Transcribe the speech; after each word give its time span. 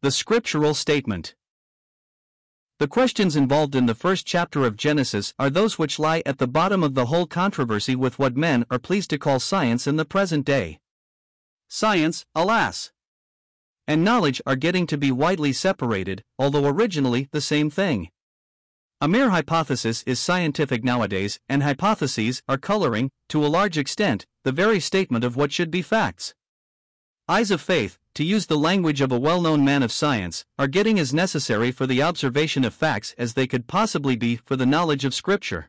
The 0.00 0.12
scriptural 0.12 0.74
statement. 0.74 1.34
The 2.78 2.86
questions 2.86 3.34
involved 3.34 3.74
in 3.74 3.86
the 3.86 3.96
first 3.96 4.24
chapter 4.24 4.64
of 4.64 4.76
Genesis 4.76 5.34
are 5.40 5.50
those 5.50 5.76
which 5.76 5.98
lie 5.98 6.22
at 6.24 6.38
the 6.38 6.46
bottom 6.46 6.84
of 6.84 6.94
the 6.94 7.06
whole 7.06 7.26
controversy 7.26 7.96
with 7.96 8.16
what 8.16 8.36
men 8.36 8.64
are 8.70 8.78
pleased 8.78 9.10
to 9.10 9.18
call 9.18 9.40
science 9.40 9.88
in 9.88 9.96
the 9.96 10.04
present 10.04 10.46
day. 10.46 10.78
Science, 11.66 12.24
alas! 12.36 12.92
And 13.88 14.04
knowledge 14.04 14.40
are 14.46 14.54
getting 14.54 14.86
to 14.86 14.96
be 14.96 15.10
widely 15.10 15.52
separated, 15.52 16.22
although 16.38 16.68
originally 16.68 17.28
the 17.32 17.40
same 17.40 17.68
thing. 17.68 18.08
A 19.00 19.08
mere 19.08 19.30
hypothesis 19.30 20.04
is 20.04 20.20
scientific 20.20 20.84
nowadays, 20.84 21.40
and 21.48 21.64
hypotheses 21.64 22.40
are 22.48 22.56
coloring, 22.56 23.10
to 23.30 23.44
a 23.44 23.48
large 23.48 23.76
extent, 23.76 24.26
the 24.44 24.52
very 24.52 24.78
statement 24.78 25.24
of 25.24 25.34
what 25.34 25.50
should 25.50 25.72
be 25.72 25.82
facts. 25.82 26.36
Eyes 27.30 27.50
of 27.50 27.60
faith, 27.60 27.98
to 28.14 28.24
use 28.24 28.46
the 28.46 28.56
language 28.56 29.02
of 29.02 29.12
a 29.12 29.18
well 29.18 29.42
known 29.42 29.62
man 29.62 29.82
of 29.82 29.92
science, 29.92 30.46
are 30.58 30.66
getting 30.66 30.98
as 30.98 31.12
necessary 31.12 31.70
for 31.70 31.86
the 31.86 32.02
observation 32.02 32.64
of 32.64 32.72
facts 32.72 33.14
as 33.18 33.34
they 33.34 33.46
could 33.46 33.66
possibly 33.66 34.16
be 34.16 34.36
for 34.36 34.56
the 34.56 34.64
knowledge 34.64 35.04
of 35.04 35.12
Scripture. 35.12 35.68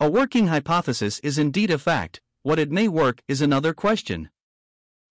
A 0.00 0.10
working 0.10 0.46
hypothesis 0.46 1.18
is 1.18 1.36
indeed 1.36 1.70
a 1.70 1.76
fact, 1.76 2.22
what 2.44 2.58
it 2.58 2.70
may 2.70 2.88
work 2.88 3.20
is 3.28 3.42
another 3.42 3.74
question. 3.74 4.30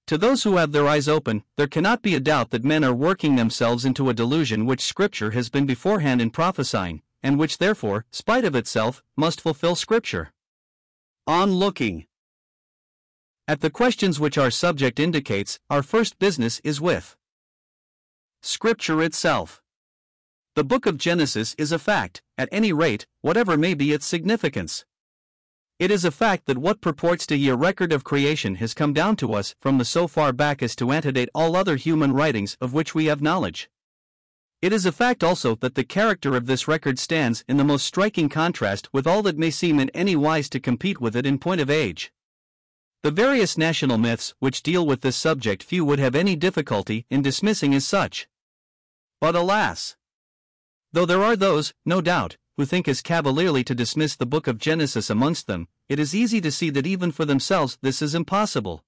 To 0.07 0.17
those 0.17 0.41
who 0.41 0.55
have 0.55 0.71
their 0.71 0.87
eyes 0.87 1.07
open, 1.07 1.43
there 1.55 1.67
cannot 1.67 2.01
be 2.01 2.15
a 2.15 2.19
doubt 2.19 2.49
that 2.49 2.65
men 2.65 2.83
are 2.83 2.91
working 2.91 3.35
themselves 3.35 3.85
into 3.85 4.09
a 4.09 4.13
delusion 4.15 4.65
which 4.65 4.81
Scripture 4.81 5.31
has 5.31 5.49
been 5.51 5.67
beforehand 5.67 6.19
in 6.19 6.31
prophesying, 6.31 7.03
and 7.21 7.37
which 7.37 7.59
therefore, 7.59 8.05
spite 8.09 8.43
of 8.43 8.55
itself, 8.55 9.03
must 9.15 9.39
fulfill 9.39 9.75
Scripture. 9.75 10.33
On 11.27 11.51
looking. 11.51 12.07
At 13.45 13.59
the 13.59 13.69
questions 13.69 14.21
which 14.21 14.37
our 14.37 14.49
subject 14.49 15.01
indicates, 15.01 15.59
our 15.69 15.83
first 15.83 16.17
business 16.17 16.61
is 16.63 16.79
with 16.79 17.17
Scripture 18.41 19.01
itself. 19.03 19.61
The 20.55 20.63
book 20.63 20.85
of 20.85 20.97
Genesis 20.97 21.53
is 21.57 21.73
a 21.73 21.79
fact, 21.79 22.21
at 22.37 22.47
any 22.53 22.71
rate, 22.71 23.05
whatever 23.19 23.57
may 23.57 23.73
be 23.73 23.91
its 23.91 24.05
significance. 24.05 24.85
It 25.77 25.91
is 25.91 26.05
a 26.05 26.11
fact 26.11 26.45
that 26.45 26.57
what 26.57 26.79
purports 26.79 27.27
to 27.27 27.35
be 27.35 27.49
a 27.49 27.55
record 27.57 27.91
of 27.91 28.05
creation 28.05 28.55
has 28.55 28.73
come 28.73 28.93
down 28.93 29.17
to 29.17 29.33
us 29.33 29.55
from 29.59 29.77
the 29.77 29.83
so 29.83 30.07
far 30.07 30.31
back 30.31 30.63
as 30.63 30.73
to 30.77 30.93
antedate 30.93 31.27
all 31.35 31.57
other 31.57 31.75
human 31.75 32.13
writings 32.13 32.55
of 32.61 32.73
which 32.73 32.95
we 32.95 33.07
have 33.07 33.21
knowledge. 33.21 33.69
It 34.61 34.71
is 34.71 34.85
a 34.85 34.93
fact 34.93 35.21
also 35.21 35.55
that 35.55 35.75
the 35.75 35.83
character 35.83 36.37
of 36.37 36.45
this 36.45 36.69
record 36.69 36.97
stands 36.97 37.43
in 37.49 37.57
the 37.57 37.65
most 37.65 37.85
striking 37.85 38.29
contrast 38.29 38.87
with 38.93 39.05
all 39.05 39.21
that 39.23 39.37
may 39.37 39.51
seem 39.51 39.81
in 39.81 39.89
any 39.89 40.15
wise 40.15 40.47
to 40.51 40.61
compete 40.61 41.01
with 41.01 41.13
it 41.13 41.25
in 41.25 41.39
point 41.39 41.59
of 41.59 41.69
age. 41.69 42.13
The 43.03 43.11
various 43.11 43.57
national 43.57 43.97
myths 43.97 44.33
which 44.39 44.63
deal 44.63 44.85
with 44.85 45.01
this 45.01 45.17
subject 45.17 45.61
few 45.61 45.83
would 45.83 45.99
have 45.99 46.15
any 46.15 46.37
difficulty 46.37 47.05
in 47.09 47.21
dismissing 47.21 47.75
as 47.75 47.85
such. 47.85 48.29
But 49.19 49.35
alas! 49.35 49.97
Though 50.93 51.05
there 51.05 51.21
are 51.21 51.35
those, 51.35 51.73
no 51.85 51.99
doubt, 51.99 52.37
who 52.55 52.63
think 52.63 52.87
as 52.87 53.01
cavalierly 53.01 53.61
to 53.65 53.75
dismiss 53.75 54.15
the 54.15 54.25
book 54.25 54.47
of 54.47 54.57
Genesis 54.57 55.09
amongst 55.09 55.47
them, 55.47 55.67
it 55.89 55.99
is 55.99 56.15
easy 56.15 56.39
to 56.39 56.51
see 56.51 56.69
that 56.69 56.87
even 56.87 57.11
for 57.11 57.25
themselves 57.25 57.77
this 57.81 58.01
is 58.01 58.15
impossible. 58.15 58.85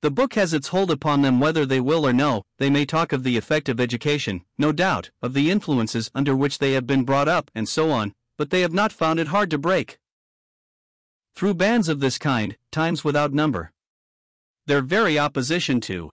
The 0.00 0.10
book 0.10 0.32
has 0.32 0.54
its 0.54 0.68
hold 0.68 0.90
upon 0.90 1.20
them 1.20 1.38
whether 1.38 1.66
they 1.66 1.80
will 1.82 2.06
or 2.06 2.14
no, 2.14 2.44
they 2.56 2.70
may 2.70 2.86
talk 2.86 3.12
of 3.12 3.24
the 3.24 3.36
effect 3.36 3.68
of 3.68 3.78
education, 3.78 4.42
no 4.56 4.72
doubt, 4.72 5.10
of 5.20 5.34
the 5.34 5.50
influences 5.50 6.10
under 6.14 6.34
which 6.34 6.60
they 6.60 6.72
have 6.72 6.86
been 6.86 7.04
brought 7.04 7.28
up, 7.28 7.50
and 7.54 7.68
so 7.68 7.90
on, 7.90 8.14
but 8.38 8.48
they 8.48 8.62
have 8.62 8.72
not 8.72 8.90
found 8.90 9.20
it 9.20 9.28
hard 9.28 9.50
to 9.50 9.58
break 9.58 9.98
through 11.38 11.54
bands 11.54 11.88
of 11.88 12.00
this 12.00 12.18
kind, 12.18 12.56
times 12.72 13.04
without 13.04 13.32
number. 13.32 13.70
Their 14.66 14.82
very 14.82 15.20
opposition 15.20 15.80
to 15.82 16.10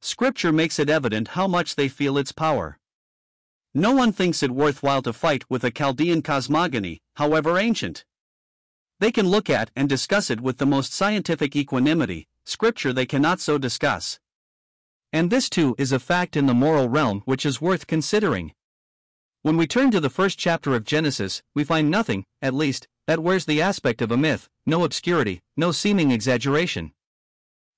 Scripture 0.00 0.52
makes 0.52 0.78
it 0.78 0.88
evident 0.88 1.28
how 1.36 1.46
much 1.46 1.76
they 1.76 1.86
feel 1.86 2.16
its 2.16 2.32
power. 2.32 2.78
No 3.74 3.92
one 3.92 4.10
thinks 4.10 4.42
it 4.42 4.52
worthwhile 4.52 5.02
to 5.02 5.12
fight 5.12 5.44
with 5.50 5.64
a 5.64 5.70
Chaldean 5.70 6.22
cosmogony, 6.22 7.02
however 7.16 7.58
ancient. 7.58 8.06
They 9.00 9.12
can 9.12 9.28
look 9.28 9.50
at 9.50 9.70
and 9.76 9.86
discuss 9.86 10.30
it 10.30 10.40
with 10.40 10.56
the 10.56 10.64
most 10.64 10.94
scientific 10.94 11.54
equanimity, 11.54 12.26
Scripture 12.46 12.94
they 12.94 13.04
cannot 13.04 13.38
so 13.38 13.58
discuss. 13.58 14.18
And 15.12 15.28
this 15.28 15.50
too 15.50 15.74
is 15.76 15.92
a 15.92 16.00
fact 16.00 16.38
in 16.38 16.46
the 16.46 16.54
moral 16.54 16.88
realm 16.88 17.20
which 17.26 17.44
is 17.44 17.60
worth 17.60 17.86
considering. 17.86 18.54
When 19.42 19.58
we 19.58 19.66
turn 19.66 19.90
to 19.90 20.00
the 20.00 20.08
first 20.08 20.38
chapter 20.38 20.74
of 20.74 20.84
Genesis, 20.84 21.42
we 21.54 21.64
find 21.64 21.90
nothing, 21.90 22.24
at 22.40 22.54
least, 22.54 22.88
that 23.06 23.22
wears 23.22 23.44
the 23.44 23.62
aspect 23.62 24.02
of 24.02 24.10
a 24.10 24.16
myth, 24.16 24.48
no 24.66 24.84
obscurity, 24.84 25.42
no 25.56 25.72
seeming 25.72 26.10
exaggeration. 26.10 26.92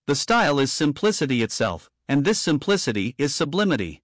The 0.06 0.14
style 0.14 0.58
is 0.58 0.72
simplicity 0.72 1.42
itself, 1.42 1.90
and 2.08 2.24
this 2.24 2.40
simplicity 2.40 3.14
is 3.18 3.34
sublimity. 3.34 4.02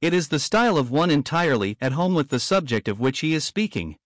It 0.00 0.12
is 0.12 0.28
the 0.28 0.38
style 0.38 0.76
of 0.76 0.90
one 0.90 1.10
entirely 1.10 1.76
at 1.80 1.92
home 1.92 2.14
with 2.14 2.28
the 2.28 2.38
subject 2.38 2.86
of 2.86 3.00
which 3.00 3.20
he 3.20 3.34
is 3.34 3.44
speaking. 3.44 3.96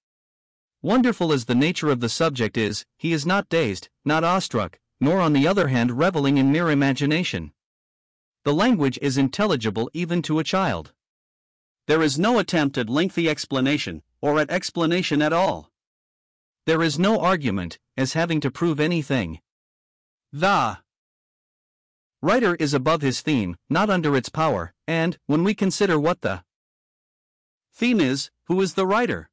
Wonderful 0.80 1.32
as 1.32 1.44
the 1.46 1.54
nature 1.54 1.90
of 1.90 2.00
the 2.00 2.08
subject 2.08 2.56
is, 2.56 2.86
he 2.96 3.12
is 3.12 3.26
not 3.26 3.48
dazed, 3.48 3.88
not 4.04 4.24
awestruck, 4.24 4.78
nor 5.00 5.20
on 5.20 5.32
the 5.32 5.46
other 5.46 5.68
hand 5.68 5.98
reveling 5.98 6.38
in 6.38 6.52
mere 6.52 6.70
imagination. 6.70 7.52
The 8.44 8.54
language 8.54 8.98
is 9.02 9.18
intelligible 9.18 9.90
even 9.92 10.22
to 10.22 10.38
a 10.38 10.44
child. 10.44 10.92
There 11.88 12.02
is 12.02 12.18
no 12.18 12.38
attempt 12.38 12.78
at 12.78 12.88
lengthy 12.88 13.28
explanation, 13.28 14.02
or 14.20 14.38
at 14.38 14.50
explanation 14.50 15.20
at 15.20 15.32
all. 15.32 15.71
There 16.64 16.82
is 16.82 16.98
no 16.98 17.18
argument, 17.18 17.78
as 17.96 18.12
having 18.12 18.40
to 18.40 18.50
prove 18.50 18.78
anything. 18.78 19.40
The 20.32 20.78
writer 22.20 22.54
is 22.54 22.72
above 22.72 23.02
his 23.02 23.20
theme, 23.20 23.56
not 23.68 23.90
under 23.90 24.16
its 24.16 24.28
power, 24.28 24.72
and, 24.86 25.18
when 25.26 25.42
we 25.42 25.54
consider 25.54 25.98
what 25.98 26.20
the 26.20 26.44
theme 27.74 28.00
is, 28.00 28.30
who 28.44 28.60
is 28.60 28.74
the 28.74 28.86
writer? 28.86 29.28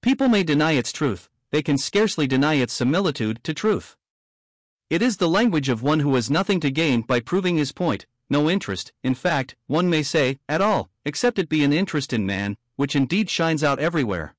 People 0.00 0.28
may 0.28 0.44
deny 0.44 0.72
its 0.72 0.92
truth, 0.92 1.28
they 1.50 1.60
can 1.60 1.76
scarcely 1.76 2.28
deny 2.28 2.54
its 2.54 2.72
similitude 2.72 3.42
to 3.42 3.52
truth. 3.52 3.96
It 4.90 5.02
is 5.02 5.16
the 5.16 5.28
language 5.28 5.68
of 5.68 5.82
one 5.82 6.00
who 6.00 6.14
has 6.14 6.30
nothing 6.30 6.60
to 6.60 6.70
gain 6.70 7.02
by 7.02 7.18
proving 7.18 7.56
his 7.56 7.72
point, 7.72 8.06
no 8.30 8.48
interest, 8.48 8.92
in 9.02 9.14
fact, 9.14 9.56
one 9.66 9.90
may 9.90 10.04
say, 10.04 10.38
at 10.48 10.60
all, 10.60 10.88
except 11.04 11.38
it 11.38 11.48
be 11.48 11.64
an 11.64 11.72
interest 11.72 12.12
in 12.12 12.24
man, 12.24 12.56
which 12.76 12.94
indeed 12.94 13.28
shines 13.28 13.64
out 13.64 13.80
everywhere. 13.80 14.36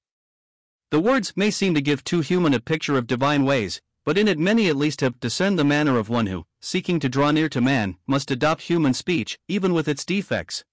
The 0.91 0.99
words 0.99 1.33
may 1.35 1.51
seem 1.51 1.75
to 1.75 1.81
give 1.81 2.03
too 2.03 2.21
human 2.21 2.51
a 2.55 2.59
picture 2.59 2.97
of 2.97 3.05
divine 3.05 3.45
ways, 3.45 3.79
but 4.05 4.17
in 4.17 4.27
it 4.27 4.39
many 4.39 4.69
at 4.69 4.75
least 4.75 5.01
have 5.01 5.19
discerned 5.19 5.59
the 5.59 5.63
manner 5.63 5.99
of 5.99 6.09
one 6.09 6.25
who, 6.25 6.47
seeking 6.61 6.99
to 6.99 7.07
draw 7.07 7.29
near 7.29 7.47
to 7.49 7.61
man, 7.61 7.97
must 8.07 8.31
adopt 8.31 8.63
human 8.63 8.95
speech, 8.95 9.37
even 9.47 9.71
with 9.71 9.87
its 9.87 10.03
defects. 10.03 10.63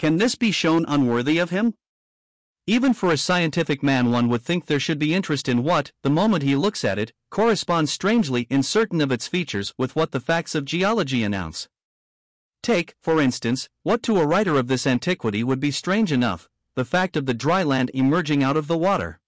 Can 0.00 0.16
this 0.16 0.34
be 0.34 0.50
shown 0.50 0.84
unworthy 0.88 1.38
of 1.38 1.50
him? 1.50 1.74
Even 2.66 2.92
for 2.92 3.12
a 3.12 3.16
scientific 3.16 3.84
man, 3.84 4.10
one 4.10 4.28
would 4.28 4.42
think 4.42 4.66
there 4.66 4.80
should 4.80 4.98
be 4.98 5.14
interest 5.14 5.48
in 5.48 5.62
what, 5.62 5.92
the 6.02 6.10
moment 6.10 6.42
he 6.42 6.56
looks 6.56 6.84
at 6.84 6.98
it, 6.98 7.12
corresponds 7.30 7.92
strangely 7.92 8.48
in 8.50 8.64
certain 8.64 9.00
of 9.00 9.12
its 9.12 9.28
features 9.28 9.72
with 9.78 9.94
what 9.94 10.10
the 10.10 10.18
facts 10.18 10.56
of 10.56 10.64
geology 10.64 11.22
announce. 11.22 11.68
Take, 12.64 12.96
for 13.00 13.20
instance, 13.20 13.68
what 13.84 14.02
to 14.02 14.18
a 14.18 14.26
writer 14.26 14.56
of 14.56 14.66
this 14.66 14.88
antiquity 14.88 15.44
would 15.44 15.60
be 15.60 15.70
strange 15.70 16.10
enough 16.10 16.48
the 16.80 16.84
fact 16.86 17.14
of 17.14 17.26
the 17.26 17.34
dry 17.34 17.62
land 17.62 17.90
emerging 17.92 18.42
out 18.42 18.56
of 18.56 18.66
the 18.66 18.78
water. 18.78 19.20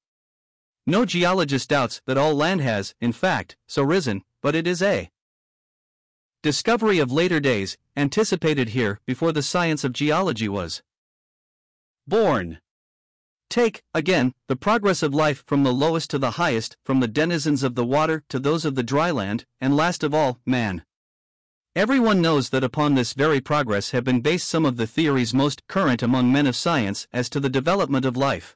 No 0.86 1.04
geologist 1.04 1.68
doubts 1.68 2.00
that 2.06 2.16
all 2.16 2.34
land 2.34 2.62
has, 2.62 2.94
in 2.98 3.12
fact, 3.12 3.58
so 3.68 3.82
risen, 3.82 4.22
but 4.40 4.54
it 4.54 4.66
is 4.66 4.80
a 4.80 5.10
discovery 6.42 6.98
of 6.98 7.12
later 7.12 7.40
days, 7.40 7.76
anticipated 7.94 8.70
here 8.70 9.00
before 9.04 9.32
the 9.32 9.42
science 9.42 9.84
of 9.84 9.92
geology 9.92 10.48
was 10.48 10.82
born. 12.06 12.58
Take, 13.50 13.82
again, 13.92 14.32
the 14.48 14.56
progress 14.56 15.02
of 15.02 15.12
life 15.12 15.44
from 15.46 15.62
the 15.62 15.74
lowest 15.74 16.08
to 16.12 16.18
the 16.18 16.38
highest, 16.42 16.78
from 16.86 17.00
the 17.00 17.06
denizens 17.06 17.62
of 17.62 17.74
the 17.74 17.84
water 17.84 18.24
to 18.30 18.38
those 18.38 18.64
of 18.64 18.76
the 18.76 18.82
dry 18.82 19.10
land, 19.10 19.44
and 19.60 19.76
last 19.76 20.02
of 20.02 20.14
all, 20.14 20.40
man. 20.46 20.86
Everyone 21.74 22.20
knows 22.20 22.50
that 22.50 22.62
upon 22.62 22.94
this 22.94 23.14
very 23.14 23.40
progress 23.40 23.92
have 23.92 24.04
been 24.04 24.20
based 24.20 24.46
some 24.46 24.66
of 24.66 24.76
the 24.76 24.86
theories 24.86 25.32
most 25.32 25.66
current 25.68 26.02
among 26.02 26.30
men 26.30 26.46
of 26.46 26.54
science 26.54 27.08
as 27.14 27.30
to 27.30 27.40
the 27.40 27.48
development 27.48 28.04
of 28.04 28.14
life. 28.14 28.54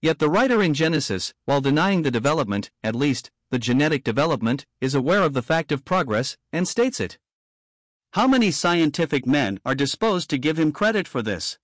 Yet 0.00 0.20
the 0.20 0.30
writer 0.30 0.62
in 0.62 0.72
Genesis, 0.72 1.34
while 1.44 1.60
denying 1.60 2.00
the 2.00 2.10
development, 2.10 2.70
at 2.82 2.94
least, 2.94 3.30
the 3.50 3.58
genetic 3.58 4.04
development, 4.04 4.64
is 4.80 4.94
aware 4.94 5.20
of 5.22 5.34
the 5.34 5.42
fact 5.42 5.70
of 5.70 5.84
progress, 5.84 6.38
and 6.50 6.66
states 6.66 6.98
it. 6.98 7.18
How 8.12 8.26
many 8.26 8.50
scientific 8.50 9.26
men 9.26 9.60
are 9.62 9.74
disposed 9.74 10.30
to 10.30 10.38
give 10.38 10.58
him 10.58 10.72
credit 10.72 11.06
for 11.06 11.20
this? 11.20 11.58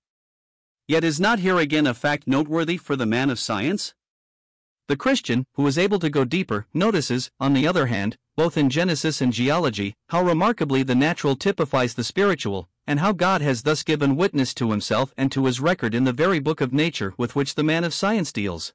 Yet 0.86 1.04
is 1.04 1.18
not 1.18 1.38
here 1.38 1.56
again 1.56 1.86
a 1.86 1.94
fact 1.94 2.26
noteworthy 2.26 2.76
for 2.76 2.96
the 2.96 3.06
man 3.06 3.30
of 3.30 3.38
science? 3.38 3.94
The 4.88 4.96
Christian, 4.96 5.46
who 5.54 5.66
is 5.66 5.78
able 5.78 6.00
to 6.00 6.10
go 6.10 6.24
deeper, 6.24 6.66
notices, 6.74 7.30
on 7.40 7.54
the 7.54 7.66
other 7.66 7.86
hand, 7.86 8.18
both 8.40 8.56
in 8.56 8.70
Genesis 8.70 9.20
and 9.20 9.34
geology, 9.34 9.92
how 10.08 10.22
remarkably 10.22 10.82
the 10.82 10.94
natural 10.94 11.36
typifies 11.36 11.92
the 11.92 12.02
spiritual, 12.02 12.70
and 12.86 12.98
how 12.98 13.12
God 13.12 13.42
has 13.42 13.64
thus 13.64 13.82
given 13.82 14.16
witness 14.16 14.54
to 14.54 14.70
himself 14.70 15.12
and 15.18 15.30
to 15.32 15.44
his 15.44 15.60
record 15.60 15.94
in 15.94 16.04
the 16.04 16.12
very 16.14 16.38
book 16.38 16.62
of 16.62 16.72
nature 16.72 17.12
with 17.18 17.36
which 17.36 17.54
the 17.54 17.62
man 17.62 17.84
of 17.84 17.92
science 17.92 18.32
deals. 18.32 18.72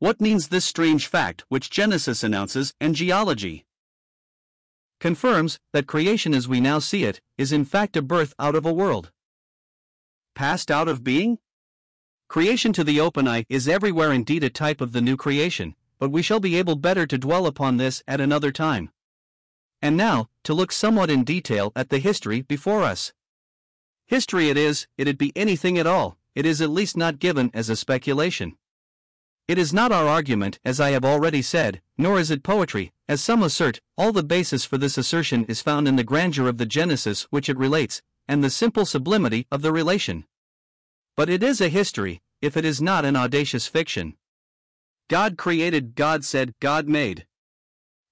What 0.00 0.20
means 0.20 0.48
this 0.48 0.64
strange 0.64 1.06
fact 1.06 1.44
which 1.48 1.70
Genesis 1.70 2.24
announces 2.24 2.74
and 2.80 2.96
geology? 2.96 3.64
confirms 4.98 5.60
that 5.72 5.86
creation 5.86 6.34
as 6.34 6.48
we 6.48 6.58
now 6.58 6.80
see 6.80 7.04
it 7.04 7.20
is 7.38 7.52
in 7.52 7.64
fact 7.64 7.96
a 7.96 8.02
birth 8.02 8.34
out 8.40 8.56
of 8.56 8.66
a 8.66 8.72
world. 8.72 9.12
Passed 10.34 10.68
out 10.68 10.88
of 10.88 11.04
being? 11.04 11.38
Creation 12.28 12.72
to 12.72 12.82
the 12.82 12.98
open 12.98 13.28
eye 13.28 13.44
is 13.48 13.68
everywhere 13.68 14.12
indeed 14.12 14.42
a 14.42 14.50
type 14.50 14.80
of 14.80 14.90
the 14.90 15.00
new 15.00 15.16
creation, 15.16 15.76
but 16.04 16.10
we 16.10 16.20
shall 16.20 16.38
be 16.38 16.56
able 16.56 16.76
better 16.76 17.06
to 17.06 17.16
dwell 17.16 17.46
upon 17.46 17.78
this 17.78 18.02
at 18.06 18.20
another 18.20 18.52
time. 18.52 18.90
And 19.80 19.96
now, 19.96 20.28
to 20.42 20.52
look 20.52 20.70
somewhat 20.70 21.08
in 21.08 21.24
detail 21.24 21.72
at 21.74 21.88
the 21.88 21.96
history 21.96 22.42
before 22.42 22.82
us. 22.82 23.14
History 24.04 24.50
it 24.50 24.58
is, 24.58 24.86
it'd 24.98 25.16
be 25.16 25.32
anything 25.34 25.78
at 25.78 25.86
all, 25.86 26.18
it 26.34 26.44
is 26.44 26.60
at 26.60 26.68
least 26.68 26.94
not 26.94 27.18
given 27.18 27.50
as 27.54 27.70
a 27.70 27.74
speculation. 27.74 28.58
It 29.48 29.56
is 29.56 29.72
not 29.72 29.92
our 29.92 30.06
argument, 30.06 30.58
as 30.62 30.78
I 30.78 30.90
have 30.90 31.06
already 31.06 31.40
said, 31.40 31.80
nor 31.96 32.18
is 32.18 32.30
it 32.30 32.42
poetry, 32.42 32.92
as 33.08 33.22
some 33.22 33.42
assert, 33.42 33.80
all 33.96 34.12
the 34.12 34.22
basis 34.22 34.66
for 34.66 34.76
this 34.76 34.98
assertion 34.98 35.46
is 35.46 35.62
found 35.62 35.88
in 35.88 35.96
the 35.96 36.04
grandeur 36.04 36.48
of 36.48 36.58
the 36.58 36.66
Genesis 36.66 37.22
which 37.30 37.48
it 37.48 37.56
relates, 37.56 38.02
and 38.28 38.44
the 38.44 38.50
simple 38.50 38.84
sublimity 38.84 39.46
of 39.50 39.62
the 39.62 39.72
relation. 39.72 40.26
But 41.16 41.30
it 41.30 41.42
is 41.42 41.62
a 41.62 41.70
history, 41.70 42.20
if 42.42 42.58
it 42.58 42.66
is 42.66 42.82
not 42.82 43.06
an 43.06 43.16
audacious 43.16 43.66
fiction. 43.66 44.18
God 45.08 45.36
created, 45.36 45.94
God 45.94 46.24
said, 46.24 46.54
God 46.60 46.88
made. 46.88 47.26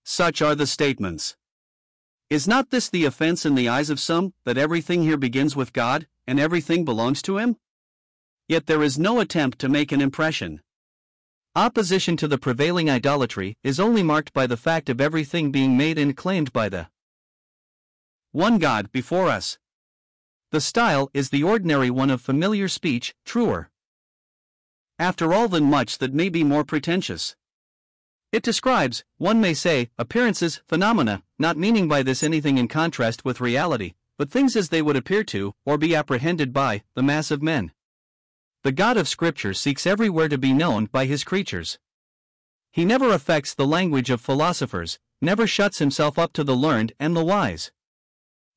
Such 0.05 0.43
are 0.43 0.55
the 0.55 0.67
statements. 0.67 1.37
Is 2.29 2.47
not 2.47 2.71
this 2.71 2.89
the 2.89 3.05
offense 3.05 3.47
in 3.47 3.55
the 3.55 3.69
eyes 3.69 3.89
of 3.89 4.01
some, 4.01 4.35
that 4.45 4.59
everything 4.59 5.03
here 5.03 5.17
begins 5.17 5.57
with 5.57 5.73
God, 5.73 6.07
and 6.27 6.39
everything 6.39 6.85
belongs 6.85 7.23
to 7.23 7.39
Him? 7.39 7.57
Yet 8.49 8.67
there 8.67 8.83
is 8.83 8.99
no 8.99 9.21
attempt 9.21 9.59
to 9.61 9.69
make 9.69 9.93
an 9.93 10.01
impression. 10.01 10.61
Opposition 11.55 12.17
to 12.19 12.29
the 12.29 12.39
prevailing 12.39 12.89
idolatry 12.89 13.57
is 13.63 13.81
only 13.81 14.03
marked 14.03 14.33
by 14.33 14.47
the 14.47 14.57
fact 14.57 14.89
of 14.89 15.01
everything 15.01 15.51
being 15.51 15.77
made 15.77 15.99
and 15.99 16.17
claimed 16.17 16.53
by 16.53 16.69
the 16.69 16.89
one 18.33 18.59
God 18.59 18.93
before 18.93 19.29
us. 19.29 19.59
The 20.51 20.61
style 20.61 21.11
is 21.15 21.31
the 21.31 21.43
ordinary 21.43 21.91
one 21.91 22.11
of 22.11 22.21
familiar 22.21 22.69
speech, 22.69 23.15
truer. 23.25 23.71
After 24.99 25.33
all, 25.33 25.49
than 25.49 25.65
much 25.65 25.99
that 25.99 26.15
may 26.15 26.29
be 26.29 26.45
more 26.45 26.65
pretentious. 26.65 27.35
It 28.33 28.43
describes, 28.43 29.05
one 29.19 29.41
may 29.41 29.53
say, 29.53 29.91
appearances, 29.99 30.63
phenomena, 30.67 31.23
not 31.39 31.59
meaning 31.59 31.89
by 31.89 32.03
this 32.03 32.23
anything 32.23 32.57
in 32.57 32.69
contrast 32.69 33.25
with 33.25 33.41
reality, 33.41 33.95
but 34.17 34.31
things 34.31 34.57
as 34.57 34.71
they 34.71 34.81
would 34.81 34.97
appear 34.97 35.23
to, 35.25 35.55
or 35.67 35.77
be 35.77 35.95
apprehended 35.95 36.53
by, 36.53 36.83
the 36.95 37.03
mass 37.03 37.31
of 37.31 37.43
men. 37.43 37.73
The 38.63 38.73
God 38.73 38.97
of 38.97 39.09
Scripture 39.09 39.53
seeks 39.53 39.87
everywhere 39.87 40.29
to 40.29 40.39
be 40.39 40.53
known 40.53 40.87
by 40.87 41.07
his 41.07 41.25
creatures. 41.25 41.79
He 42.71 42.85
never 42.85 43.11
affects 43.13 43.53
the 43.53 43.67
language 43.67 44.09
of 44.09 44.21
philosophers, 44.21 44.99
never 45.21 45.47
shuts 45.47 45.79
himself 45.79 46.19
up 46.19 46.33
to 46.35 46.45
the 46.45 46.57
learned 46.57 46.93
and 46.99 47.15
the 47.15 47.25
wise. 47.25 47.71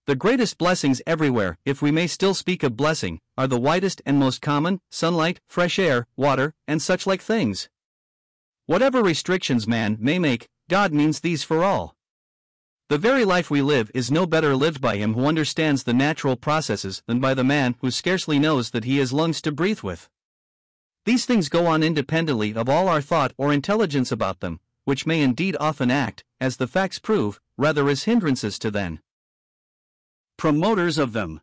The 0.07 0.15
greatest 0.15 0.59
blessings 0.59 1.01
everywhere, 1.07 1.57
if 1.65 1.81
we 1.81 1.89
may 1.89 2.05
still 2.05 2.35
speak 2.35 2.61
of 2.61 2.77
blessing, 2.77 3.19
are 3.39 3.47
the 3.47 3.59
widest 3.59 4.03
and 4.05 4.19
most 4.19 4.39
common 4.39 4.79
sunlight, 4.91 5.39
fresh 5.47 5.79
air, 5.79 6.05
water, 6.15 6.53
and 6.67 6.79
such 6.79 7.07
like 7.07 7.23
things. 7.23 7.69
Whatever 8.67 9.01
restrictions 9.01 9.67
man 9.67 9.97
may 9.99 10.19
make, 10.19 10.47
God 10.69 10.93
means 10.93 11.21
these 11.21 11.43
for 11.43 11.63
all. 11.63 11.95
The 12.87 12.99
very 12.99 13.25
life 13.25 13.49
we 13.49 13.63
live 13.63 13.89
is 13.95 14.11
no 14.11 14.27
better 14.27 14.55
lived 14.55 14.79
by 14.79 14.97
him 14.97 15.15
who 15.15 15.25
understands 15.25 15.83
the 15.83 15.93
natural 15.93 16.35
processes 16.35 17.01
than 17.07 17.19
by 17.19 17.33
the 17.33 17.43
man 17.43 17.73
who 17.81 17.89
scarcely 17.89 18.37
knows 18.37 18.69
that 18.71 18.83
he 18.83 18.99
has 18.99 19.11
lungs 19.11 19.41
to 19.41 19.51
breathe 19.51 19.81
with. 19.81 20.07
These 21.05 21.25
things 21.25 21.49
go 21.49 21.65
on 21.65 21.81
independently 21.81 22.53
of 22.53 22.69
all 22.69 22.87
our 22.87 23.01
thought 23.01 23.33
or 23.37 23.51
intelligence 23.51 24.11
about 24.11 24.39
them, 24.39 24.59
which 24.83 25.07
may 25.07 25.23
indeed 25.23 25.57
often 25.59 25.89
act, 25.89 26.23
as 26.39 26.57
the 26.57 26.67
facts 26.67 26.99
prove, 26.99 27.41
rather 27.57 27.89
as 27.89 28.03
hindrances 28.03 28.59
to 28.59 28.69
them. 28.69 28.99
Promoters 30.37 30.97
of 30.97 31.13
them. 31.13 31.39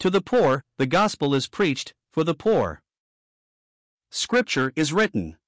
To 0.00 0.10
the 0.10 0.20
poor, 0.20 0.62
the 0.76 0.86
gospel 0.86 1.34
is 1.34 1.48
preached, 1.48 1.94
for 2.12 2.22
the 2.22 2.34
poor. 2.34 2.82
Scripture 4.10 4.72
is 4.76 4.92
written. 4.92 5.38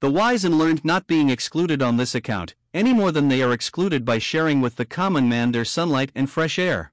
The 0.00 0.10
wise 0.10 0.44
and 0.44 0.56
learned 0.56 0.84
not 0.84 1.06
being 1.06 1.30
excluded 1.30 1.82
on 1.82 1.96
this 1.96 2.14
account, 2.14 2.54
any 2.72 2.92
more 2.92 3.10
than 3.10 3.28
they 3.28 3.42
are 3.42 3.52
excluded 3.52 4.04
by 4.04 4.18
sharing 4.18 4.60
with 4.60 4.76
the 4.76 4.84
common 4.84 5.28
man 5.28 5.50
their 5.50 5.64
sunlight 5.64 6.12
and 6.14 6.30
fresh 6.30 6.58
air. 6.58 6.92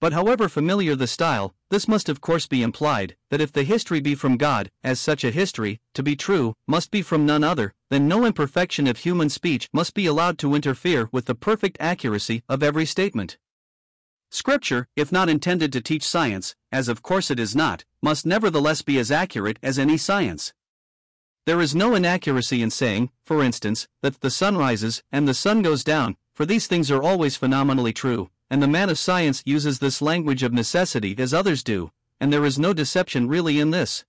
But 0.00 0.12
however 0.12 0.48
familiar 0.48 0.94
the 0.94 1.06
style, 1.06 1.54
this 1.70 1.88
must 1.88 2.08
of 2.08 2.20
course 2.20 2.46
be 2.46 2.62
implied, 2.62 3.16
that 3.30 3.40
if 3.40 3.52
the 3.52 3.64
history 3.64 4.00
be 4.00 4.14
from 4.14 4.36
God, 4.36 4.70
as 4.84 5.00
such 5.00 5.24
a 5.24 5.30
history, 5.30 5.80
to 5.94 6.02
be 6.02 6.14
true, 6.14 6.54
must 6.66 6.90
be 6.90 7.02
from 7.02 7.24
none 7.24 7.42
other, 7.42 7.72
then 7.90 8.06
no 8.06 8.24
imperfection 8.24 8.86
of 8.86 8.98
human 8.98 9.30
speech 9.30 9.68
must 9.72 9.94
be 9.94 10.06
allowed 10.06 10.38
to 10.38 10.54
interfere 10.54 11.08
with 11.10 11.24
the 11.24 11.34
perfect 11.34 11.78
accuracy 11.80 12.42
of 12.48 12.62
every 12.62 12.84
statement. 12.84 13.38
Scripture, 14.30 14.86
if 14.94 15.10
not 15.10 15.28
intended 15.28 15.72
to 15.72 15.80
teach 15.80 16.02
science, 16.02 16.54
as 16.70 16.88
of 16.88 17.02
course 17.02 17.30
it 17.30 17.40
is 17.40 17.56
not, 17.56 17.84
must 18.02 18.26
nevertheless 18.26 18.82
be 18.82 18.98
as 18.98 19.10
accurate 19.10 19.58
as 19.62 19.78
any 19.78 19.96
science. 19.96 20.52
There 21.46 21.62
is 21.62 21.74
no 21.74 21.94
inaccuracy 21.94 22.60
in 22.60 22.70
saying, 22.70 23.10
for 23.24 23.42
instance, 23.42 23.88
that 24.02 24.20
the 24.20 24.30
sun 24.30 24.58
rises 24.58 25.02
and 25.10 25.26
the 25.26 25.32
sun 25.32 25.62
goes 25.62 25.82
down, 25.82 26.16
for 26.34 26.44
these 26.44 26.66
things 26.66 26.90
are 26.90 27.02
always 27.02 27.36
phenomenally 27.36 27.94
true, 27.94 28.28
and 28.50 28.62
the 28.62 28.68
man 28.68 28.90
of 28.90 28.98
science 28.98 29.42
uses 29.46 29.78
this 29.78 30.02
language 30.02 30.42
of 30.42 30.52
necessity 30.52 31.14
as 31.16 31.32
others 31.32 31.62
do, 31.62 31.90
and 32.20 32.30
there 32.30 32.44
is 32.44 32.58
no 32.58 32.74
deception 32.74 33.28
really 33.28 33.58
in 33.58 33.70
this. 33.70 34.04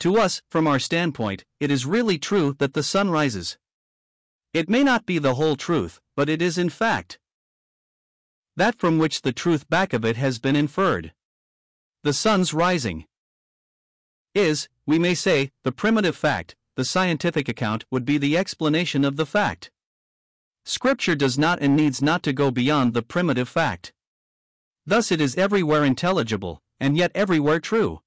To 0.00 0.18
us, 0.18 0.42
from 0.50 0.66
our 0.66 0.78
standpoint, 0.78 1.44
it 1.58 1.70
is 1.70 1.86
really 1.86 2.18
true 2.18 2.54
that 2.58 2.74
the 2.74 2.82
sun 2.82 3.08
rises. 3.10 3.56
It 4.52 4.68
may 4.68 4.82
not 4.82 5.06
be 5.06 5.18
the 5.18 5.36
whole 5.36 5.56
truth, 5.56 6.00
but 6.16 6.28
it 6.28 6.42
is 6.42 6.58
in 6.58 6.68
fact 6.68 7.18
that 8.56 8.78
from 8.78 8.98
which 8.98 9.22
the 9.22 9.32
truth 9.32 9.68
back 9.68 9.92
of 9.92 10.04
it 10.04 10.16
has 10.16 10.38
been 10.38 10.56
inferred. 10.56 11.12
The 12.02 12.12
sun's 12.12 12.52
rising 12.52 13.06
is, 14.34 14.68
we 14.86 14.98
may 14.98 15.14
say, 15.14 15.50
the 15.62 15.72
primitive 15.72 16.16
fact, 16.16 16.56
the 16.76 16.84
scientific 16.84 17.48
account 17.48 17.84
would 17.90 18.04
be 18.04 18.18
the 18.18 18.36
explanation 18.36 19.04
of 19.04 19.16
the 19.16 19.26
fact. 19.26 19.70
Scripture 20.64 21.14
does 21.14 21.38
not 21.38 21.60
and 21.60 21.76
needs 21.76 22.00
not 22.00 22.22
to 22.22 22.32
go 22.32 22.50
beyond 22.50 22.94
the 22.94 23.02
primitive 23.02 23.48
fact. 23.48 23.92
Thus 24.86 25.12
it 25.12 25.20
is 25.20 25.36
everywhere 25.36 25.84
intelligible, 25.84 26.62
and 26.80 26.96
yet 26.96 27.12
everywhere 27.14 27.60
true. 27.60 28.00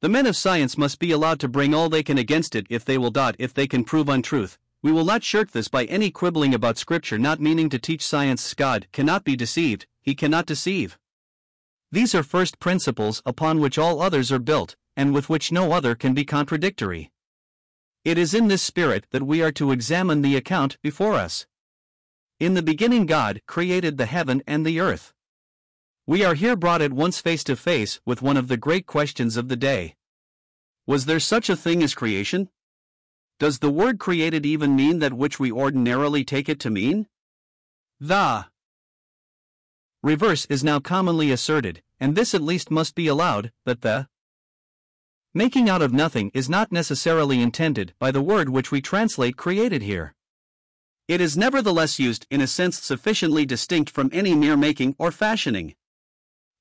The 0.00 0.08
men 0.08 0.26
of 0.26 0.36
science 0.36 0.76
must 0.76 0.98
be 0.98 1.12
allowed 1.12 1.40
to 1.40 1.48
bring 1.48 1.74
all 1.74 1.88
they 1.88 2.02
can 2.02 2.18
against 2.18 2.54
it 2.54 2.66
if 2.68 2.84
they 2.84 2.98
will 2.98 3.12
if 3.38 3.54
they 3.54 3.66
can 3.66 3.84
prove 3.84 4.08
untruth. 4.08 4.58
We 4.82 4.90
will 4.90 5.04
not 5.04 5.22
shirk 5.22 5.52
this 5.52 5.68
by 5.68 5.84
any 5.84 6.10
quibbling 6.10 6.52
about 6.52 6.76
Scripture 6.76 7.18
not 7.18 7.40
meaning 7.40 7.68
to 7.70 7.78
teach 7.78 8.04
science 8.04 8.52
God 8.52 8.88
cannot 8.90 9.22
be 9.22 9.36
deceived, 9.36 9.86
he 10.00 10.16
cannot 10.16 10.44
deceive. 10.44 10.98
These 11.92 12.16
are 12.16 12.24
first 12.24 12.58
principles 12.58 13.22
upon 13.24 13.60
which 13.60 13.78
all 13.78 14.02
others 14.02 14.32
are 14.32 14.40
built, 14.40 14.74
and 14.96 15.14
with 15.14 15.28
which 15.28 15.52
no 15.52 15.70
other 15.70 15.94
can 15.94 16.14
be 16.14 16.24
contradictory. 16.24 17.12
It 18.04 18.18
is 18.18 18.34
in 18.34 18.48
this 18.48 18.62
spirit 18.62 19.06
that 19.12 19.22
we 19.22 19.40
are 19.40 19.52
to 19.52 19.70
examine 19.70 20.22
the 20.22 20.34
account 20.34 20.78
before 20.82 21.14
us. 21.14 21.46
In 22.40 22.54
the 22.54 22.62
beginning, 22.62 23.06
God 23.06 23.40
created 23.46 23.98
the 23.98 24.06
heaven 24.06 24.42
and 24.48 24.66
the 24.66 24.80
earth. 24.80 25.12
We 26.06 26.24
are 26.24 26.34
here 26.34 26.56
brought 26.56 26.82
at 26.82 26.92
once 26.92 27.20
face 27.20 27.44
to 27.44 27.54
face 27.54 28.00
with 28.04 28.22
one 28.22 28.36
of 28.36 28.48
the 28.48 28.56
great 28.56 28.86
questions 28.86 29.36
of 29.36 29.46
the 29.46 29.54
day. 29.54 29.94
Was 30.84 31.06
there 31.06 31.20
such 31.20 31.48
a 31.48 31.54
thing 31.54 31.84
as 31.84 31.94
creation? 31.94 32.48
Does 33.38 33.58
the 33.58 33.70
word 33.70 33.98
created 33.98 34.46
even 34.46 34.76
mean 34.76 35.00
that 35.00 35.12
which 35.12 35.40
we 35.40 35.50
ordinarily 35.50 36.24
take 36.24 36.48
it 36.48 36.60
to 36.60 36.70
mean? 36.70 37.06
The 38.00 38.46
reverse 40.02 40.46
is 40.46 40.64
now 40.64 40.80
commonly 40.80 41.30
asserted, 41.30 41.82
and 41.98 42.14
this 42.14 42.34
at 42.34 42.42
least 42.42 42.70
must 42.70 42.94
be 42.94 43.06
allowed, 43.06 43.52
that 43.64 43.82
the 43.82 44.08
Making 45.34 45.70
out 45.70 45.80
of 45.80 45.94
nothing 45.94 46.30
is 46.34 46.50
not 46.50 46.70
necessarily 46.70 47.40
intended 47.40 47.94
by 47.98 48.10
the 48.10 48.20
word 48.20 48.50
which 48.50 48.70
we 48.70 48.82
translate 48.82 49.34
created 49.34 49.80
here. 49.80 50.14
It 51.08 51.22
is 51.22 51.38
nevertheless 51.38 51.98
used 51.98 52.26
in 52.30 52.42
a 52.42 52.46
sense 52.46 52.78
sufficiently 52.78 53.46
distinct 53.46 53.88
from 53.88 54.10
any 54.12 54.34
mere 54.34 54.58
making 54.58 54.94
or 54.98 55.10
fashioning. 55.10 55.74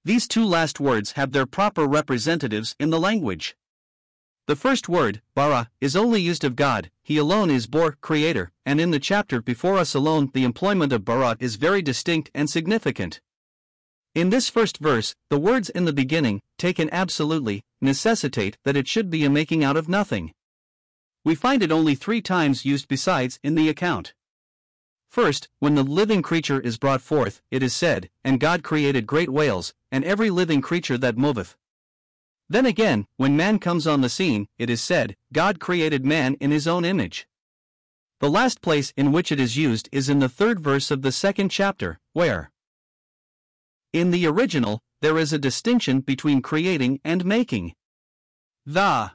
These 0.06 0.26
two 0.26 0.46
last 0.46 0.80
words 0.80 1.12
have 1.14 1.34
their 1.34 1.46
proper 1.46 1.86
representatives 1.86 2.74
in 2.80 2.92
the 2.92 3.00
language. 3.00 3.58
The 4.52 4.58
first 4.58 4.90
word, 4.90 5.22
bara, 5.34 5.70
is 5.80 5.96
only 5.96 6.20
used 6.20 6.44
of 6.44 6.58
God, 6.58 6.92
he 7.04 7.16
alone 7.16 7.50
is 7.50 7.68
bor, 7.68 7.94
creator, 8.02 8.52
and 8.66 8.82
in 8.82 8.92
the 8.92 9.00
chapter 9.00 9.42
before 9.42 9.78
us 9.78 9.94
alone 9.94 10.30
the 10.34 10.44
employment 10.44 10.92
of 10.92 11.06
bara 11.06 11.38
is 11.40 11.56
very 11.56 11.82
distinct 11.82 12.30
and 12.34 12.50
significant. 12.50 13.22
In 14.14 14.30
this 14.30 14.50
first 14.50 14.80
verse, 14.80 15.16
the 15.30 15.40
words 15.40 15.70
in 15.70 15.86
the 15.86 15.94
beginning, 15.94 16.42
taken 16.58 16.90
absolutely, 16.92 17.64
necessitate 17.80 18.58
that 18.66 18.76
it 18.76 18.90
should 18.90 19.10
be 19.10 19.24
a 19.24 19.30
making 19.30 19.64
out 19.64 19.78
of 19.78 19.88
nothing. 19.88 20.34
We 21.24 21.34
find 21.34 21.64
it 21.64 21.72
only 21.72 21.96
three 21.96 22.22
times 22.22 22.66
used 22.66 22.90
besides 22.90 23.40
in 23.42 23.56
the 23.56 23.70
account. 23.70 24.14
First, 25.10 25.48
when 25.60 25.76
the 25.76 25.84
living 25.84 26.22
creature 26.22 26.60
is 26.60 26.78
brought 26.78 27.00
forth, 27.00 27.42
it 27.52 27.64
is 27.64 27.74
said, 27.74 28.10
And 28.26 28.38
God 28.38 28.64
created 28.64 29.08
great 29.08 29.30
whales, 29.30 29.74
and 29.94 30.04
every 30.04 30.30
living 30.30 30.62
creature 30.62 30.98
that 30.98 31.18
moveth. 31.18 31.56
Then 32.52 32.66
again, 32.66 33.08
when 33.16 33.38
man 33.38 33.60
comes 33.60 33.88
on 33.88 34.02
the 34.02 34.10
scene, 34.10 34.50
it 34.58 34.70
is 34.70 34.82
said, 34.82 35.16
God 35.32 35.62
created 35.62 36.04
man 36.06 36.34
in 36.42 36.52
his 36.52 36.68
own 36.68 36.84
image. 36.84 37.26
The 38.20 38.30
last 38.30 38.62
place 38.62 38.92
in 38.98 39.14
which 39.14 39.32
it 39.32 39.40
is 39.40 39.56
used 39.56 39.88
is 39.94 40.10
in 40.10 40.20
the 40.20 40.28
third 40.28 40.60
verse 40.60 40.92
of 40.92 41.02
the 41.02 41.14
second 41.14 41.48
chapter, 41.48 41.98
where 42.12 42.52
in 43.94 44.12
the 44.12 44.28
original, 44.28 44.82
there 45.00 45.18
is 45.18 45.32
a 45.32 45.40
distinction 45.40 46.02
between 46.02 46.42
creating 46.42 47.00
and 47.06 47.24
making. 47.24 47.74
The 48.66 49.12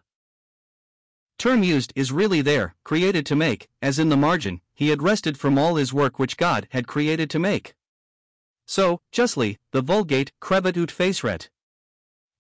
term 1.37 1.63
used 1.63 1.93
is 1.95 2.11
really 2.11 2.41
there, 2.41 2.75
created 2.85 3.27
to 3.27 3.37
make, 3.37 3.69
as 3.83 3.99
in 3.99 4.09
the 4.09 4.17
margin, 4.17 4.63
he 4.73 4.89
had 4.89 5.03
rested 5.03 5.37
from 5.37 5.59
all 5.59 5.77
his 5.77 5.93
work 5.93 6.19
which 6.19 6.39
God 6.39 6.69
had 6.71 6.87
created 6.87 7.29
to 7.31 7.39
make. 7.39 7.75
So, 8.65 9.03
justly, 9.13 9.59
the 9.73 9.83
Vulgate, 9.83 10.33
creavit 10.41 10.79
ut 10.79 10.89
faceret. 10.89 11.51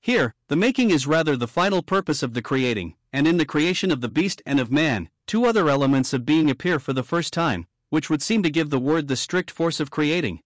Here, 0.06 0.36
the 0.46 0.54
making 0.54 0.90
is 0.90 1.08
rather 1.08 1.36
the 1.36 1.48
final 1.48 1.82
purpose 1.82 2.22
of 2.22 2.32
the 2.32 2.40
creating, 2.40 2.94
and 3.12 3.26
in 3.26 3.38
the 3.38 3.44
creation 3.44 3.90
of 3.90 4.00
the 4.00 4.08
beast 4.08 4.40
and 4.46 4.60
of 4.60 4.70
man, 4.70 5.08
two 5.26 5.44
other 5.46 5.68
elements 5.68 6.12
of 6.12 6.25
being 6.25 6.48
appear 6.48 6.78
for 6.78 6.92
the 6.92 7.02
first 7.02 7.32
time, 7.32 7.66
which 7.90 8.08
would 8.08 8.22
seem 8.22 8.40
to 8.44 8.48
give 8.48 8.70
the 8.70 8.78
word 8.78 9.08
the 9.08 9.16
strict 9.16 9.50
force 9.50 9.80
of 9.80 9.90
creating. 9.90 10.38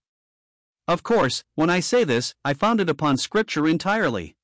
Of 0.87 1.03
course, 1.03 1.43
when 1.53 1.69
I 1.69 1.79
say 1.79 2.03
this, 2.03 2.33
I 2.43 2.55
found 2.55 2.81
it 2.81 2.89
upon 2.89 3.17
Scripture 3.17 3.67
entirely. 3.67 4.35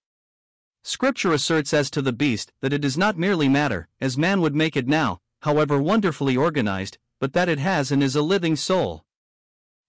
Scripture 0.84 1.34
asserts 1.34 1.74
as 1.74 1.90
to 1.90 2.04
the 2.04 2.14
beast 2.14 2.54
that 2.62 2.72
it 2.72 2.86
is 2.86 2.96
not 2.96 3.18
merely 3.18 3.50
matter, 3.50 3.88
as 4.00 4.20
man 4.20 4.40
would 4.42 4.54
make 4.54 4.78
it 4.78 4.88
now, 4.88 5.18
however 5.42 5.82
wonderfully 5.82 6.38
organized, 6.38 7.00
but 7.20 7.34
that 7.34 7.50
it 7.50 7.58
has 7.58 7.92
and 7.92 8.04
is 8.04 8.16
a 8.16 8.22
living 8.22 8.56
soul. 8.56 9.04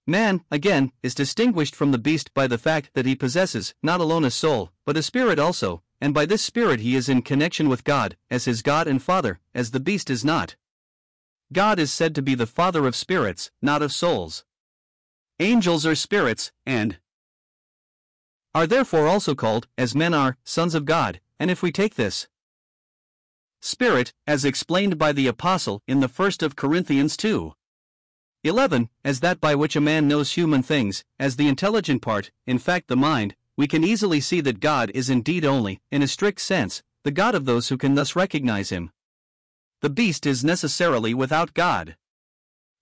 Man, 0.08 0.42
again, 0.50 0.92
is 1.02 1.14
distinguished 1.14 1.76
from 1.76 1.92
the 1.92 1.98
beast 1.98 2.32
by 2.32 2.46
the 2.46 2.56
fact 2.56 2.88
that 2.94 3.04
he 3.04 3.14
possesses 3.14 3.74
not 3.82 4.00
alone 4.00 4.24
a 4.24 4.30
soul, 4.30 4.72
but 4.86 4.96
a 4.96 5.02
spirit 5.02 5.38
also, 5.38 5.82
and 6.00 6.14
by 6.14 6.24
this 6.24 6.40
spirit 6.40 6.80
he 6.80 6.96
is 6.96 7.10
in 7.10 7.20
connection 7.20 7.68
with 7.68 7.84
God, 7.84 8.16
as 8.30 8.46
his 8.46 8.62
God 8.62 8.88
and 8.88 9.02
Father, 9.02 9.38
as 9.54 9.72
the 9.72 9.80
beast 9.80 10.08
is 10.08 10.24
not. 10.24 10.56
God 11.52 11.78
is 11.78 11.92
said 11.92 12.14
to 12.14 12.22
be 12.22 12.34
the 12.34 12.46
Father 12.46 12.86
of 12.86 12.96
spirits, 12.96 13.50
not 13.60 13.82
of 13.82 13.92
souls. 13.92 14.46
Angels 15.40 15.84
are 15.84 15.94
spirits, 15.94 16.52
and 16.64 16.96
are 18.54 18.66
therefore 18.66 19.06
also 19.06 19.34
called, 19.34 19.68
as 19.76 19.94
men 19.94 20.14
are, 20.14 20.38
sons 20.42 20.74
of 20.74 20.86
God, 20.86 21.20
and 21.38 21.50
if 21.50 21.62
we 21.62 21.70
take 21.70 21.96
this 21.96 22.28
spirit, 23.60 24.14
as 24.26 24.46
explained 24.46 24.96
by 24.96 25.12
the 25.12 25.26
Apostle 25.26 25.82
in 25.86 26.00
the 26.00 26.08
first 26.08 26.42
of 26.42 26.56
Corinthians 26.56 27.14
2. 27.14 27.52
11, 28.48 28.88
as 29.04 29.20
that 29.20 29.40
by 29.40 29.54
which 29.54 29.76
a 29.76 29.80
man 29.80 30.08
knows 30.08 30.32
human 30.32 30.62
things, 30.62 31.04
as 31.20 31.36
the 31.36 31.46
intelligent 31.46 32.02
part, 32.02 32.32
in 32.46 32.58
fact 32.58 32.88
the 32.88 32.96
mind, 32.96 33.36
we 33.56 33.68
can 33.68 33.84
easily 33.84 34.20
see 34.20 34.40
that 34.40 34.60
God 34.60 34.90
is 34.94 35.08
indeed 35.08 35.44
only, 35.44 35.80
in 35.92 36.02
a 36.02 36.08
strict 36.08 36.40
sense, 36.40 36.82
the 37.04 37.12
God 37.12 37.34
of 37.34 37.44
those 37.44 37.68
who 37.68 37.76
can 37.76 37.94
thus 37.94 38.16
recognize 38.16 38.70
him. 38.70 38.90
The 39.80 39.90
beast 39.90 40.26
is 40.26 40.44
necessarily 40.44 41.14
without 41.14 41.54
God. 41.54 41.96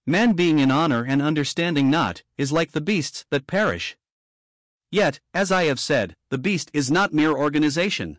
Man 0.06 0.32
being 0.32 0.58
in 0.58 0.70
honor 0.70 1.04
and 1.04 1.20
understanding 1.20 1.90
not, 1.90 2.22
is 2.38 2.52
like 2.52 2.72
the 2.72 2.80
beasts 2.80 3.26
that 3.30 3.46
perish. 3.46 3.96
Yet, 4.90 5.20
as 5.34 5.50
I 5.52 5.64
have 5.64 5.80
said, 5.80 6.14
the 6.30 6.38
beast 6.38 6.70
is 6.72 6.90
not 6.90 7.12
mere 7.12 7.32
organization. 7.32 8.18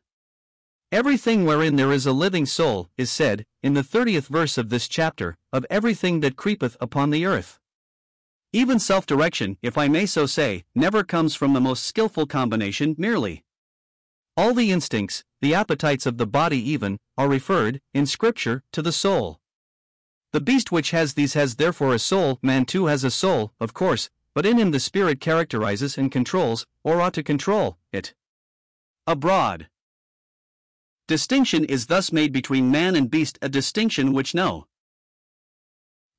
Everything 0.92 1.46
wherein 1.46 1.76
there 1.76 1.92
is 1.92 2.06
a 2.06 2.12
living 2.12 2.46
soul 2.46 2.90
is 2.98 3.12
said, 3.12 3.46
in 3.62 3.74
the 3.74 3.84
thirtieth 3.84 4.28
verse 4.28 4.58
of 4.58 4.70
this 4.70 4.88
chapter, 4.88 5.38
of 5.58 5.66
everything 5.70 6.20
that 6.22 6.38
creepeth 6.38 6.78
upon 6.80 7.10
the 7.10 7.26
earth. 7.26 7.60
Even 8.54 8.80
self 8.80 9.06
direction, 9.06 9.58
if 9.62 9.78
I 9.78 9.88
may 9.88 10.06
so 10.06 10.26
say, 10.26 10.64
never 10.74 11.04
comes 11.04 11.36
from 11.36 11.54
the 11.54 11.60
most 11.60 11.84
skilful 11.84 12.28
combination 12.28 12.96
merely. 12.98 13.44
All 14.38 14.54
the 14.54 14.72
instincts, 14.72 15.24
the 15.42 15.56
appetites 15.56 16.06
of 16.06 16.18
the 16.18 16.28
body 16.28 16.58
even, 16.70 17.00
are 17.18 17.28
referred, 17.28 17.82
in 17.94 18.06
Scripture, 18.06 18.64
to 18.72 18.84
the 18.84 18.92
soul. 18.92 19.42
The 20.32 20.40
beast 20.40 20.72
which 20.72 20.92
has 20.92 21.16
these 21.16 21.34
has 21.34 21.56
therefore 21.56 21.96
a 21.96 22.00
soul, 22.00 22.38
man 22.44 22.66
too 22.66 22.86
has 22.86 23.04
a 23.04 23.10
soul, 23.10 23.52
of 23.60 23.74
course, 23.74 24.10
but 24.36 24.46
in 24.46 24.58
him 24.60 24.70
the 24.70 24.80
spirit 24.80 25.20
characterizes 25.20 25.98
and 25.98 26.12
controls, 26.12 26.68
or 26.84 27.02
ought 27.02 27.16
to 27.16 27.24
control, 27.24 27.80
it. 27.92 28.14
Abroad. 29.08 29.68
distinction 31.08 31.66
is 31.66 31.88
thus 31.88 32.12
made 32.12 32.32
between 32.32 32.70
man 32.70 32.96
and 32.96 33.10
beast, 33.10 33.40
a 33.42 33.50
distinction 33.50 34.14
which 34.14 34.36
no 34.36 34.68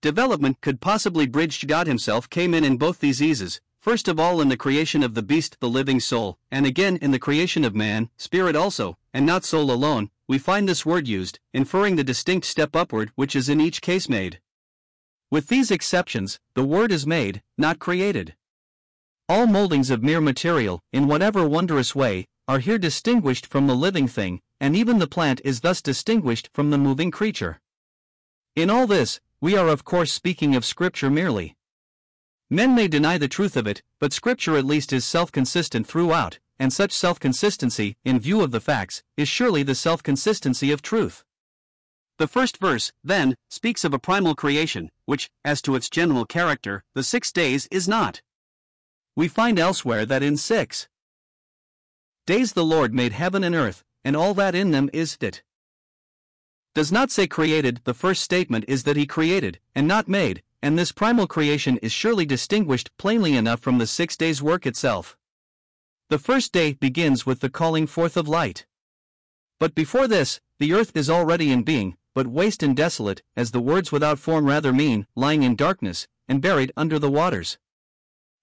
development 0.01 0.61
could 0.61 0.81
possibly 0.81 1.27
bridge. 1.27 1.67
God 1.67 1.87
Himself 1.87 2.29
came 2.31 2.55
in 2.55 2.65
in 2.65 2.77
both 2.77 3.01
these 3.01 3.23
eases, 3.23 3.61
first 3.81 4.09
of 4.09 4.21
all 4.21 4.41
in 4.41 4.49
the 4.49 4.57
creation 4.57 5.03
of 5.03 5.15
the 5.15 5.23
beast, 5.23 5.57
the 5.61 5.69
living 5.69 6.01
soul, 6.01 6.39
and 6.51 6.67
again 6.67 6.97
in 6.99 7.11
the 7.11 7.19
creation 7.19 7.65
of 7.65 7.75
man, 7.75 8.11
spirit 8.17 8.55
also, 8.55 8.99
and 9.13 9.25
not 9.27 9.45
soul 9.45 9.71
alone, 9.71 10.11
we 10.27 10.39
find 10.39 10.69
this 10.69 10.85
word 10.85 11.09
used, 11.09 11.41
inferring 11.53 11.97
the 11.97 12.05
distinct 12.05 12.47
step 12.47 12.77
upward 12.77 13.11
which 13.15 13.35
is 13.35 13.49
in 13.49 13.61
each 13.61 13.81
case 13.81 14.09
made. 14.09 14.41
With 15.31 15.49
these 15.49 15.71
exceptions, 15.71 16.39
the 16.55 16.65
word 16.65 16.93
is 16.93 17.07
made, 17.07 17.43
not 17.57 17.79
created. 17.79 18.35
All 19.29 19.47
moldings 19.47 19.91
of 19.91 20.03
mere 20.03 20.21
material, 20.21 20.81
in 20.93 21.07
whatever 21.07 21.47
wondrous 21.47 21.95
way, 21.95 22.27
are 22.47 22.61
here 22.61 22.79
distinguished 22.79 23.47
from 23.47 23.67
the 23.67 23.77
living 23.77 24.09
thing, 24.09 24.41
and 24.61 24.75
even 24.75 24.99
the 24.99 25.07
plant 25.07 25.41
is 25.45 25.61
thus 25.61 25.83
distinguished 25.83 26.49
from 26.55 26.71
the 26.71 26.79
moving 26.79 27.11
creature. 27.11 27.61
In 28.57 28.71
all 28.71 28.87
this, 28.87 29.21
we 29.41 29.57
are 29.57 29.69
of 29.69 29.85
course 29.85 30.13
speaking 30.13 30.57
of 30.57 30.65
Scripture 30.65 31.11
merely. 31.11 31.57
Men 32.51 32.75
may 32.75 32.89
deny 32.89 33.19
the 33.19 33.29
truth 33.29 33.57
of 33.57 33.67
it, 33.67 33.83
but 34.01 34.13
Scripture 34.13 34.57
at 34.57 34.65
least 34.65 34.93
is 34.93 35.05
self 35.05 35.31
consistent 35.31 35.87
throughout, 35.87 36.39
and 36.59 36.73
such 36.73 36.93
self 36.93 37.21
consistency, 37.21 37.97
in 38.05 38.19
view 38.19 38.41
of 38.41 38.51
the 38.51 38.61
facts, 38.61 39.03
is 39.17 39.29
surely 39.29 39.63
the 39.63 39.75
self 39.75 40.03
consistency 40.03 40.73
of 40.73 40.83
truth. 40.83 41.25
The 42.17 42.27
first 42.27 42.57
verse, 42.57 42.91
then, 43.05 43.37
speaks 43.49 43.85
of 43.85 43.95
a 43.95 43.99
primal 43.99 44.35
creation, 44.35 44.91
which, 45.05 45.31
as 45.45 45.63
to 45.63 45.77
its 45.77 45.89
general 45.89 46.25
character, 46.25 46.83
the 46.95 47.05
six 47.05 47.31
days 47.31 47.69
is 47.71 47.87
not. 47.87 48.23
We 49.15 49.29
find 49.29 49.59
elsewhere 49.59 50.05
that 50.07 50.23
in 50.23 50.37
six 50.37 50.89
days 52.27 52.55
the 52.55 52.65
Lord 52.65 52.93
made 52.93 53.13
heaven 53.13 53.45
and 53.45 53.55
earth, 53.55 53.85
and 54.05 54.17
all 54.17 54.35
that 54.35 54.57
in 54.57 54.73
them 54.73 54.91
is 54.93 55.17
it. 55.21 55.43
Does 56.75 56.93
not 56.93 57.11
say 57.11 57.27
created, 57.27 57.81
the 57.85 57.95
first 57.95 58.23
statement 58.23 58.65
is 58.69 58.85
that 58.85 58.97
he 58.97 59.07
created, 59.07 59.59
and 59.75 59.89
not 59.89 60.09
made, 60.09 60.43
and 60.63 60.79
this 60.79 60.93
primal 60.93 61.27
creation 61.27 61.79
is 61.79 61.93
surely 61.93 62.27
distinguished 62.27 62.91
plainly 62.99 63.35
enough 63.37 63.61
from 63.61 63.79
the 63.79 63.87
six 63.87 64.17
days' 64.17 64.43
work 64.43 64.67
itself. 64.67 65.17
The 66.09 66.19
first 66.19 66.53
day 66.53 66.73
begins 66.73 67.27
with 67.27 67.41
the 67.41 67.51
calling 67.51 67.87
forth 67.87 68.17
of 68.17 68.29
light. 68.29 68.67
But 69.61 69.75
before 69.75 70.09
this, 70.09 70.41
the 70.59 70.73
earth 70.73 70.97
is 70.97 71.11
already 71.11 71.53
in 71.53 71.63
being, 71.63 71.97
but 72.15 72.27
waste 72.27 72.63
and 72.63 72.77
desolate, 72.77 73.23
as 73.37 73.51
the 73.51 73.61
words 73.61 73.93
without 73.93 74.19
form 74.19 74.47
rather 74.47 74.73
mean, 74.73 75.07
lying 75.15 75.43
in 75.43 75.55
darkness, 75.55 76.09
and 76.27 76.43
buried 76.43 76.73
under 76.77 76.99
the 76.99 77.11
waters. 77.11 77.59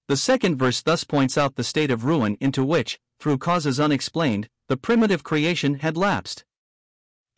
The 0.07 0.17
second 0.17 0.57
verse 0.57 0.81
thus 0.81 1.03
points 1.03 1.37
out 1.37 1.55
the 1.55 1.63
state 1.63 1.91
of 1.91 2.05
ruin 2.05 2.37
into 2.39 2.63
which, 2.63 2.99
through 3.19 3.39
causes 3.39 3.79
unexplained, 3.79 4.49
the 4.67 4.77
primitive 4.77 5.23
creation 5.23 5.75
had 5.79 5.97
lapsed. 5.97 6.45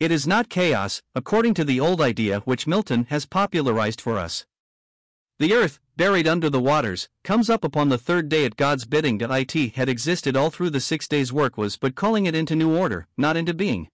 It 0.00 0.12
is 0.12 0.28
not 0.28 0.48
chaos, 0.48 1.02
according 1.16 1.54
to 1.54 1.64
the 1.64 1.80
old 1.80 2.00
idea 2.00 2.38
which 2.40 2.68
Milton 2.68 3.06
has 3.10 3.26
popularized 3.26 4.00
for 4.00 4.16
us. 4.16 4.46
The 5.40 5.52
earth, 5.52 5.80
buried 5.96 6.28
under 6.28 6.48
the 6.48 6.60
waters, 6.60 7.08
comes 7.24 7.50
up 7.50 7.64
upon 7.64 7.88
the 7.88 7.98
third 7.98 8.28
day 8.28 8.44
at 8.44 8.56
God's 8.56 8.84
bidding 8.84 9.18
that 9.18 9.30
it 9.32 9.74
had 9.74 9.88
existed 9.88 10.36
all 10.36 10.50
through 10.50 10.70
the 10.70 10.80
six 10.80 11.08
days' 11.08 11.32
work 11.32 11.56
was 11.56 11.76
but 11.76 11.96
calling 11.96 12.26
it 12.26 12.34
into 12.36 12.54
new 12.54 12.76
order, 12.76 13.08
not 13.16 13.36
into 13.36 13.52
being. 13.52 13.88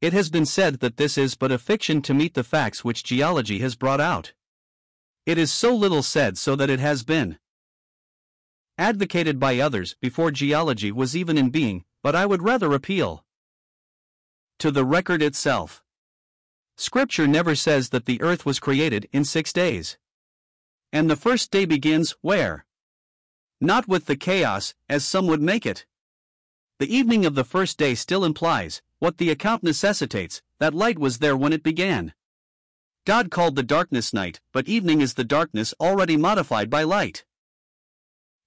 It 0.00 0.12
has 0.12 0.30
been 0.30 0.46
said 0.46 0.78
that 0.78 0.98
this 0.98 1.18
is 1.18 1.34
but 1.34 1.50
a 1.50 1.58
fiction 1.58 2.00
to 2.02 2.14
meet 2.14 2.34
the 2.34 2.44
facts 2.44 2.84
which 2.84 3.02
geology 3.02 3.58
has 3.58 3.74
brought 3.74 4.00
out. 4.00 4.34
It 5.26 5.36
is 5.36 5.52
so 5.52 5.74
little 5.74 6.04
said 6.04 6.38
so 6.38 6.54
that 6.54 6.70
it 6.70 6.78
has 6.78 7.02
been 7.02 7.38
advocated 8.78 9.40
by 9.40 9.58
others 9.58 9.96
before 10.00 10.30
geology 10.30 10.92
was 10.92 11.16
even 11.16 11.36
in 11.36 11.50
being, 11.50 11.84
but 12.04 12.14
I 12.14 12.24
would 12.24 12.44
rather 12.44 12.72
appeal 12.72 13.24
to 14.58 14.70
the 14.70 14.84
record 14.84 15.22
itself. 15.22 15.82
Scripture 16.76 17.26
never 17.26 17.54
says 17.54 17.88
that 17.90 18.06
the 18.06 18.20
earth 18.22 18.46
was 18.46 18.60
created 18.60 19.08
in 19.12 19.24
six 19.24 19.52
days. 19.52 19.98
And 20.92 21.10
the 21.10 21.16
first 21.16 21.50
day 21.50 21.64
begins 21.64 22.14
where? 22.20 22.64
Not 23.60 23.88
with 23.88 24.06
the 24.06 24.16
chaos, 24.16 24.74
as 24.88 25.04
some 25.04 25.26
would 25.26 25.42
make 25.42 25.66
it. 25.66 25.86
The 26.78 26.94
evening 26.94 27.26
of 27.26 27.34
the 27.34 27.44
first 27.44 27.78
day 27.78 27.94
still 27.94 28.24
implies, 28.24 28.82
what 29.00 29.18
the 29.18 29.30
account 29.30 29.62
necessitates, 29.64 30.42
that 30.60 30.74
light 30.74 30.98
was 30.98 31.18
there 31.18 31.36
when 31.36 31.52
it 31.52 31.62
began. 31.62 32.14
God 33.04 33.30
called 33.30 33.56
the 33.56 33.62
darkness 33.62 34.12
night, 34.12 34.40
but 34.52 34.68
evening 34.68 35.00
is 35.00 35.14
the 35.14 35.24
darkness 35.24 35.74
already 35.80 36.16
modified 36.16 36.70
by 36.70 36.82
light. 36.82 37.24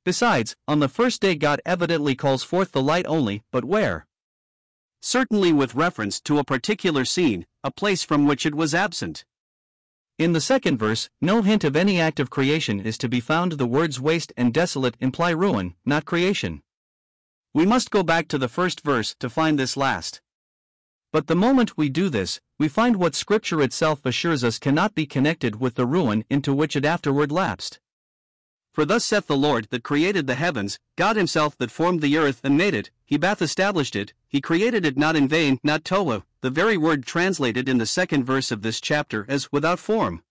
Besides, 0.06 0.56
on 0.68 0.80
the 0.80 0.88
first 0.88 1.22
day 1.22 1.36
God 1.36 1.62
evidently 1.65 2.15
calls 2.15 2.44
forth 2.44 2.72
the 2.72 2.82
light 2.82 3.06
only, 3.08 3.44
but 3.51 3.65
where? 3.65 4.08
Certainly 5.01 5.53
with 5.53 5.74
reference 5.74 6.22
to 6.22 6.38
a 6.38 6.43
particular 6.43 7.05
scene, 7.05 7.48
a 7.63 7.72
place 7.72 8.03
from 8.03 8.27
which 8.27 8.46
it 8.46 8.53
was 8.53 8.75
absent. 8.75 9.25
In 10.20 10.34
the 10.34 10.41
second 10.41 10.77
verse, 10.77 11.10
no 11.20 11.41
hint 11.41 11.63
of 11.63 11.75
any 11.75 12.00
act 12.00 12.20
of 12.20 12.29
creation 12.29 12.79
is 12.79 12.98
to 13.00 13.10
be 13.10 13.20
found. 13.20 13.53
The 13.53 13.65
words 13.65 14.00
waste 14.00 14.31
and 14.38 14.53
desolate 14.53 14.96
imply 15.00 15.31
ruin, 15.31 15.74
not 15.84 16.05
creation. 16.05 16.62
We 17.53 17.65
must 17.65 17.89
go 17.89 18.03
back 18.03 18.27
to 18.27 18.38
the 18.38 18.48
first 18.48 18.81
verse 18.81 19.15
to 19.20 19.29
find 19.29 19.58
this 19.58 19.75
last. 19.75 20.22
But 21.12 21.25
the 21.25 21.36
moment 21.36 21.77
we 21.77 21.89
do 21.89 22.08
this, 22.08 22.39
we 22.60 22.67
find 22.67 22.96
what 22.96 23.15
Scripture 23.15 23.62
itself 23.62 24.05
assures 24.05 24.43
us 24.43 24.60
cannot 24.60 24.93
be 24.93 25.08
connected 25.08 25.60
with 25.60 25.75
the 25.75 25.88
ruin 25.88 26.24
into 26.29 26.53
which 26.53 26.75
it 26.75 26.86
afterward 26.86 27.31
lapsed. 27.31 27.79
For 28.74 28.86
thus 28.86 29.04
saith 29.04 29.28
the 29.28 29.36
Lord 29.36 29.68
that 29.70 29.84
created 29.84 30.28
the 30.28 30.36
heavens, 30.36 30.80
God 30.96 31.18
himself 31.18 31.58
that 31.58 31.72
formed 31.72 32.01
the 32.01 32.18
earth 32.18 32.40
and 32.44 32.58
made 32.58 32.74
it, 32.74 32.90
he 33.06 33.18
bath 33.18 33.42
established 33.42 33.96
it, 33.96 34.13
he 34.30 34.40
created 34.40 34.86
it 34.86 34.98
not 34.98 35.18
in 35.18 35.28
vain, 35.28 35.60
not 35.63 35.84
tohu, 35.84 36.24
the 36.40 36.50
very 36.50 36.78
word 36.78 37.06
translated 37.06 37.68
in 37.68 37.80
the 37.80 37.86
second 37.86 38.24
verse 38.24 38.50
of 38.50 38.62
this 38.62 38.80
chapter 38.80 39.25
as 39.28 39.51
without 39.51 39.78
form. 39.78 40.24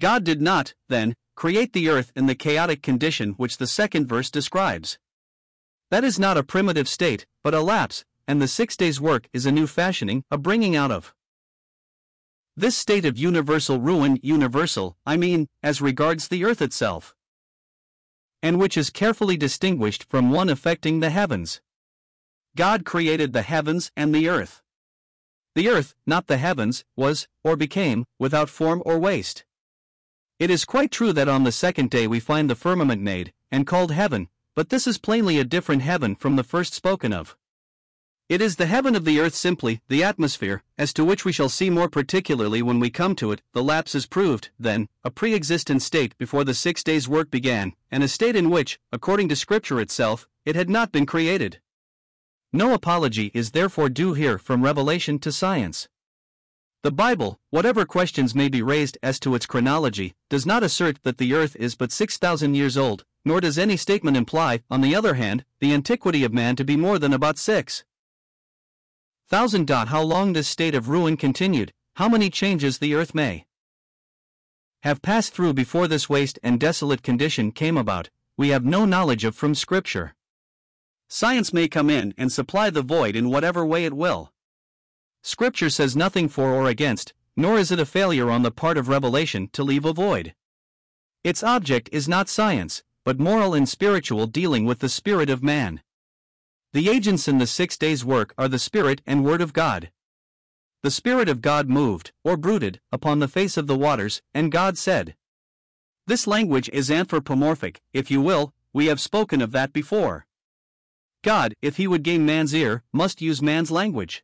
God 0.00 0.22
did 0.22 0.42
not, 0.42 0.74
then, 0.88 1.14
create 1.34 1.72
the 1.72 1.88
earth 1.88 2.12
in 2.14 2.26
the 2.26 2.34
chaotic 2.34 2.82
condition 2.82 3.30
which 3.38 3.56
the 3.56 3.66
second 3.66 4.06
verse 4.06 4.30
describes. 4.30 4.98
That 5.90 6.04
is 6.04 6.18
not 6.18 6.36
a 6.36 6.42
primitive 6.42 6.88
state, 6.88 7.24
but 7.42 7.54
a 7.54 7.62
lapse, 7.62 8.04
and 8.28 8.42
the 8.42 8.48
six 8.48 8.76
days' 8.76 9.00
work 9.00 9.28
is 9.32 9.46
a 9.46 9.52
new 9.52 9.66
fashioning, 9.66 10.24
a 10.30 10.36
bringing 10.36 10.76
out 10.76 10.90
of. 10.90 11.14
This 12.54 12.76
state 12.76 13.04
of 13.04 13.18
universal 13.18 13.80
ruin, 13.80 14.18
universal, 14.22 14.96
I 15.06 15.16
mean, 15.16 15.48
as 15.62 15.80
regards 15.80 16.28
the 16.28 16.44
earth 16.44 16.60
itself, 16.60 17.14
and 18.46 18.60
which 18.60 18.76
is 18.76 18.90
carefully 18.90 19.36
distinguished 19.36 20.04
from 20.04 20.30
one 20.30 20.48
affecting 20.48 21.00
the 21.00 21.10
heavens. 21.10 21.60
God 22.54 22.84
created 22.84 23.32
the 23.32 23.42
heavens 23.42 23.90
and 23.96 24.14
the 24.14 24.28
earth. 24.28 24.62
The 25.56 25.68
earth, 25.68 25.96
not 26.06 26.28
the 26.28 26.36
heavens, 26.36 26.84
was, 26.94 27.26
or 27.42 27.56
became, 27.56 28.04
without 28.20 28.48
form 28.48 28.84
or 28.86 29.00
waste. 29.00 29.44
It 30.38 30.48
is 30.48 30.64
quite 30.64 30.92
true 30.92 31.12
that 31.12 31.28
on 31.28 31.42
the 31.42 31.50
second 31.50 31.90
day 31.90 32.06
we 32.06 32.20
find 32.20 32.48
the 32.48 32.54
firmament 32.54 33.02
made, 33.02 33.32
and 33.50 33.66
called 33.66 33.90
heaven, 33.90 34.28
but 34.54 34.68
this 34.68 34.86
is 34.86 34.96
plainly 34.96 35.40
a 35.40 35.44
different 35.44 35.82
heaven 35.82 36.14
from 36.14 36.36
the 36.36 36.44
first 36.44 36.72
spoken 36.72 37.12
of. 37.12 37.36
It 38.28 38.40
is 38.40 38.56
the 38.56 38.66
heaven 38.66 38.96
of 38.96 39.04
the 39.04 39.20
earth 39.20 39.36
simply, 39.36 39.82
the 39.86 40.02
atmosphere, 40.02 40.64
as 40.76 40.92
to 40.94 41.04
which 41.04 41.24
we 41.24 41.30
shall 41.30 41.48
see 41.48 41.70
more 41.70 41.88
particularly 41.88 42.60
when 42.60 42.80
we 42.80 42.90
come 42.90 43.14
to 43.16 43.30
it. 43.30 43.40
The 43.52 43.62
lapse 43.62 43.94
is 43.94 44.06
proved, 44.06 44.50
then, 44.58 44.88
a 45.04 45.12
pre 45.12 45.32
existent 45.32 45.82
state 45.82 46.18
before 46.18 46.42
the 46.42 46.52
six 46.52 46.82
days' 46.82 47.06
work 47.06 47.30
began, 47.30 47.74
and 47.88 48.02
a 48.02 48.08
state 48.08 48.34
in 48.34 48.50
which, 48.50 48.80
according 48.90 49.28
to 49.28 49.36
Scripture 49.36 49.80
itself, 49.80 50.26
it 50.44 50.56
had 50.56 50.68
not 50.68 50.90
been 50.90 51.06
created. 51.06 51.60
No 52.52 52.74
apology 52.74 53.30
is 53.32 53.52
therefore 53.52 53.88
due 53.88 54.14
here 54.14 54.38
from 54.38 54.64
revelation 54.64 55.20
to 55.20 55.30
science. 55.30 55.88
The 56.82 56.90
Bible, 56.90 57.38
whatever 57.50 57.84
questions 57.84 58.34
may 58.34 58.48
be 58.48 58.60
raised 58.60 58.98
as 59.04 59.20
to 59.20 59.36
its 59.36 59.46
chronology, 59.46 60.16
does 60.30 60.44
not 60.44 60.64
assert 60.64 61.00
that 61.04 61.18
the 61.18 61.32
earth 61.32 61.54
is 61.60 61.76
but 61.76 61.92
6,000 61.92 62.56
years 62.56 62.76
old, 62.76 63.04
nor 63.24 63.40
does 63.40 63.56
any 63.56 63.76
statement 63.76 64.16
imply, 64.16 64.62
on 64.68 64.80
the 64.80 64.96
other 64.96 65.14
hand, 65.14 65.44
the 65.60 65.72
antiquity 65.72 66.24
of 66.24 66.34
man 66.34 66.56
to 66.56 66.64
be 66.64 66.76
more 66.76 66.98
than 66.98 67.12
about 67.12 67.38
six. 67.38 67.84
Thousand. 69.28 69.68
How 69.68 70.02
long 70.02 70.32
this 70.32 70.46
state 70.46 70.74
of 70.76 70.88
ruin 70.88 71.16
continued, 71.16 71.72
how 71.96 72.08
many 72.08 72.30
changes 72.30 72.78
the 72.78 72.94
earth 72.94 73.12
may 73.12 73.46
have 74.82 75.02
passed 75.02 75.34
through 75.34 75.54
before 75.54 75.88
this 75.88 76.08
waste 76.08 76.38
and 76.44 76.60
desolate 76.60 77.02
condition 77.02 77.50
came 77.50 77.76
about, 77.76 78.08
we 78.36 78.50
have 78.50 78.64
no 78.64 78.84
knowledge 78.84 79.24
of 79.24 79.34
from 79.34 79.54
Scripture. 79.54 80.14
Science 81.08 81.52
may 81.52 81.66
come 81.66 81.90
in 81.90 82.14
and 82.16 82.30
supply 82.30 82.70
the 82.70 82.82
void 82.82 83.16
in 83.16 83.28
whatever 83.28 83.66
way 83.66 83.84
it 83.84 83.94
will. 83.94 84.32
Scripture 85.22 85.70
says 85.70 85.96
nothing 85.96 86.28
for 86.28 86.52
or 86.52 86.68
against, 86.68 87.12
nor 87.36 87.58
is 87.58 87.72
it 87.72 87.80
a 87.80 87.86
failure 87.86 88.30
on 88.30 88.42
the 88.42 88.52
part 88.52 88.78
of 88.78 88.88
revelation 88.88 89.48
to 89.52 89.64
leave 89.64 89.84
a 89.84 89.92
void. 89.92 90.36
Its 91.24 91.42
object 91.42 91.88
is 91.90 92.08
not 92.08 92.28
science, 92.28 92.84
but 93.04 93.18
moral 93.18 93.54
and 93.54 93.68
spiritual 93.68 94.28
dealing 94.28 94.64
with 94.64 94.78
the 94.78 94.88
spirit 94.88 95.28
of 95.28 95.42
man. 95.42 95.80
The 96.76 96.90
agents 96.90 97.26
in 97.26 97.38
the 97.38 97.46
six 97.46 97.78
days' 97.78 98.04
work 98.04 98.34
are 98.36 98.48
the 98.48 98.58
Spirit 98.58 99.00
and 99.06 99.24
Word 99.24 99.40
of 99.40 99.54
God. 99.54 99.90
The 100.82 100.90
Spirit 100.90 101.26
of 101.26 101.40
God 101.40 101.70
moved, 101.70 102.12
or 102.22 102.36
brooded, 102.36 102.82
upon 102.92 103.18
the 103.18 103.28
face 103.28 103.56
of 103.56 103.66
the 103.66 103.78
waters, 103.78 104.20
and 104.34 104.52
God 104.52 104.76
said. 104.76 105.16
This 106.06 106.26
language 106.26 106.68
is 106.74 106.90
anthropomorphic, 106.90 107.80
if 107.94 108.10
you 108.10 108.20
will, 108.20 108.52
we 108.74 108.88
have 108.88 109.00
spoken 109.00 109.40
of 109.40 109.52
that 109.52 109.72
before. 109.72 110.26
God, 111.24 111.54
if 111.62 111.78
he 111.78 111.86
would 111.86 112.02
gain 112.02 112.26
man's 112.26 112.54
ear, 112.54 112.82
must 112.92 113.22
use 113.22 113.40
man's 113.40 113.70
language. 113.70 114.22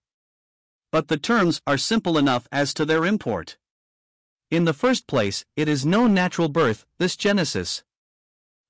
But 0.91 1.09
the 1.09 1.17
terms 1.17 1.63
are 1.67 1.79
simple 1.79 2.19
enough 2.19 2.49
as 2.53 2.75
to 2.75 2.85
their 2.85 3.07
import. 3.07 3.57
In 4.51 4.67
the 4.67 4.75
first 4.75 5.07
place, 5.07 5.47
it 5.57 5.69
is 5.69 5.87
no 5.87 6.07
natural 6.07 6.51
birth, 6.51 6.85
this 6.99 7.17
Genesis. 7.17 7.83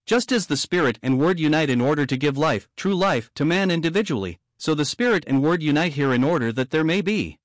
Just 0.06 0.32
as 0.32 0.46
the 0.46 0.56
Spirit 0.56 0.98
and 1.02 1.18
Word 1.18 1.38
unite 1.38 1.70
in 1.70 1.80
order 1.80 2.06
to 2.06 2.16
give 2.16 2.36
life, 2.36 2.68
true 2.76 2.94
life, 2.94 3.30
to 3.34 3.44
man 3.44 3.70
individually, 3.70 4.40
so 4.58 4.74
the 4.74 4.84
Spirit 4.84 5.24
and 5.26 5.42
Word 5.42 5.62
unite 5.62 5.92
here 5.92 6.12
in 6.12 6.24
order 6.24 6.52
that 6.52 6.70
there 6.70 6.84
may 6.84 7.00
be 7.00 7.38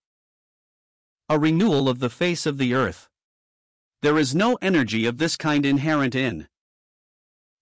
a 1.30 1.38
renewal 1.38 1.88
of 1.88 2.00
the 2.00 2.10
face 2.10 2.46
of 2.46 2.58
the 2.58 2.74
earth. 2.74 3.10
There 4.02 4.18
is 4.18 4.34
no 4.34 4.58
energy 4.62 5.06
of 5.06 5.18
this 5.18 5.36
kind 5.36 5.66
inherent 5.66 6.16
in 6.16 6.48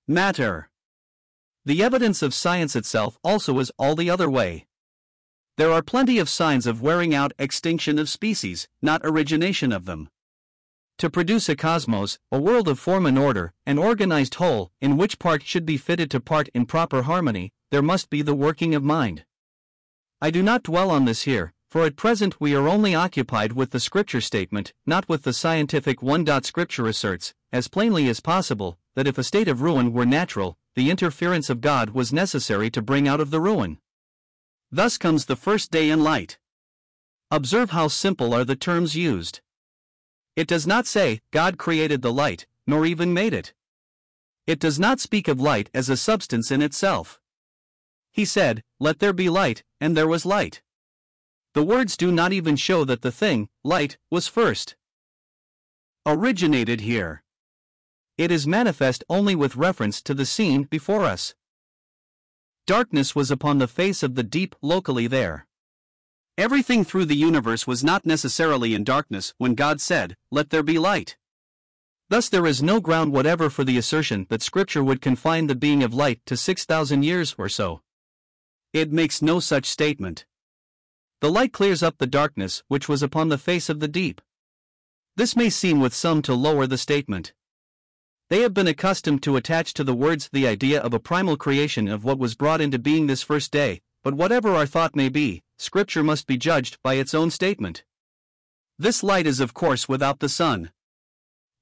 matter. 0.07 0.69
The 1.65 1.81
evidence 1.81 2.21
of 2.21 2.33
science 2.33 2.75
itself 2.75 3.17
also 3.23 3.57
is 3.59 3.71
all 3.79 3.95
the 3.95 4.09
other 4.09 4.29
way. 4.29 4.67
There 5.57 5.71
are 5.71 5.81
plenty 5.81 6.19
of 6.19 6.29
signs 6.29 6.67
of 6.67 6.81
wearing 6.81 7.15
out 7.15 7.33
extinction 7.39 7.97
of 7.97 8.09
species, 8.09 8.67
not 8.81 9.01
origination 9.03 9.71
of 9.71 9.85
them. 9.85 10.09
To 10.99 11.09
produce 11.09 11.49
a 11.49 11.57
cosmos, 11.57 12.19
a 12.31 12.39
world 12.39 12.69
of 12.69 12.79
form 12.79 13.05
and 13.05 13.19
order, 13.19 13.53
an 13.65 13.77
organized 13.77 14.35
whole, 14.35 14.71
in 14.79 14.95
which 14.95 15.19
part 15.19 15.43
should 15.43 15.65
be 15.65 15.75
fitted 15.75 16.09
to 16.11 16.21
part 16.21 16.47
in 16.53 16.65
proper 16.65 17.01
harmony, 17.01 17.51
there 17.69 17.81
must 17.81 18.09
be 18.09 18.21
the 18.21 18.33
working 18.33 18.73
of 18.73 18.81
mind. 18.81 19.25
I 20.21 20.31
do 20.31 20.41
not 20.41 20.63
dwell 20.63 20.89
on 20.89 21.03
this 21.03 21.23
here, 21.23 21.53
for 21.69 21.83
at 21.83 21.97
present 21.97 22.39
we 22.39 22.55
are 22.55 22.69
only 22.69 22.95
occupied 22.95 23.51
with 23.51 23.71
the 23.71 23.81
scripture 23.81 24.21
statement, 24.21 24.71
not 24.85 25.09
with 25.09 25.23
the 25.23 25.33
scientific 25.33 26.01
one. 26.01 26.25
Scripture 26.43 26.87
asserts, 26.87 27.33
as 27.51 27.67
plainly 27.67 28.07
as 28.07 28.21
possible, 28.21 28.77
that 28.95 29.07
if 29.07 29.17
a 29.17 29.23
state 29.23 29.49
of 29.49 29.61
ruin 29.61 29.91
were 29.91 30.05
natural, 30.05 30.57
the 30.75 30.89
interference 30.89 31.49
of 31.49 31.59
God 31.59 31.89
was 31.89 32.13
necessary 32.13 32.69
to 32.69 32.81
bring 32.81 33.05
out 33.05 33.19
of 33.19 33.31
the 33.31 33.41
ruin. 33.41 33.79
Thus 34.71 34.97
comes 34.97 35.25
the 35.25 35.35
first 35.35 35.71
day 35.71 35.89
in 35.89 36.01
light. 36.01 36.37
Observe 37.29 37.71
how 37.71 37.89
simple 37.89 38.33
are 38.33 38.45
the 38.45 38.55
terms 38.55 38.95
used. 38.95 39.41
It 40.35 40.47
does 40.47 40.67
not 40.67 40.85
say, 40.85 41.21
God 41.31 41.57
created 41.57 42.01
the 42.01 42.11
light, 42.11 42.45
nor 42.67 42.85
even 42.85 43.13
made 43.13 43.33
it. 43.33 43.53
It 44.45 44.59
does 44.59 44.79
not 44.79 44.99
speak 44.99 45.27
of 45.27 45.39
light 45.39 45.69
as 45.73 45.89
a 45.89 45.97
substance 45.97 46.51
in 46.51 46.61
itself. 46.61 47.19
He 48.11 48.25
said, 48.25 48.63
Let 48.79 48.99
there 48.99 49.13
be 49.13 49.29
light, 49.29 49.63
and 49.79 49.95
there 49.95 50.07
was 50.07 50.25
light. 50.25 50.61
The 51.53 51.63
words 51.63 51.95
do 51.95 52.11
not 52.11 52.33
even 52.33 52.55
show 52.57 52.83
that 52.85 53.01
the 53.01 53.11
thing, 53.11 53.49
light, 53.63 53.97
was 54.11 54.27
first 54.27 54.75
originated 56.05 56.81
here. 56.81 57.23
It 58.17 58.29
is 58.29 58.45
manifest 58.45 59.03
only 59.09 59.35
with 59.35 59.55
reference 59.55 60.01
to 60.03 60.13
the 60.13 60.25
scene 60.25 60.63
before 60.63 61.03
us. 61.03 61.33
Darkness 62.67 63.15
was 63.15 63.31
upon 63.31 63.57
the 63.57 63.67
face 63.67 64.03
of 64.03 64.15
the 64.15 64.23
deep 64.23 64.55
locally 64.61 65.07
there. 65.07 65.44
Everything 66.37 66.83
through 66.83 67.05
the 67.05 67.15
universe 67.15 67.65
was 67.65 67.81
not 67.81 68.05
necessarily 68.05 68.75
in 68.75 68.83
darkness 68.83 69.33
when 69.37 69.55
God 69.55 69.79
said, 69.79 70.17
Let 70.31 70.49
there 70.49 70.63
be 70.63 70.77
light. 70.77 71.15
Thus, 72.09 72.27
there 72.27 72.45
is 72.45 72.61
no 72.61 72.81
ground 72.81 73.13
whatever 73.13 73.49
for 73.49 73.63
the 73.63 73.77
assertion 73.77 74.27
that 74.29 74.41
Scripture 74.41 74.83
would 74.83 75.01
confine 75.01 75.47
the 75.47 75.55
being 75.55 75.81
of 75.81 75.93
light 75.93 76.19
to 76.25 76.35
6,000 76.35 77.03
years 77.03 77.35
or 77.37 77.47
so. 77.47 77.81
It 78.73 78.91
makes 78.91 79.21
no 79.21 79.39
such 79.39 79.65
statement. 79.65 80.25
The 81.21 81.31
light 81.31 81.53
clears 81.53 81.81
up 81.81 81.99
the 81.99 82.05
darkness 82.05 82.63
which 82.67 82.89
was 82.89 83.01
upon 83.01 83.29
the 83.29 83.37
face 83.37 83.69
of 83.69 83.79
the 83.79 83.87
deep. 83.87 84.19
This 85.15 85.37
may 85.37 85.49
seem 85.49 85.79
with 85.79 85.93
some 85.93 86.21
to 86.23 86.33
lower 86.33 86.67
the 86.67 86.77
statement. 86.77 87.33
They 88.29 88.41
have 88.41 88.53
been 88.53 88.67
accustomed 88.67 89.23
to 89.23 89.37
attach 89.37 89.73
to 89.75 89.85
the 89.85 89.95
words 89.95 90.29
the 90.33 90.47
idea 90.47 90.81
of 90.81 90.93
a 90.93 90.99
primal 90.99 91.37
creation 91.37 91.87
of 91.87 92.03
what 92.03 92.19
was 92.19 92.35
brought 92.35 92.59
into 92.59 92.77
being 92.77 93.07
this 93.07 93.23
first 93.23 93.53
day, 93.53 93.81
but 94.03 94.15
whatever 94.15 94.53
our 94.53 94.65
thought 94.65 94.97
may 94.97 95.07
be, 95.07 95.41
Scripture 95.57 96.03
must 96.03 96.27
be 96.27 96.37
judged 96.37 96.77
by 96.83 96.95
its 96.95 97.13
own 97.13 97.31
statement. 97.31 97.83
This 98.77 99.03
light 99.03 99.25
is 99.25 99.39
of 99.39 99.53
course 99.53 99.87
without 99.87 100.19
the 100.19 100.29
sun. 100.29 100.71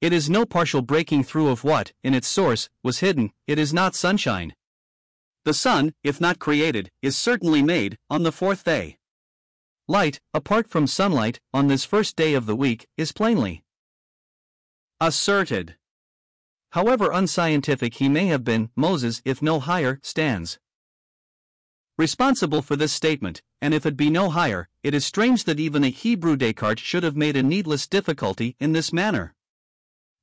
It 0.00 0.12
is 0.12 0.28
no 0.28 0.44
partial 0.44 0.82
breaking 0.82 1.24
through 1.24 1.48
of 1.48 1.64
what, 1.64 1.92
in 2.02 2.12
its 2.12 2.28
source, 2.28 2.68
was 2.82 2.98
hidden, 2.98 3.32
it 3.46 3.58
is 3.58 3.72
not 3.72 3.94
sunshine. 3.94 4.54
The 5.44 5.54
sun, 5.54 5.94
if 6.02 6.20
not 6.20 6.38
created, 6.38 6.90
is 7.02 7.16
certainly 7.16 7.62
made, 7.62 7.98
on 8.10 8.22
the 8.22 8.32
fourth 8.32 8.64
day. 8.64 8.98
Light, 9.86 10.20
apart 10.32 10.68
from 10.68 10.86
sunlight, 10.86 11.40
on 11.52 11.68
this 11.68 11.84
first 11.84 12.16
day 12.16 12.34
of 12.34 12.46
the 12.46 12.56
week, 12.56 12.88
is 12.96 13.12
plainly 13.12 13.62
asserted. 15.00 15.76
However 16.72 17.12
unscientific 17.12 17.94
he 17.94 18.08
may 18.08 18.26
have 18.26 18.42
been, 18.42 18.70
Moses, 18.74 19.22
if 19.24 19.40
no 19.40 19.60
higher, 19.60 20.00
stands 20.02 20.58
responsible 21.96 22.62
for 22.62 22.74
this 22.74 22.92
statement, 22.92 23.42
and 23.64 23.72
if 23.72 23.86
it 23.86 23.96
be 23.96 24.10
no 24.10 24.28
higher, 24.28 24.68
it 24.82 24.92
is 24.92 25.06
strange 25.06 25.44
that 25.44 25.58
even 25.58 25.82
a 25.82 25.88
Hebrew 25.88 26.36
Descartes 26.36 26.82
should 26.82 27.02
have 27.02 27.16
made 27.16 27.34
a 27.34 27.42
needless 27.42 27.86
difficulty 27.86 28.56
in 28.60 28.72
this 28.72 28.92
manner. 28.92 29.34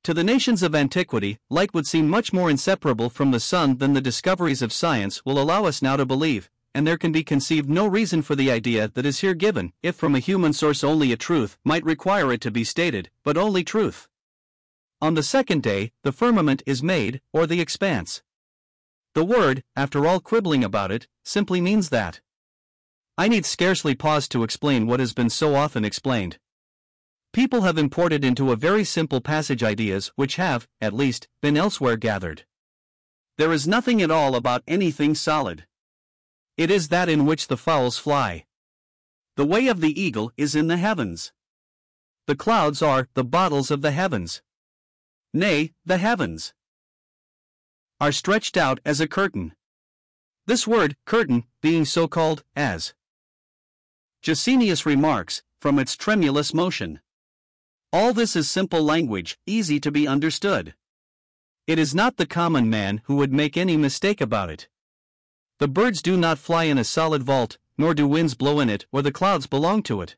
To 0.04 0.14
the 0.14 0.22
nations 0.22 0.62
of 0.62 0.76
antiquity, 0.76 1.40
light 1.50 1.74
would 1.74 1.88
seem 1.88 2.08
much 2.08 2.32
more 2.32 2.48
inseparable 2.48 3.10
from 3.10 3.32
the 3.32 3.40
sun 3.40 3.78
than 3.78 3.94
the 3.94 4.00
discoveries 4.00 4.62
of 4.62 4.72
science 4.72 5.24
will 5.24 5.40
allow 5.40 5.64
us 5.64 5.82
now 5.82 5.96
to 5.96 6.06
believe, 6.06 6.50
and 6.72 6.86
there 6.86 6.96
can 6.96 7.10
be 7.10 7.24
conceived 7.24 7.68
no 7.68 7.84
reason 7.84 8.22
for 8.22 8.36
the 8.36 8.48
idea 8.48 8.86
that 8.94 9.04
is 9.04 9.22
here 9.22 9.34
given, 9.34 9.72
if 9.82 9.96
from 9.96 10.14
a 10.14 10.20
human 10.20 10.52
source 10.52 10.84
only 10.84 11.10
a 11.10 11.16
truth 11.16 11.58
might 11.64 11.84
require 11.84 12.32
it 12.32 12.40
to 12.42 12.52
be 12.52 12.62
stated, 12.62 13.10
but 13.24 13.36
only 13.36 13.64
truth. 13.64 14.06
On 15.00 15.14
the 15.14 15.22
second 15.24 15.64
day, 15.64 15.90
the 16.04 16.12
firmament 16.12 16.62
is 16.64 16.80
made, 16.80 17.20
or 17.32 17.48
the 17.48 17.60
expanse. 17.60 18.22
The 19.14 19.24
word, 19.24 19.64
after 19.74 20.06
all 20.06 20.20
quibbling 20.20 20.62
about 20.62 20.92
it, 20.92 21.08
simply 21.24 21.60
means 21.60 21.88
that. 21.88 22.20
I 23.18 23.28
need 23.28 23.44
scarcely 23.44 23.94
pause 23.94 24.26
to 24.28 24.42
explain 24.42 24.86
what 24.86 25.00
has 25.00 25.12
been 25.12 25.28
so 25.28 25.54
often 25.54 25.84
explained. 25.84 26.38
People 27.32 27.62
have 27.62 27.76
imported 27.76 28.24
into 28.24 28.52
a 28.52 28.56
very 28.56 28.84
simple 28.84 29.20
passage 29.20 29.62
ideas 29.62 30.12
which 30.16 30.36
have, 30.36 30.66
at 30.80 30.92
least, 30.92 31.28
been 31.40 31.56
elsewhere 31.56 31.96
gathered. 31.96 32.44
There 33.38 33.52
is 33.52 33.68
nothing 33.68 34.00
at 34.02 34.10
all 34.10 34.34
about 34.34 34.62
anything 34.66 35.14
solid. 35.14 35.66
It 36.56 36.70
is 36.70 36.88
that 36.88 37.08
in 37.08 37.26
which 37.26 37.48
the 37.48 37.56
fowls 37.56 37.98
fly. 37.98 38.44
The 39.36 39.46
way 39.46 39.68
of 39.68 39.80
the 39.80 39.98
eagle 39.98 40.32
is 40.36 40.54
in 40.54 40.68
the 40.68 40.76
heavens. 40.76 41.32
The 42.26 42.36
clouds 42.36 42.82
are 42.82 43.08
the 43.14 43.24
bottles 43.24 43.70
of 43.70 43.82
the 43.82 43.92
heavens. 43.92 44.42
Nay, 45.34 45.72
the 45.84 45.98
heavens 45.98 46.54
are 48.00 48.12
stretched 48.12 48.56
out 48.56 48.80
as 48.84 49.00
a 49.00 49.08
curtain. 49.08 49.54
This 50.46 50.66
word, 50.66 50.96
curtain, 51.06 51.44
being 51.60 51.84
so 51.84 52.08
called, 52.08 52.44
as 52.54 52.94
Gesenius 54.22 54.86
remarks, 54.86 55.42
from 55.58 55.80
its 55.80 55.96
tremulous 55.96 56.54
motion. 56.54 57.00
All 57.92 58.12
this 58.12 58.36
is 58.36 58.48
simple 58.48 58.80
language, 58.80 59.36
easy 59.46 59.80
to 59.80 59.90
be 59.90 60.06
understood. 60.06 60.74
It 61.66 61.76
is 61.76 61.92
not 61.92 62.18
the 62.18 62.26
common 62.26 62.70
man 62.70 63.02
who 63.06 63.16
would 63.16 63.32
make 63.32 63.56
any 63.56 63.76
mistake 63.76 64.20
about 64.20 64.48
it. 64.48 64.68
The 65.58 65.66
birds 65.66 66.00
do 66.00 66.16
not 66.16 66.38
fly 66.38 66.64
in 66.64 66.78
a 66.78 66.84
solid 66.84 67.24
vault, 67.24 67.58
nor 67.76 67.94
do 67.94 68.06
winds 68.06 68.34
blow 68.34 68.60
in 68.60 68.70
it, 68.70 68.86
or 68.92 69.02
the 69.02 69.10
clouds 69.10 69.48
belong 69.48 69.82
to 69.84 70.00
it. 70.02 70.14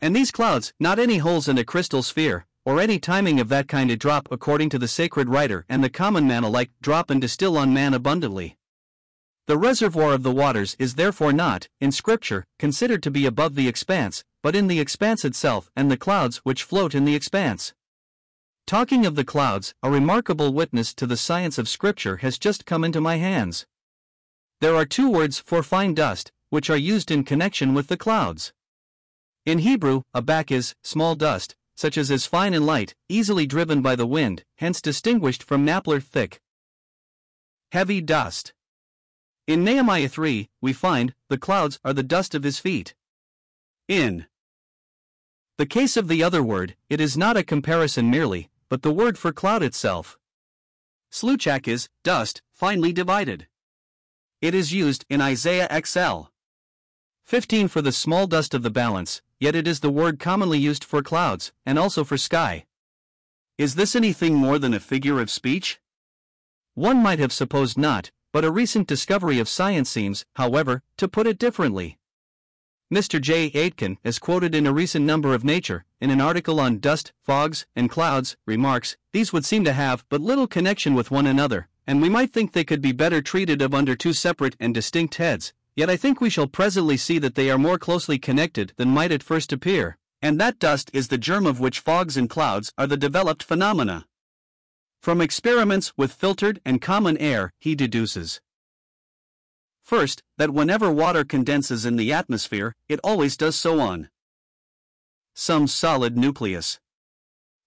And 0.00 0.16
these 0.16 0.32
clouds, 0.32 0.74
not 0.80 0.98
any 0.98 1.18
holes 1.18 1.46
in 1.46 1.56
a 1.56 1.64
crystal 1.64 2.02
sphere, 2.02 2.46
or 2.64 2.80
any 2.80 2.98
timing 2.98 3.38
of 3.38 3.48
that 3.48 3.68
kind 3.68 3.90
to 3.90 3.96
drop 3.96 4.26
according 4.32 4.70
to 4.70 4.78
the 4.78 4.88
sacred 4.88 5.28
writer 5.28 5.64
and 5.68 5.84
the 5.84 5.88
common 5.88 6.26
man 6.26 6.42
alike 6.42 6.72
drop 6.82 7.10
and 7.10 7.20
distill 7.20 7.56
on 7.56 7.72
man 7.72 7.94
abundantly. 7.94 8.58
The 9.46 9.58
reservoir 9.58 10.14
of 10.14 10.22
the 10.22 10.32
waters 10.32 10.74
is 10.78 10.94
therefore 10.94 11.32
not, 11.32 11.68
in 11.78 11.92
Scripture, 11.92 12.46
considered 12.58 13.02
to 13.02 13.10
be 13.10 13.26
above 13.26 13.56
the 13.56 13.68
expanse, 13.68 14.24
but 14.42 14.56
in 14.56 14.68
the 14.68 14.80
expanse 14.80 15.22
itself 15.22 15.70
and 15.76 15.90
the 15.90 15.98
clouds 15.98 16.38
which 16.44 16.62
float 16.62 16.94
in 16.94 17.04
the 17.04 17.14
expanse. 17.14 17.74
Talking 18.66 19.04
of 19.04 19.16
the 19.16 19.24
clouds, 19.24 19.74
a 19.82 19.90
remarkable 19.90 20.54
witness 20.54 20.94
to 20.94 21.06
the 21.06 21.18
science 21.18 21.58
of 21.58 21.68
Scripture 21.68 22.18
has 22.18 22.38
just 22.38 22.64
come 22.64 22.84
into 22.84 23.02
my 23.02 23.16
hands. 23.16 23.66
There 24.62 24.74
are 24.74 24.86
two 24.86 25.10
words 25.10 25.38
for 25.38 25.62
fine 25.62 25.92
dust, 25.92 26.32
which 26.48 26.70
are 26.70 26.76
used 26.76 27.10
in 27.10 27.22
connection 27.22 27.74
with 27.74 27.88
the 27.88 27.98
clouds. 27.98 28.54
In 29.44 29.58
Hebrew, 29.58 30.04
abak 30.16 30.50
is 30.50 30.74
small 30.82 31.14
dust, 31.16 31.54
such 31.76 31.98
as 31.98 32.10
is 32.10 32.24
fine 32.24 32.54
and 32.54 32.64
light, 32.64 32.94
easily 33.10 33.46
driven 33.46 33.82
by 33.82 33.94
the 33.94 34.06
wind, 34.06 34.42
hence 34.56 34.80
distinguished 34.80 35.42
from 35.42 35.66
naphtha 35.66 36.00
thick. 36.00 36.40
Heavy 37.72 38.00
dust. 38.00 38.53
In 39.46 39.62
Nehemiah 39.62 40.08
3, 40.08 40.48
we 40.62 40.72
find, 40.72 41.14
the 41.28 41.36
clouds 41.36 41.78
are 41.84 41.92
the 41.92 42.02
dust 42.02 42.34
of 42.34 42.44
his 42.44 42.58
feet. 42.58 42.94
In 43.88 44.26
the 45.58 45.66
case 45.66 45.98
of 45.98 46.08
the 46.08 46.22
other 46.22 46.42
word, 46.42 46.76
it 46.88 46.98
is 46.98 47.16
not 47.16 47.36
a 47.36 47.44
comparison 47.44 48.10
merely, 48.10 48.48
but 48.70 48.80
the 48.80 48.92
word 48.92 49.18
for 49.18 49.32
cloud 49.32 49.62
itself. 49.62 50.18
Sluchak 51.12 51.68
is 51.68 51.90
dust, 52.02 52.40
finely 52.52 52.90
divided. 52.90 53.46
It 54.40 54.54
is 54.54 54.72
used 54.72 55.04
in 55.10 55.20
Isaiah 55.20 55.68
XL. 55.84 56.22
15 57.24 57.68
for 57.68 57.82
the 57.82 57.92
small 57.92 58.26
dust 58.26 58.54
of 58.54 58.62
the 58.62 58.70
balance, 58.70 59.20
yet 59.38 59.54
it 59.54 59.68
is 59.68 59.80
the 59.80 59.90
word 59.90 60.18
commonly 60.18 60.58
used 60.58 60.84
for 60.84 61.02
clouds, 61.02 61.52
and 61.66 61.78
also 61.78 62.02
for 62.02 62.16
sky. 62.16 62.64
Is 63.58 63.74
this 63.74 63.94
anything 63.94 64.34
more 64.34 64.58
than 64.58 64.72
a 64.72 64.80
figure 64.80 65.20
of 65.20 65.30
speech? 65.30 65.80
One 66.72 67.02
might 67.02 67.18
have 67.18 67.32
supposed 67.32 67.76
not, 67.76 68.10
but 68.34 68.44
a 68.44 68.50
recent 68.50 68.88
discovery 68.88 69.38
of 69.38 69.48
science 69.48 69.88
seems, 69.88 70.26
however, 70.34 70.82
to 70.96 71.06
put 71.06 71.24
it 71.24 71.38
differently. 71.38 71.98
Mr. 72.92 73.20
J. 73.20 73.52
Aitken, 73.54 73.96
as 74.04 74.18
quoted 74.18 74.56
in 74.56 74.66
a 74.66 74.72
recent 74.72 75.04
number 75.04 75.34
of 75.34 75.44
Nature, 75.44 75.84
in 76.00 76.10
an 76.10 76.20
article 76.20 76.58
on 76.58 76.80
dust, 76.80 77.12
fogs, 77.22 77.64
and 77.76 77.88
clouds, 77.88 78.36
remarks, 78.44 78.96
these 79.12 79.32
would 79.32 79.44
seem 79.44 79.62
to 79.62 79.72
have 79.72 80.04
but 80.08 80.20
little 80.20 80.48
connection 80.48 80.94
with 80.94 81.12
one 81.12 81.28
another, 81.28 81.68
and 81.86 82.02
we 82.02 82.08
might 82.08 82.32
think 82.32 82.50
they 82.50 82.64
could 82.64 82.82
be 82.82 82.90
better 82.90 83.22
treated 83.22 83.62
of 83.62 83.72
under 83.72 83.94
two 83.94 84.12
separate 84.12 84.56
and 84.58 84.74
distinct 84.74 85.14
heads, 85.14 85.52
yet 85.76 85.88
I 85.88 85.96
think 85.96 86.20
we 86.20 86.28
shall 86.28 86.48
presently 86.48 86.96
see 86.96 87.20
that 87.20 87.36
they 87.36 87.52
are 87.52 87.56
more 87.56 87.78
closely 87.78 88.18
connected 88.18 88.72
than 88.76 88.88
might 88.88 89.12
at 89.12 89.22
first 89.22 89.52
appear, 89.52 89.96
and 90.20 90.40
that 90.40 90.58
dust 90.58 90.90
is 90.92 91.06
the 91.06 91.18
germ 91.18 91.46
of 91.46 91.60
which 91.60 91.78
fogs 91.78 92.16
and 92.16 92.28
clouds 92.28 92.72
are 92.76 92.88
the 92.88 92.96
developed 92.96 93.44
phenomena. 93.44 94.06
From 95.04 95.20
experiments 95.20 95.92
with 95.98 96.14
filtered 96.14 96.62
and 96.64 96.80
common 96.80 97.18
air, 97.18 97.52
he 97.60 97.74
deduces 97.74 98.40
First, 99.82 100.22
that 100.38 100.54
whenever 100.54 100.90
water 100.90 101.24
condenses 101.24 101.84
in 101.84 101.96
the 101.96 102.10
atmosphere, 102.10 102.74
it 102.88 103.00
always 103.04 103.36
does 103.36 103.54
so 103.54 103.80
on 103.80 104.08
some 105.34 105.66
solid 105.66 106.16
nucleus. 106.16 106.80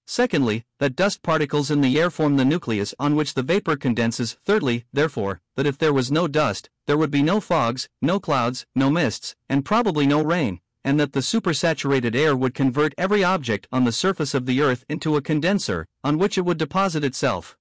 Secondly, 0.08 0.66
that 0.80 0.96
dust 0.96 1.22
particles 1.22 1.70
in 1.70 1.82
the 1.82 2.00
air 2.00 2.10
form 2.10 2.38
the 2.38 2.44
nucleus 2.44 2.96
on 2.98 3.16
which 3.16 3.36
the 3.36 3.44
vapor 3.44 3.76
condenses. 3.76 4.40
Thirdly, 4.44 4.86
therefore, 4.92 5.40
that 5.56 5.68
if 5.68 5.78
there 5.78 5.94
was 5.94 6.12
no 6.12 6.28
dust, 6.28 6.72
there 6.88 6.98
would 6.98 7.12
be 7.12 7.22
no 7.22 7.40
fogs, 7.40 7.88
no 8.02 8.20
clouds, 8.20 8.66
no 8.74 8.90
mists, 8.90 9.36
and 9.48 9.64
probably 9.64 10.08
no 10.08 10.24
rain, 10.24 10.60
and 10.88 10.98
that 10.98 11.12
the 11.12 11.20
supersaturated 11.20 12.16
air 12.16 12.34
would 12.34 12.54
convert 12.54 12.94
every 12.98 13.22
object 13.22 13.68
on 13.74 13.84
the 13.84 13.92
surface 13.92 14.34
of 14.34 14.46
the 14.46 14.62
earth 14.62 14.86
into 14.88 15.18
a 15.18 15.22
condenser, 15.22 15.86
on 16.02 16.18
which 16.18 16.38
it 16.38 16.46
would 16.46 16.58
deposit 16.58 17.04
itself. 17.04 17.58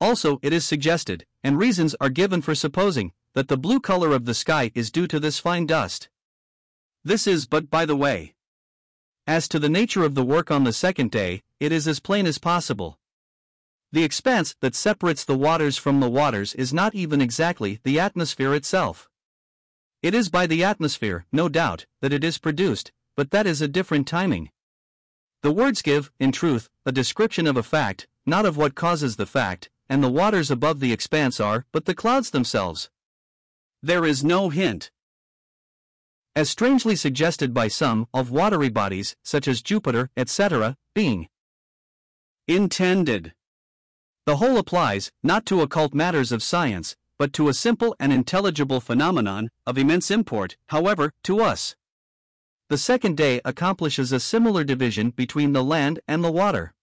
Also, 0.00 0.38
it 0.40 0.52
is 0.52 0.64
suggested, 0.64 1.26
and 1.42 1.58
reasons 1.58 1.96
are 2.00 2.08
given 2.08 2.40
for 2.40 2.54
supposing, 2.54 3.10
that 3.34 3.48
the 3.48 3.56
blue 3.56 3.80
color 3.80 4.12
of 4.12 4.24
the 4.24 4.34
sky 4.34 4.70
is 4.76 4.92
due 4.92 5.08
to 5.08 5.18
this 5.18 5.40
fine 5.40 5.66
dust. 5.66 6.10
This 7.02 7.26
is 7.26 7.44
but 7.44 7.70
by 7.70 7.84
the 7.84 7.96
way. 7.96 8.34
As 9.26 9.48
to 9.48 9.58
the 9.58 9.68
nature 9.68 10.04
of 10.04 10.14
the 10.14 10.24
work 10.24 10.48
on 10.48 10.62
the 10.62 10.72
second 10.72 11.10
day, 11.10 11.42
it 11.58 11.72
is 11.72 11.88
as 11.88 11.98
plain 11.98 12.24
as 12.24 12.38
possible. 12.38 13.00
The 13.90 14.04
expanse 14.04 14.54
that 14.60 14.76
separates 14.76 15.24
the 15.24 15.36
waters 15.36 15.76
from 15.76 15.98
the 15.98 16.08
waters 16.08 16.54
is 16.54 16.72
not 16.72 16.94
even 16.94 17.20
exactly 17.20 17.80
the 17.82 17.98
atmosphere 17.98 18.54
itself. 18.54 19.07
It 20.02 20.14
is 20.14 20.28
by 20.28 20.46
the 20.46 20.62
atmosphere, 20.62 21.26
no 21.32 21.48
doubt, 21.48 21.86
that 22.00 22.12
it 22.12 22.22
is 22.22 22.38
produced, 22.38 22.92
but 23.16 23.30
that 23.32 23.46
is 23.46 23.60
a 23.60 23.68
different 23.68 24.06
timing. 24.06 24.50
The 25.42 25.52
words 25.52 25.82
give, 25.82 26.12
in 26.20 26.32
truth, 26.32 26.68
a 26.86 26.92
description 26.92 27.46
of 27.46 27.56
a 27.56 27.62
fact, 27.62 28.06
not 28.24 28.46
of 28.46 28.56
what 28.56 28.74
causes 28.74 29.16
the 29.16 29.26
fact, 29.26 29.70
and 29.88 30.02
the 30.02 30.10
waters 30.10 30.50
above 30.50 30.80
the 30.80 30.92
expanse 30.92 31.40
are 31.40 31.66
but 31.72 31.84
the 31.86 31.94
clouds 31.94 32.30
themselves. 32.30 32.90
There 33.82 34.04
is 34.04 34.22
no 34.22 34.50
hint, 34.50 34.90
as 36.38 36.48
strangely 36.48 36.94
suggested 36.94 37.52
by 37.52 37.66
some, 37.66 38.06
of 38.14 38.30
watery 38.30 38.68
bodies, 38.68 39.16
such 39.24 39.48
as 39.48 39.60
Jupiter, 39.60 40.08
etc., 40.16 40.76
being 40.94 41.28
intended. 42.46 43.34
The 44.24 44.36
whole 44.36 44.56
applies, 44.56 45.10
not 45.20 45.44
to 45.46 45.62
occult 45.62 45.94
matters 45.94 46.30
of 46.30 46.44
science, 46.44 46.96
but 47.18 47.32
to 47.34 47.48
a 47.48 47.54
simple 47.54 47.94
and 47.98 48.12
intelligible 48.12 48.80
phenomenon, 48.80 49.50
of 49.66 49.76
immense 49.76 50.10
import, 50.10 50.56
however, 50.68 51.12
to 51.24 51.40
us. 51.40 51.74
The 52.68 52.78
second 52.78 53.16
day 53.16 53.40
accomplishes 53.44 54.12
a 54.12 54.20
similar 54.20 54.62
division 54.62 55.10
between 55.10 55.52
the 55.52 55.64
land 55.64 56.00
and 56.06 56.22
the 56.22 56.32
water. 56.32 56.74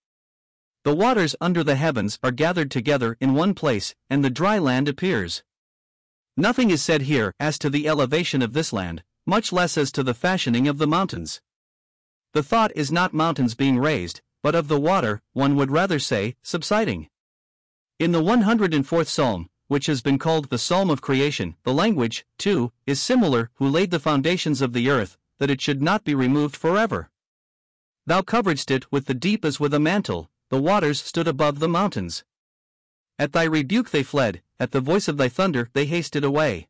The 0.83 0.95
waters 0.95 1.35
under 1.39 1.63
the 1.63 1.75
heavens 1.75 2.19
are 2.21 2.31
gathered 2.31 2.69
together 2.69 3.17
in 3.19 3.33
one 3.33 3.53
place, 3.53 3.95
and 4.09 4.23
the 4.23 4.29
dry 4.29 4.59
land 4.59 4.87
appears. 4.87 5.43
Nothing 6.37 6.69
is 6.69 6.83
said 6.83 7.03
here 7.03 7.33
as 7.39 7.57
to 7.59 7.69
the 7.69 7.87
elevation 7.87 8.41
of 8.41 8.53
this 8.53 8.73
land, 8.73 9.03
much 9.25 9.53
less 9.53 9.77
as 9.77 9.91
to 9.93 10.03
the 10.03 10.13
fashioning 10.13 10.67
of 10.67 10.77
the 10.77 10.87
mountains. 10.87 11.41
The 12.33 12.43
thought 12.43 12.71
is 12.75 12.91
not 12.91 13.13
mountains 13.13 13.55
being 13.55 13.79
raised, 13.79 14.21
but 14.43 14.53
of 14.53 14.67
the 14.67 14.79
water, 14.79 15.21
one 15.33 15.55
would 15.55 15.71
rather 15.71 15.97
say, 15.97 16.35
subsiding. 16.43 17.07
In 17.97 18.11
the 18.11 18.21
104th 18.21 19.07
Psalm, 19.07 19.47
which 19.67 19.87
has 19.87 20.01
been 20.01 20.19
called 20.19 20.49
the 20.49 20.57
Psalm 20.57 20.89
of 20.89 21.01
Creation, 21.01 21.55
the 21.63 21.73
language, 21.73 22.25
too, 22.37 22.71
is 22.85 23.01
similar 23.01 23.49
who 23.55 23.67
laid 23.67 23.91
the 23.91 23.99
foundations 23.99 24.61
of 24.61 24.73
the 24.73 24.89
earth, 24.89 25.17
that 25.39 25.49
it 25.49 25.61
should 25.61 25.81
not 25.81 26.03
be 26.03 26.13
removed 26.13 26.55
forever. 26.55 27.09
Thou 28.05 28.21
coveredst 28.21 28.69
it 28.69 28.91
with 28.91 29.05
the 29.05 29.13
deep 29.13 29.43
as 29.43 29.59
with 29.59 29.73
a 29.73 29.79
mantle, 29.79 30.29
the 30.49 30.61
waters 30.61 31.01
stood 31.01 31.27
above 31.27 31.59
the 31.59 31.67
mountains. 31.67 32.23
At 33.17 33.31
thy 33.31 33.43
rebuke 33.43 33.89
they 33.89 34.03
fled, 34.03 34.43
at 34.59 34.71
the 34.71 34.81
voice 34.81 35.07
of 35.07 35.17
thy 35.17 35.29
thunder 35.29 35.69
they 35.73 35.85
hasted 35.85 36.23
away. 36.23 36.67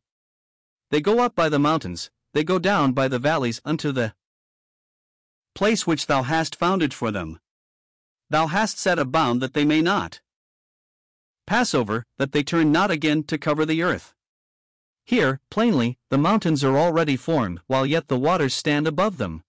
They 0.90 1.00
go 1.00 1.20
up 1.20 1.34
by 1.34 1.48
the 1.48 1.58
mountains, 1.58 2.10
they 2.32 2.44
go 2.44 2.58
down 2.58 2.92
by 2.92 3.08
the 3.08 3.18
valleys 3.18 3.60
unto 3.64 3.92
the 3.92 4.14
place 5.54 5.86
which 5.86 6.06
thou 6.06 6.22
hast 6.22 6.56
founded 6.56 6.94
for 6.94 7.10
them. 7.10 7.40
Thou 8.30 8.46
hast 8.46 8.78
set 8.78 8.98
a 8.98 9.04
bound 9.04 9.40
that 9.42 9.54
they 9.54 9.64
may 9.64 9.82
not 9.82 10.20
pass 11.46 11.74
over, 11.74 12.04
that 12.18 12.32
they 12.32 12.42
turn 12.42 12.72
not 12.72 12.90
again 12.90 13.22
to 13.24 13.38
cover 13.38 13.64
the 13.64 13.82
earth. 13.82 14.14
Here, 15.04 15.40
plainly, 15.50 15.98
the 16.10 16.18
mountains 16.18 16.64
are 16.64 16.76
already 16.76 17.16
formed, 17.16 17.60
while 17.68 17.86
yet 17.86 18.08
the 18.08 18.18
waters 18.18 18.54
stand 18.54 18.86
above 18.86 19.18
them. 19.18 19.44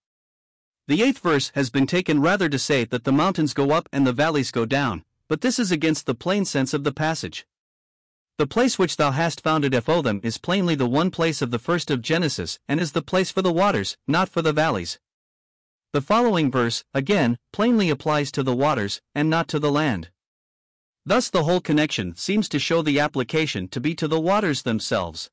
The 0.86 1.02
eighth 1.02 1.18
verse 1.18 1.50
has 1.54 1.68
been 1.68 1.86
taken 1.86 2.20
rather 2.20 2.48
to 2.48 2.58
say 2.58 2.84
that 2.84 3.04
the 3.04 3.12
mountains 3.12 3.52
go 3.52 3.72
up 3.72 3.88
and 3.92 4.06
the 4.06 4.12
valleys 4.12 4.50
go 4.50 4.64
down, 4.64 5.04
but 5.28 5.40
this 5.40 5.58
is 5.58 5.70
against 5.70 6.06
the 6.06 6.14
plain 6.14 6.44
sense 6.44 6.72
of 6.72 6.84
the 6.84 6.92
passage. 6.92 7.44
The 8.38 8.46
place 8.46 8.78
which 8.78 8.96
thou 8.96 9.10
hast 9.10 9.40
founded 9.40 9.72
them 9.72 10.20
is 10.22 10.38
plainly 10.38 10.76
the 10.76 10.88
one 10.88 11.10
place 11.10 11.42
of 11.42 11.50
the 11.50 11.58
first 11.58 11.90
of 11.90 12.02
Genesis, 12.02 12.60
and 12.68 12.78
is 12.80 12.92
the 12.92 13.02
place 13.02 13.32
for 13.32 13.42
the 13.42 13.52
waters, 13.52 13.96
not 14.06 14.28
for 14.28 14.42
the 14.42 14.52
valleys. 14.52 15.00
The 15.92 16.00
following 16.00 16.50
verse, 16.50 16.84
again, 16.94 17.38
plainly 17.52 17.90
applies 17.90 18.30
to 18.32 18.44
the 18.44 18.54
waters, 18.54 19.02
and 19.12 19.28
not 19.28 19.48
to 19.48 19.58
the 19.58 19.72
land. 19.72 20.10
Thus 21.08 21.30
the 21.30 21.44
whole 21.44 21.62
connection 21.62 22.14
seems 22.16 22.50
to 22.50 22.58
show 22.58 22.82
the 22.82 23.00
application 23.00 23.66
to 23.68 23.80
be 23.80 23.94
to 23.94 24.06
the 24.06 24.20
waters 24.20 24.60
themselves. 24.60 25.30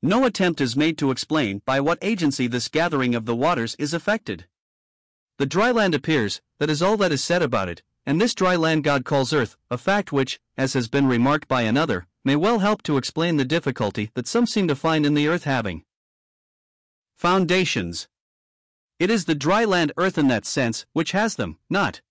No 0.00 0.24
attempt 0.24 0.60
is 0.60 0.76
made 0.76 0.96
to 0.98 1.10
explain 1.10 1.60
by 1.66 1.80
what 1.80 1.98
agency 2.00 2.46
this 2.46 2.68
gathering 2.68 3.12
of 3.16 3.24
the 3.24 3.34
waters 3.34 3.74
is 3.80 3.92
effected. 3.92 4.46
The 5.38 5.46
dry 5.46 5.72
land 5.72 5.96
appears, 5.96 6.40
that 6.60 6.70
is 6.70 6.82
all 6.82 6.96
that 6.98 7.10
is 7.10 7.24
said 7.24 7.42
about 7.42 7.68
it, 7.68 7.82
and 8.06 8.20
this 8.20 8.32
dry 8.32 8.54
land 8.54 8.84
God 8.84 9.04
calls 9.04 9.32
earth, 9.32 9.56
a 9.72 9.76
fact 9.76 10.12
which, 10.12 10.38
as 10.56 10.74
has 10.74 10.86
been 10.86 11.08
remarked 11.08 11.48
by 11.48 11.62
another, 11.62 12.06
may 12.24 12.36
well 12.36 12.60
help 12.60 12.80
to 12.82 12.96
explain 12.96 13.38
the 13.38 13.44
difficulty 13.44 14.12
that 14.14 14.28
some 14.28 14.46
seem 14.46 14.68
to 14.68 14.76
find 14.76 15.04
in 15.04 15.14
the 15.14 15.26
earth 15.26 15.42
having. 15.42 15.82
Foundations 17.16 18.06
It 19.00 19.10
is 19.10 19.24
the 19.24 19.34
dry 19.34 19.64
land 19.64 19.90
earth 19.96 20.16
in 20.16 20.28
that 20.28 20.46
sense 20.46 20.86
which 20.92 21.10
has 21.10 21.34
them, 21.34 21.58
not 21.68 22.02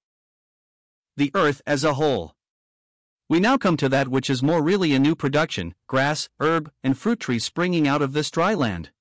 the 1.15 1.31
earth 1.33 1.61
as 1.65 1.85
a 1.85 1.93
whole. 1.93 2.34
We 3.27 3.39
now 3.39 3.57
come 3.57 3.75
to 3.77 3.89
that 3.89 4.07
which 4.07 4.29
is 4.29 4.43
more 4.43 4.61
really 4.61 4.93
a 4.93 4.99
new 4.99 5.15
production 5.15 5.73
grass, 5.87 6.29
herb, 6.39 6.71
and 6.83 6.95
fruit 6.95 7.19
trees 7.19 7.43
springing 7.43 7.87
out 7.87 8.03
of 8.03 8.13
this 8.13 8.29
dry 8.29 8.53
land. 8.53 8.91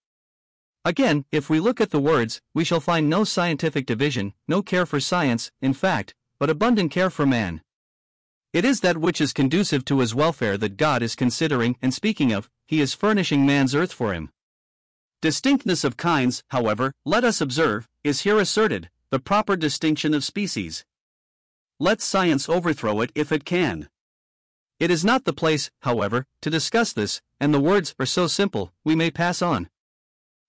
Again, 0.83 1.27
if 1.31 1.51
we 1.51 1.61
look 1.61 1.79
at 1.79 1.91
the 1.91 2.01
words, 2.01 2.41
we 2.55 2.65
shall 2.65 2.81
find 2.81 3.11
no 3.11 3.25
scientific 3.25 3.85
division, 3.85 4.33
no 4.49 4.63
care 4.63 4.87
for 4.87 4.99
science, 4.99 5.51
in 5.61 5.75
fact, 5.75 6.15
but 6.39 6.49
abundant 6.49 6.91
care 6.91 7.11
for 7.11 7.27
man. 7.27 7.61
It 8.55 8.65
is 8.65 8.81
that 8.81 8.97
which 8.97 9.21
is 9.21 9.35
conducive 9.35 9.85
to 9.87 9.99
his 9.99 10.15
welfare 10.15 10.57
that 10.57 10.79
God 10.79 11.03
is 11.03 11.15
considering 11.15 11.77
and 11.83 11.93
speaking 11.93 12.33
of, 12.33 12.49
he 12.67 12.81
is 12.81 12.95
furnishing 12.95 13.45
man's 13.45 13.75
earth 13.75 13.93
for 13.93 14.15
him. 14.15 14.31
Distinctness 15.21 15.85
of 15.85 15.99
kinds, 15.99 16.43
however, 16.49 16.95
let 17.05 17.25
us 17.25 17.43
observe, 17.43 17.89
is 18.03 18.21
here 18.21 18.39
asserted, 18.39 18.89
the 19.11 19.19
proper 19.19 19.55
distinction 19.55 20.15
of 20.15 20.25
species. 20.25 20.85
Let 21.79 22.01
science 22.01 22.49
overthrow 22.49 23.03
it 23.03 23.11
if 23.15 23.31
it 23.31 23.45
can. 23.45 23.89
It 24.81 24.91
is 24.91 25.05
not 25.05 25.25
the 25.25 25.33
place, 25.33 25.71
however, 25.81 26.27
to 26.41 26.51
discuss 26.51 26.93
this, 26.93 27.23
and 27.39 27.55
the 27.55 27.61
words 27.61 27.95
are 27.99 28.07
so 28.07 28.27
simple, 28.27 28.73
we 28.83 28.97
may 28.97 29.11
pass 29.11 29.41
on. 29.41 29.69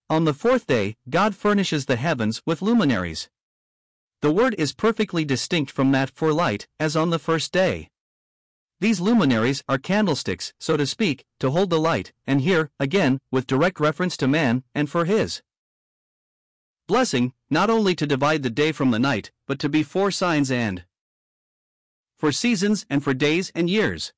On 0.10 0.26
the 0.26 0.34
fourth 0.34 0.66
day, 0.66 0.98
God 1.10 1.36
furnishes 1.36 1.86
the 1.86 1.96
heavens 1.96 2.42
with 2.46 2.62
luminaries. 2.62 3.30
The 4.22 4.32
word 4.32 4.56
is 4.58 4.74
perfectly 4.74 5.26
distinct 5.26 5.72
from 5.72 5.92
that 5.92 6.10
for 6.10 6.34
light, 6.34 6.68
as 6.80 6.96
on 6.96 7.12
the 7.12 7.20
first 7.20 7.52
day. 7.52 7.90
These 8.80 9.00
luminaries 9.00 9.64
are 9.70 9.78
candlesticks, 9.78 10.54
so 10.60 10.76
to 10.76 10.86
speak, 10.86 11.26
to 11.40 11.52
hold 11.52 11.70
the 11.70 11.80
light, 11.80 12.12
and 12.26 12.42
here, 12.42 12.72
again, 12.80 13.22
with 13.32 13.48
direct 13.48 13.80
reference 13.80 14.18
to 14.18 14.28
man, 14.28 14.64
and 14.74 14.90
for 14.90 15.06
his 15.06 15.44
blessing, 16.88 17.34
not 17.50 17.70
only 17.70 17.96
to 17.96 18.08
divide 18.08 18.44
the 18.44 18.50
day 18.50 18.72
from 18.72 18.92
the 18.92 19.00
night, 19.00 19.32
but 19.48 19.60
to 19.60 19.70
be 19.70 19.84
four 19.84 20.12
signs 20.12 20.52
and 20.52 20.84
for 22.18 22.32
seasons 22.32 22.86
and 22.90 23.04
for 23.04 23.14
days 23.14 23.52
and 23.54 23.70
years. 23.70 24.14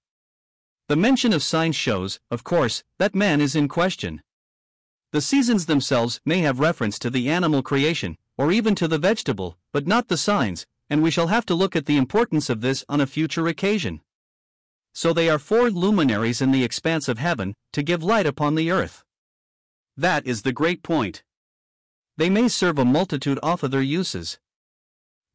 The 0.88 0.96
mention 0.96 1.34
of 1.34 1.44
signs 1.44 1.76
shows, 1.76 2.20
of 2.32 2.44
course, 2.44 2.84
that 3.00 3.16
man 3.16 3.42
is 3.42 3.56
in 3.56 3.68
question. 3.68 4.22
The 5.12 5.22
seasons 5.22 5.66
themselves 5.66 6.22
may 6.26 6.40
have 6.40 6.60
reference 6.60 7.00
to 7.00 7.10
the 7.10 7.30
animal 7.30 7.62
creation, 7.62 8.18
or 8.38 8.52
even 8.52 8.76
to 8.76 8.88
the 8.88 8.98
vegetable, 8.98 9.58
but 9.74 9.88
not 9.88 10.08
the 10.08 10.18
signs, 10.18 10.66
and 10.90 11.02
we 11.02 11.12
shall 11.12 11.28
have 11.28 11.46
to 11.48 11.56
look 11.56 11.76
at 11.76 11.86
the 11.86 11.98
importance 11.98 12.50
of 12.50 12.62
this 12.62 12.86
on 12.88 13.02
a 13.02 13.08
future 13.08 13.48
occasion. 13.48 14.02
So 14.94 15.14
they 15.14 15.30
are 15.30 15.40
four 15.40 15.70
luminaries 15.70 16.42
in 16.42 16.52
the 16.52 16.64
expanse 16.64 17.08
of 17.08 17.18
heaven, 17.18 17.54
to 17.74 17.84
give 17.84 18.04
light 18.04 18.26
upon 18.26 18.56
the 18.56 18.72
earth. 18.72 19.04
That 19.96 20.26
is 20.26 20.44
the 20.44 20.54
great 20.54 20.84
point. 20.84 21.24
They 22.18 22.30
may 22.30 22.48
serve 22.48 22.80
a 22.80 22.86
multitude 22.86 23.40
of 23.40 23.64
other 23.64 23.82
uses. 23.82 24.40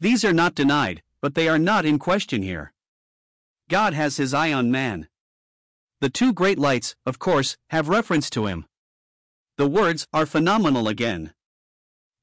These 0.01 0.25
are 0.25 0.33
not 0.33 0.55
denied, 0.55 1.03
but 1.23 1.35
they 1.35 1.49
are 1.49 1.59
not 1.59 1.87
in 1.87 1.99
question 1.99 2.43
here. 2.43 2.75
God 3.71 3.95
has 3.95 4.19
his 4.19 4.35
eye 4.35 4.53
on 4.53 4.71
man. 4.71 5.09
The 6.01 6.11
two 6.11 6.33
great 6.33 6.59
lights, 6.59 6.97
of 7.07 7.21
course, 7.21 7.57
have 7.71 7.89
reference 7.89 8.29
to 8.31 8.47
him. 8.47 8.67
The 9.57 9.69
words 9.69 10.07
are 10.13 10.27
phenomenal 10.27 10.89
again. 10.89 11.33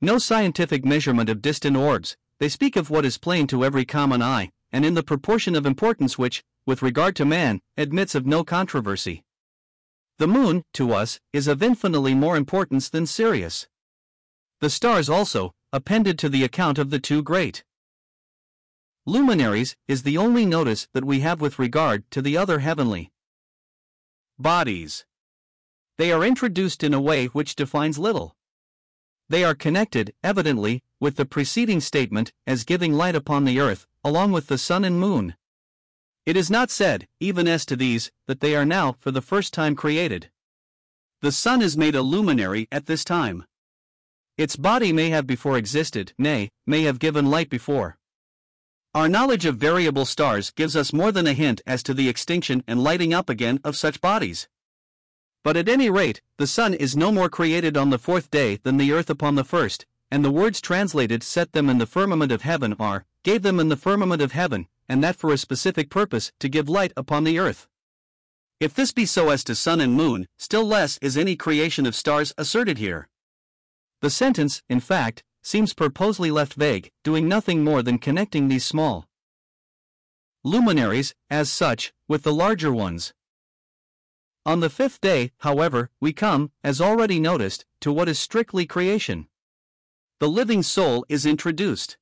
No 0.02 0.18
scientific 0.18 0.84
measurement 0.84 1.30
of 1.30 1.42
distant 1.42 1.78
orbs, 1.78 2.18
they 2.40 2.50
speak 2.50 2.76
of 2.76 2.90
what 2.90 3.06
is 3.06 3.18
plain 3.18 3.48
to 3.48 3.64
every 3.64 3.86
common 3.86 4.22
eye, 4.22 4.52
and 4.72 4.86
in 4.86 4.96
the 4.96 5.04
proportion 5.04 5.56
of 5.56 5.66
importance 5.66 6.18
which, 6.18 6.44
with 6.66 6.82
regard 6.82 7.16
to 7.16 7.26
man, 7.26 7.62
admits 7.78 8.16
of 8.16 8.26
no 8.26 8.44
controversy. 8.44 9.24
The 10.18 10.28
moon, 10.28 10.64
to 10.74 10.94
us, 10.94 11.20
is 11.32 11.48
of 11.48 11.64
infinitely 11.64 12.14
more 12.14 12.36
importance 12.36 12.90
than 12.90 13.06
Sirius. 13.06 13.68
The 14.60 14.70
stars 14.70 15.10
also, 15.10 15.54
appended 15.72 16.20
to 16.20 16.30
the 16.30 16.44
account 16.44 16.78
of 16.78 16.90
the 16.90 17.00
two 17.00 17.24
great 17.24 17.64
luminaries, 19.10 19.76
is 19.88 20.04
the 20.04 20.17
only 20.17 20.45
notice 20.45 20.88
that 20.93 21.04
we 21.04 21.19
have 21.19 21.41
with 21.41 21.60
regard 21.60 22.10
to 22.12 22.22
the 22.22 22.38
other 22.38 22.60
heavenly 22.60 23.12
bodies. 24.38 25.06
They 25.98 26.12
are 26.12 26.24
introduced 26.24 26.84
in 26.84 26.93
a 26.93 27.02
way 27.02 27.26
which 27.26 27.56
defines 27.56 28.00
little. 28.00 28.36
They 29.28 29.43
are 29.43 29.54
connected, 29.54 30.13
evidently, 30.24 30.82
with 31.00 31.17
the 31.17 31.26
preceding 31.26 31.82
statement 31.82 32.32
as 32.48 32.63
giving 32.63 32.93
light 32.93 33.15
upon 33.15 33.45
the 33.45 33.60
earth, 33.60 33.86
along 34.04 34.32
with 34.32 34.48
the 34.48 34.58
sun 34.58 34.86
and 34.86 35.00
moon. 35.00 35.36
It 36.26 36.38
is 36.38 36.50
not 36.50 36.72
said, 36.72 37.08
even 37.19 37.48
as 37.48 37.65
to 37.65 37.76
these, 37.76 38.12
that 38.28 38.39
they 38.39 38.56
are 38.56 38.65
now 38.65 38.95
for 39.00 39.12
the 39.12 39.22
first 39.22 39.54
time 39.54 39.76
created. 39.76 40.32
The 41.22 41.32
sun 41.32 41.62
is 41.62 41.76
made 41.76 41.95
a 41.95 42.02
luminary 42.02 42.67
at 42.72 42.86
this 42.86 43.04
time. 43.04 43.45
Its 44.38 44.56
body 44.56 44.93
may 44.93 45.10
have 45.10 45.28
before 45.28 45.58
existed, 45.58 46.13
nay, 46.17 46.50
may 46.65 46.84
have 46.84 46.98
given 46.98 47.30
light 47.30 47.50
before. 47.50 47.99
Our 48.95 49.08
knowledge 49.08 49.45
of 49.45 49.58
variable 49.58 50.06
stars 50.06 50.49
gives 50.49 50.75
us 50.75 50.91
more 50.91 51.12
than 51.12 51.28
a 51.28 51.34
hint 51.34 51.62
as 51.67 51.84
to 51.84 51.93
the 51.93 52.10
extinction 52.10 52.63
and 52.67 52.84
lighting 52.84 53.13
up 53.13 53.30
again 53.30 53.60
of 53.63 53.75
such 53.78 54.02
bodies. 54.02 54.47
But 55.43 55.56
at 55.56 55.69
any 55.69 55.91
rate, 55.91 56.21
the 56.38 56.47
sun 56.47 56.73
is 56.73 56.97
no 56.97 57.12
more 57.12 57.30
created 57.30 57.78
on 57.78 57.91
the 57.91 57.99
fourth 57.99 58.32
day 58.32 58.58
than 58.63 58.78
the 58.78 58.91
earth 58.91 59.12
upon 59.12 59.36
the 59.36 59.43
first, 59.43 59.86
and 60.10 60.25
the 60.25 60.32
words 60.32 60.60
translated 60.60 61.21
set 61.21 61.52
them 61.52 61.69
in 61.69 61.78
the 61.78 61.86
firmament 61.86 62.32
of 62.32 62.41
heaven 62.41 62.75
are, 62.80 63.06
gave 63.23 63.43
them 63.43 63.60
in 63.60 63.69
the 63.69 63.78
firmament 63.78 64.23
of 64.23 64.32
heaven, 64.32 64.67
and 64.88 65.04
that 65.04 65.15
for 65.15 65.32
a 65.32 65.38
specific 65.38 65.91
purpose 65.91 66.32
to 66.39 66.49
give 66.49 66.67
light 66.67 66.91
upon 66.97 67.25
the 67.25 67.38
earth. 67.38 67.67
If 68.60 68.73
this 68.73 68.91
be 68.91 69.06
so 69.06 69.30
as 69.30 69.43
to 69.43 69.54
sun 69.54 69.82
and 69.82 69.93
moon, 69.93 70.28
still 70.39 70.65
less 70.65 70.97
is 70.99 71.15
any 71.15 71.36
creation 71.36 71.86
of 71.86 71.95
stars 71.95 72.34
asserted 72.39 72.80
here. 72.80 73.08
The 74.02 74.10
sentence, 74.10 74.63
in 74.67 74.80
fact, 74.80 75.23
seems 75.50 75.74
purposely 75.74 76.30
left 76.30 76.54
vague, 76.54 76.92
doing 77.04 77.28
nothing 77.28 77.64
more 77.64 77.82
than 77.82 77.98
connecting 77.98 78.48
these 78.48 78.64
small 78.64 79.08
luminaries, 80.44 81.16
as 81.28 81.52
such, 81.52 81.92
with 82.08 82.22
the 82.22 82.32
larger 82.32 82.72
ones. 82.72 83.14
On 84.46 84.60
the 84.60 84.70
fifth 84.70 85.02
day, 85.02 85.32
however, 85.40 85.90
we 86.00 86.14
come, 86.14 86.52
as 86.64 86.80
already 86.80 87.20
noticed, 87.20 87.66
to 87.82 87.92
what 87.92 88.08
is 88.08 88.20
strictly 88.20 88.68
creation. 88.68 89.28
The 90.20 90.30
living 90.30 90.62
soul 90.62 91.04
is 91.10 91.26
introduced. 91.26 91.98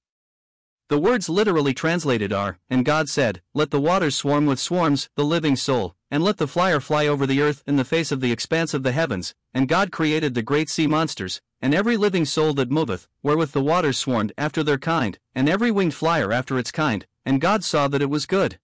The 0.89 0.97
words 0.97 1.27
literally 1.27 1.73
translated 1.73 2.31
are, 2.31 2.59
And 2.69 2.85
God 2.85 3.09
said, 3.09 3.41
Let 3.53 3.71
the 3.71 3.81
waters 3.81 4.15
swarm 4.15 4.45
with 4.45 4.57
swarms, 4.57 5.09
the 5.15 5.25
living 5.25 5.57
soul, 5.57 5.95
and 6.09 6.23
let 6.23 6.37
the 6.37 6.47
flyer 6.47 6.79
fly 6.79 7.07
over 7.07 7.27
the 7.27 7.41
earth 7.41 7.61
in 7.67 7.75
the 7.75 7.83
face 7.83 8.09
of 8.09 8.21
the 8.21 8.31
expanse 8.31 8.73
of 8.73 8.83
the 8.83 8.93
heavens. 8.93 9.35
And 9.53 9.67
God 9.67 9.91
created 9.91 10.33
the 10.33 10.41
great 10.41 10.69
sea 10.69 10.87
monsters, 10.87 11.41
and 11.61 11.75
every 11.75 11.97
living 11.97 12.23
soul 12.23 12.53
that 12.53 12.71
moveth, 12.71 13.09
wherewith 13.21 13.51
the 13.51 13.61
waters 13.61 13.97
swarmed 13.97 14.31
after 14.37 14.63
their 14.63 14.77
kind, 14.77 15.19
and 15.35 15.49
every 15.49 15.71
winged 15.71 15.93
flyer 15.93 16.31
after 16.31 16.57
its 16.57 16.71
kind, 16.71 17.05
and 17.25 17.41
God 17.41 17.65
saw 17.65 17.89
that 17.89 18.01
it 18.01 18.09
was 18.09 18.25
good. 18.25 18.57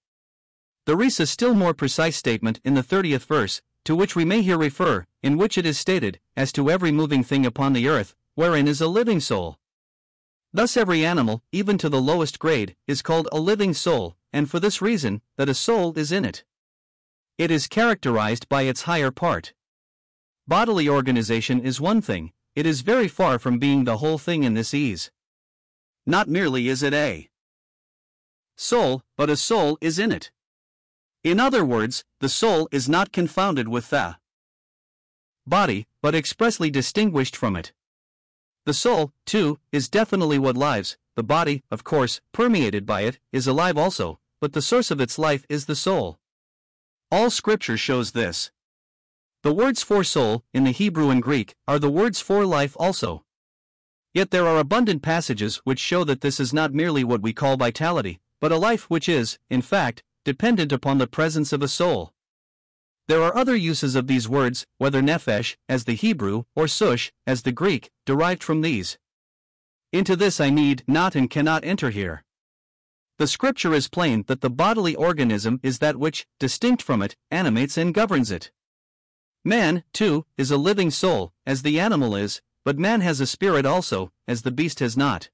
There 0.85 1.01
is 1.01 1.19
a 1.19 1.27
still 1.27 1.53
more 1.53 1.73
precise 1.73 2.15
statement 2.15 2.61
in 2.63 2.73
the 2.73 2.83
thirtieth 2.83 3.25
verse, 3.25 3.61
to 3.83 3.97
which 3.97 4.15
we 4.15 4.23
may 4.23 4.41
here 4.41 4.57
refer, 4.57 5.05
in 5.21 5.37
which 5.37 5.57
it 5.57 5.65
is 5.65 5.77
stated, 5.77 6.21
as 6.37 6.53
to 6.53 6.69
every 6.69 6.91
moving 6.91 7.23
thing 7.23 7.45
upon 7.45 7.73
the 7.73 7.89
earth, 7.89 8.15
wherein 8.35 8.67
is 8.67 8.79
a 8.79 8.87
living 8.87 9.19
soul. 9.19 9.57
Thus, 10.53 10.77
every 10.77 11.03
animal, 11.03 11.41
even 11.51 11.79
to 11.79 11.89
the 11.89 12.01
lowest 12.01 12.37
grade, 12.37 12.75
is 12.87 13.01
called 13.01 13.27
a 13.31 13.39
living 13.39 13.73
soul, 13.73 14.15
and 14.31 14.47
for 14.47 14.59
this 14.59 14.83
reason, 14.83 15.21
that 15.35 15.49
a 15.49 15.55
soul 15.55 15.97
is 15.97 16.11
in 16.11 16.23
it. 16.23 16.43
It 17.39 17.49
is 17.49 17.67
characterized 17.67 18.47
by 18.47 18.63
its 18.63 18.83
higher 18.83 19.09
part. 19.09 19.53
Bodily 20.47 20.87
organization 20.87 21.59
is 21.59 21.81
one 21.81 22.01
thing, 22.01 22.33
it 22.55 22.67
is 22.67 22.81
very 22.81 23.07
far 23.07 23.39
from 23.39 23.57
being 23.57 23.85
the 23.85 23.97
whole 23.97 24.19
thing 24.19 24.43
in 24.43 24.53
this 24.53 24.75
ease. 24.75 25.09
Not 26.05 26.27
merely 26.27 26.67
is 26.67 26.83
it 26.83 26.93
a 26.93 27.29
soul, 28.55 29.01
but 29.17 29.31
a 29.31 29.37
soul 29.37 29.79
is 29.81 29.97
in 29.97 30.11
it. 30.11 30.29
In 31.23 31.39
other 31.39 31.65
words, 31.65 32.03
the 32.19 32.29
soul 32.29 32.67
is 32.71 32.87
not 32.87 33.11
confounded 33.11 33.67
with 33.67 33.89
the 33.89 34.17
body, 35.47 35.87
but 36.01 36.13
expressly 36.13 36.69
distinguished 36.69 37.35
from 37.35 37.55
it. 37.55 37.73
The 38.65 38.73
soul, 38.73 39.11
too, 39.25 39.59
is 39.71 39.89
definitely 39.89 40.39
what 40.39 40.55
lives, 40.55 40.97
the 41.15 41.23
body, 41.23 41.63
of 41.69 41.83
course, 41.83 42.21
permeated 42.31 42.85
by 42.85 43.01
it, 43.01 43.19
is 43.31 43.45
alive 43.45 43.77
also, 43.77 44.19
but 44.39 44.53
the 44.53 44.61
source 44.61 44.89
of 44.89 45.01
its 45.01 45.19
life 45.19 45.45
is 45.49 45.65
the 45.65 45.75
soul. 45.75 46.17
All 47.11 47.29
scripture 47.29 47.77
shows 47.77 48.11
this. 48.11 48.51
The 49.43 49.53
words 49.53 49.83
for 49.83 50.03
soul, 50.03 50.43
in 50.53 50.63
the 50.63 50.71
Hebrew 50.71 51.09
and 51.09 51.21
Greek, 51.21 51.55
are 51.67 51.77
the 51.77 51.89
words 51.89 52.21
for 52.21 52.45
life 52.45 52.77
also. 52.79 53.25
Yet 54.13 54.31
there 54.31 54.47
are 54.47 54.57
abundant 54.57 55.01
passages 55.01 55.57
which 55.65 55.79
show 55.79 56.03
that 56.05 56.21
this 56.21 56.39
is 56.39 56.53
not 56.53 56.73
merely 56.73 57.03
what 57.03 57.21
we 57.21 57.33
call 57.33 57.57
vitality, 57.57 58.21
but 58.39 58.53
a 58.53 58.57
life 58.57 58.89
which 58.89 59.09
is, 59.09 59.39
in 59.49 59.61
fact, 59.61 60.03
dependent 60.23 60.71
upon 60.71 60.99
the 60.99 61.07
presence 61.07 61.51
of 61.51 61.61
a 61.61 61.67
soul. 61.67 62.13
There 63.09 63.21
are 63.21 63.35
other 63.35 63.55
uses 63.55 63.95
of 63.95 64.07
these 64.07 64.29
words, 64.29 64.65
whether 64.77 65.01
nephesh, 65.01 65.57
as 65.67 65.83
the 65.83 65.93
Hebrew, 65.93 66.43
or 66.55 66.69
sush, 66.69 67.11
as 67.27 67.43
the 67.43 67.51
Greek, 67.51 67.91
derived 68.05 68.41
from 68.41 68.61
these. 68.61 68.97
Into 69.91 70.15
this 70.15 70.39
I 70.39 70.49
need 70.49 70.83
not 70.87 71.13
and 71.13 71.29
cannot 71.29 71.65
enter 71.65 71.89
here. 71.89 72.23
The 73.19 73.27
scripture 73.27 73.73
is 73.73 73.89
plain 73.89 74.23
that 74.27 74.39
the 74.39 74.49
bodily 74.49 74.95
organism 74.95 75.59
is 75.61 75.79
that 75.79 75.97
which, 75.97 76.25
distinct 76.39 76.81
from 76.81 77.01
it, 77.01 77.17
animates 77.29 77.77
and 77.77 77.93
governs 77.93 78.31
it. 78.31 78.51
Man, 79.43 79.83
too, 79.91 80.25
is 80.37 80.49
a 80.49 80.57
living 80.57 80.89
soul, 80.89 81.33
as 81.45 81.61
the 81.61 81.81
animal 81.81 82.15
is, 82.15 82.41
but 82.63 82.79
man 82.79 83.01
has 83.01 83.19
a 83.19 83.27
spirit 83.27 83.65
also, 83.65 84.11
as 84.29 84.43
the 84.43 84.51
beast 84.51 84.79
has 84.79 84.95
not. 84.95 85.29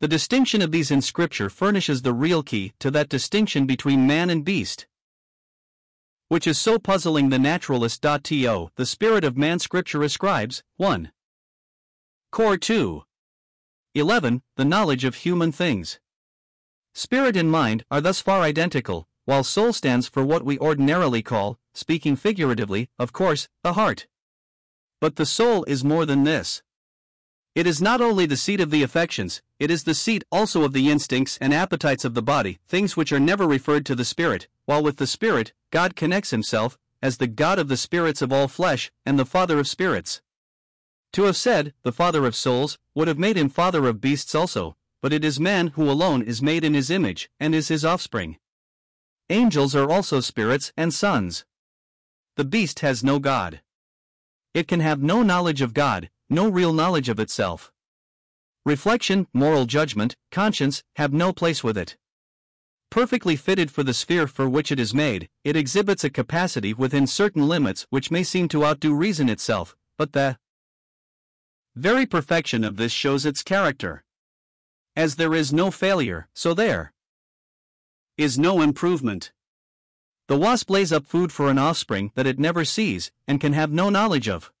The 0.00 0.08
distinction 0.08 0.60
of 0.60 0.72
these 0.72 0.90
in 0.90 1.00
Scripture 1.00 1.48
furnishes 1.48 2.02
the 2.02 2.12
real 2.12 2.42
key 2.42 2.72
to 2.80 2.90
that 2.90 3.08
distinction 3.08 3.66
between 3.66 4.04
man 4.08 4.28
and 4.30 4.44
beast 4.44 4.88
which 6.32 6.46
is 6.46 6.56
so 6.56 6.78
puzzling 6.78 7.28
the 7.28 7.38
naturalist. 7.38 8.00
To 8.00 8.70
the 8.76 8.86
spirit 8.86 9.22
of 9.22 9.36
man 9.36 9.58
Scripture 9.58 10.02
ascribes 10.02 10.62
1. 10.78 11.12
Core 12.30 12.56
2. 12.56 13.02
11. 13.94 14.40
The 14.56 14.64
knowledge 14.64 15.04
of 15.04 15.16
human 15.16 15.52
things. 15.52 16.00
Spirit 16.94 17.36
and 17.36 17.50
mind 17.50 17.84
are 17.90 18.00
thus 18.00 18.22
far 18.22 18.40
identical, 18.40 19.06
while 19.26 19.44
soul 19.44 19.74
stands 19.74 20.08
for 20.08 20.24
what 20.24 20.42
we 20.42 20.58
ordinarily 20.58 21.20
call, 21.20 21.58
speaking 21.74 22.16
figuratively, 22.16 22.88
of 22.98 23.12
course, 23.12 23.46
the 23.62 23.74
heart. 23.74 24.06
But 25.02 25.16
the 25.16 25.26
soul 25.26 25.64
is 25.64 25.84
more 25.84 26.06
than 26.06 26.24
this. 26.24 26.62
It 27.54 27.66
is 27.66 27.82
not 27.82 28.00
only 28.00 28.24
the 28.24 28.36
seat 28.36 28.60
of 28.60 28.70
the 28.70 28.82
affections, 28.82 29.42
it 29.58 29.70
is 29.70 29.84
the 29.84 29.94
seat 29.94 30.24
also 30.32 30.62
of 30.62 30.72
the 30.72 30.90
instincts 30.90 31.36
and 31.38 31.52
appetites 31.52 32.04
of 32.04 32.14
the 32.14 32.22
body, 32.22 32.58
things 32.66 32.96
which 32.96 33.12
are 33.12 33.20
never 33.20 33.46
referred 33.46 33.84
to 33.86 33.94
the 33.94 34.06
spirit, 34.06 34.48
while 34.64 34.82
with 34.82 34.96
the 34.96 35.06
spirit, 35.06 35.52
God 35.70 35.94
connects 35.94 36.30
himself 36.30 36.78
as 37.02 37.18
the 37.18 37.26
God 37.26 37.58
of 37.58 37.68
the 37.68 37.76
spirits 37.76 38.22
of 38.22 38.32
all 38.32 38.48
flesh 38.48 38.90
and 39.04 39.18
the 39.18 39.26
Father 39.26 39.58
of 39.58 39.68
spirits. 39.68 40.22
To 41.12 41.24
have 41.24 41.36
said, 41.36 41.74
the 41.82 41.92
Father 41.92 42.24
of 42.24 42.34
souls, 42.34 42.78
would 42.94 43.06
have 43.06 43.18
made 43.18 43.36
him 43.36 43.50
Father 43.50 43.86
of 43.86 44.00
beasts 44.00 44.34
also, 44.34 44.76
but 45.02 45.12
it 45.12 45.22
is 45.22 45.38
man 45.38 45.68
who 45.68 45.90
alone 45.90 46.22
is 46.22 46.40
made 46.40 46.64
in 46.64 46.72
his 46.72 46.90
image 46.90 47.28
and 47.38 47.54
is 47.54 47.68
his 47.68 47.84
offspring. 47.84 48.38
Angels 49.28 49.74
are 49.74 49.90
also 49.90 50.20
spirits 50.20 50.72
and 50.74 50.94
sons. 50.94 51.44
The 52.36 52.44
beast 52.44 52.80
has 52.80 53.04
no 53.04 53.18
God. 53.18 53.60
It 54.54 54.68
can 54.68 54.80
have 54.80 55.02
no 55.02 55.22
knowledge 55.22 55.60
of 55.60 55.74
God, 55.74 56.08
no 56.30 56.48
real 56.48 56.72
knowledge 56.72 57.08
of 57.08 57.20
itself. 57.20 57.72
Reflection, 58.64 59.26
moral 59.32 59.66
judgment, 59.66 60.16
conscience 60.30 60.84
have 60.96 61.12
no 61.12 61.32
place 61.32 61.64
with 61.64 61.76
it. 61.76 61.96
Perfectly 62.90 63.36
fitted 63.36 63.70
for 63.70 63.82
the 63.82 63.94
sphere 63.94 64.26
for 64.26 64.48
which 64.48 64.70
it 64.70 64.78
is 64.78 64.94
made, 64.94 65.28
it 65.44 65.56
exhibits 65.56 66.04
a 66.04 66.10
capacity 66.10 66.74
within 66.74 67.06
certain 67.06 67.48
limits 67.48 67.86
which 67.90 68.10
may 68.10 68.22
seem 68.22 68.48
to 68.48 68.64
outdo 68.64 68.94
reason 68.94 69.28
itself, 69.28 69.74
but 69.96 70.12
the 70.12 70.36
very 71.74 72.04
perfection 72.04 72.64
of 72.64 72.76
this 72.76 72.92
shows 72.92 73.24
its 73.24 73.42
character. 73.42 74.04
As 74.94 75.16
there 75.16 75.34
is 75.34 75.52
no 75.52 75.70
failure, 75.70 76.28
so 76.34 76.52
there 76.52 76.92
is 78.18 78.38
no 78.38 78.60
improvement. 78.60 79.32
The 80.28 80.36
wasp 80.36 80.70
lays 80.70 80.92
up 80.92 81.06
food 81.06 81.32
for 81.32 81.48
an 81.48 81.58
offspring 81.58 82.12
that 82.14 82.26
it 82.26 82.38
never 82.38 82.64
sees 82.64 83.10
and 83.26 83.40
can 83.40 83.54
have 83.54 83.72
no 83.72 83.88
knowledge 83.88 84.28
of. 84.28 84.52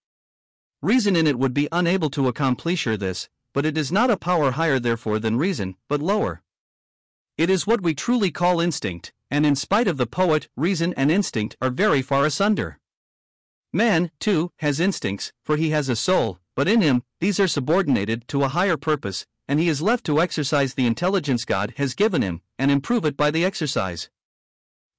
Reason 0.82 1.14
in 1.14 1.28
it 1.28 1.38
would 1.38 1.54
be 1.54 1.68
unable 1.70 2.10
to 2.10 2.26
accomplish 2.26 2.84
this, 2.84 3.28
but 3.52 3.64
it 3.64 3.78
is 3.78 3.92
not 3.92 4.10
a 4.10 4.16
power 4.16 4.50
higher 4.50 4.80
therefore 4.80 5.20
than 5.20 5.38
reason, 5.38 5.76
but 5.88 6.02
lower. 6.02 6.42
It 7.38 7.48
is 7.48 7.68
what 7.68 7.82
we 7.82 7.94
truly 7.94 8.32
call 8.32 8.60
instinct, 8.60 9.12
and 9.30 9.46
in 9.46 9.54
spite 9.54 9.86
of 9.86 9.96
the 9.96 10.06
poet, 10.06 10.48
reason 10.56 10.92
and 10.94 11.08
instinct 11.08 11.56
are 11.62 11.70
very 11.70 12.02
far 12.02 12.26
asunder. 12.26 12.80
Man, 13.72 14.10
too, 14.18 14.50
has 14.58 14.80
instincts, 14.80 15.32
for 15.44 15.56
he 15.56 15.70
has 15.70 15.88
a 15.88 15.94
soul, 15.94 16.40
but 16.56 16.66
in 16.66 16.82
him, 16.82 17.04
these 17.20 17.38
are 17.38 17.48
subordinated 17.48 18.26
to 18.28 18.42
a 18.42 18.48
higher 18.48 18.76
purpose, 18.76 19.24
and 19.46 19.60
he 19.60 19.68
is 19.68 19.80
left 19.82 20.04
to 20.06 20.20
exercise 20.20 20.74
the 20.74 20.86
intelligence 20.86 21.44
God 21.44 21.74
has 21.76 21.94
given 21.94 22.22
him, 22.22 22.42
and 22.58 22.72
improve 22.72 23.04
it 23.04 23.16
by 23.16 23.30
the 23.30 23.44
exercise. 23.44 24.10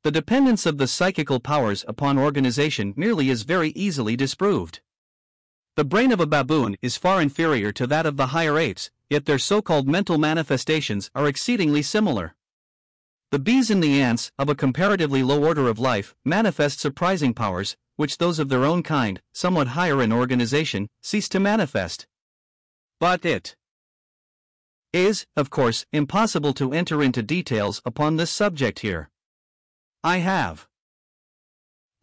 The 0.03 0.11
dependence 0.11 0.65
of 0.65 0.77
the 0.77 0.87
psychical 0.87 1.39
powers 1.39 1.83
upon 1.87 2.17
organization 2.17 2.93
merely 2.95 3.29
is 3.29 3.43
very 3.43 3.69
easily 3.71 4.15
disproved. 4.15 4.79
The 5.75 5.83
brain 5.83 6.11
of 6.11 6.19
a 6.19 6.27
baboon 6.27 6.77
is 6.83 6.97
far 6.97 7.19
inferior 7.19 7.71
to 7.71 7.87
that 7.87 8.05
of 8.05 8.15
the 8.15 8.27
higher 8.27 8.59
apes, 8.59 8.91
yet 9.09 9.25
their 9.25 9.39
so 9.39 9.59
called 9.59 9.87
mental 9.87 10.19
manifestations 10.19 11.09
are 11.15 11.27
exceedingly 11.27 11.81
similar. 11.81 12.35
The 13.31 13.39
bees 13.39 13.71
and 13.71 13.81
the 13.81 13.99
ants, 13.99 14.31
of 14.37 14.49
a 14.49 14.55
comparatively 14.55 15.23
low 15.23 15.43
order 15.43 15.67
of 15.67 15.79
life, 15.79 16.13
manifest 16.23 16.79
surprising 16.79 17.33
powers, 17.33 17.75
which 17.95 18.19
those 18.19 18.37
of 18.37 18.49
their 18.49 18.65
own 18.65 18.83
kind, 18.83 19.19
somewhat 19.33 19.69
higher 19.69 19.99
in 19.99 20.13
organization, 20.13 20.89
cease 21.01 21.27
to 21.29 21.39
manifest. 21.39 22.05
But 22.99 23.25
it 23.25 23.55
is, 24.93 25.25
of 25.35 25.49
course, 25.49 25.87
impossible 25.91 26.53
to 26.53 26.71
enter 26.71 27.01
into 27.01 27.23
details 27.23 27.81
upon 27.83 28.17
this 28.17 28.29
subject 28.29 28.79
here. 28.79 29.09
I 30.03 30.17
have 30.17 30.67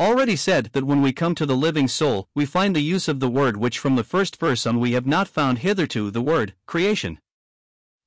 already 0.00 0.34
said 0.34 0.70
that 0.72 0.84
when 0.84 1.02
we 1.02 1.12
come 1.12 1.34
to 1.34 1.44
the 1.44 1.56
living 1.56 1.86
soul, 1.86 2.26
we 2.34 2.46
find 2.46 2.74
the 2.74 2.80
use 2.80 3.06
of 3.06 3.20
the 3.20 3.28
word 3.28 3.58
which 3.58 3.78
from 3.78 3.96
the 3.96 4.02
first 4.02 4.36
verse 4.38 4.66
on 4.66 4.80
we 4.80 4.92
have 4.92 5.06
not 5.06 5.28
found 5.28 5.58
hitherto 5.58 6.10
the 6.10 6.22
word 6.22 6.54
creation. 6.64 7.20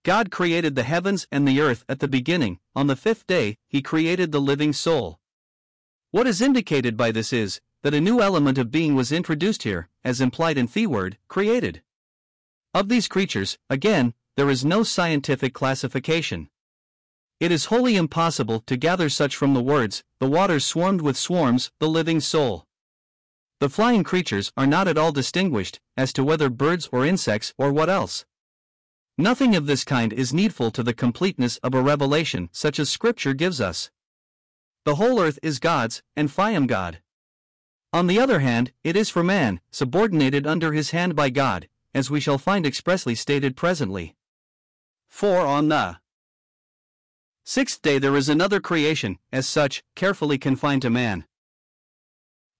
God 0.04 0.32
created 0.32 0.76
the 0.76 0.84
heavens 0.84 1.28
and 1.32 1.48
the 1.48 1.62
earth 1.62 1.86
at 1.88 2.00
the 2.00 2.08
beginning, 2.08 2.60
on 2.76 2.88
the 2.88 2.96
fifth 2.96 3.28
day, 3.28 3.58
He 3.70 3.82
created 3.82 4.32
the 4.32 4.42
living 4.42 4.74
soul. 4.74 5.20
What 6.10 6.28
is 6.28 6.42
indicated 6.42 6.98
by 6.98 7.12
this 7.12 7.32
is 7.32 7.62
that 7.84 7.94
a 7.94 8.02
new 8.02 8.22
element 8.22 8.58
of 8.58 8.72
being 8.72 8.96
was 8.96 9.12
introduced 9.12 9.64
here, 9.64 9.88
as 10.04 10.20
implied 10.20 10.58
in 10.58 10.66
the 10.66 10.88
word 10.88 11.18
created. 11.28 11.84
Of 12.74 12.90
these 12.90 13.08
creatures, 13.08 13.60
again, 13.70 14.16
there 14.36 14.50
is 14.50 14.66
no 14.66 14.82
scientific 14.82 15.54
classification. 15.54 16.50
It 17.44 17.52
is 17.52 17.66
wholly 17.66 17.98
impossible 17.98 18.62
to 18.68 18.78
gather 18.78 19.10
such 19.10 19.36
from 19.36 19.54
the 19.54 19.62
words, 19.62 20.02
the 20.22 20.30
waters 20.30 20.64
swarmed 20.64 21.02
with 21.02 21.18
swarms, 21.18 21.72
the 21.78 21.90
living 21.90 22.22
soul. 22.22 22.64
The 23.60 23.68
flying 23.68 24.06
creatures 24.06 24.54
are 24.56 24.66
not 24.66 24.88
at 24.88 24.98
all 24.98 25.12
distinguished, 25.12 25.82
as 25.98 26.14
to 26.14 26.24
whether 26.24 26.50
birds 26.50 26.88
or 26.94 27.06
insects 27.06 27.54
or 27.58 27.74
what 27.74 27.90
else. 27.90 28.24
Nothing 29.18 29.58
of 29.58 29.66
this 29.66 29.84
kind 29.84 30.14
is 30.14 30.34
needful 30.34 30.72
to 30.72 30.84
the 30.84 30.94
completeness 30.94 31.58
of 31.58 31.74
a 31.74 31.82
revelation 31.82 32.48
such 32.54 32.80
as 32.80 32.90
Scripture 32.90 33.34
gives 33.34 33.60
us. 33.60 33.92
The 34.86 34.96
whole 34.96 35.20
earth 35.20 35.38
is 35.44 35.60
God's, 35.60 36.02
and 36.16 36.34
I 36.38 36.52
am 36.52 36.66
God. 36.66 37.02
On 37.92 38.08
the 38.08 38.22
other 38.22 38.40
hand, 38.40 38.72
it 38.86 38.96
is 38.96 39.10
for 39.10 39.22
man, 39.22 39.60
subordinated 39.70 40.48
under 40.48 40.72
his 40.72 40.92
hand 40.92 41.14
by 41.14 41.30
God, 41.30 41.68
as 41.94 42.10
we 42.10 42.22
shall 42.22 42.38
find 42.38 42.66
expressly 42.66 43.16
stated 43.16 43.58
presently. 43.58 44.16
4 45.10 45.46
on 45.46 45.68
the 45.68 45.98
Sixth 47.46 47.82
day 47.82 48.00
there 48.00 48.16
is 48.16 48.30
another 48.30 48.62
creation, 48.62 49.20
as 49.32 49.48
such, 49.48 49.84
carefully 49.96 50.38
confined 50.38 50.82
to 50.84 50.90
man. 50.90 51.26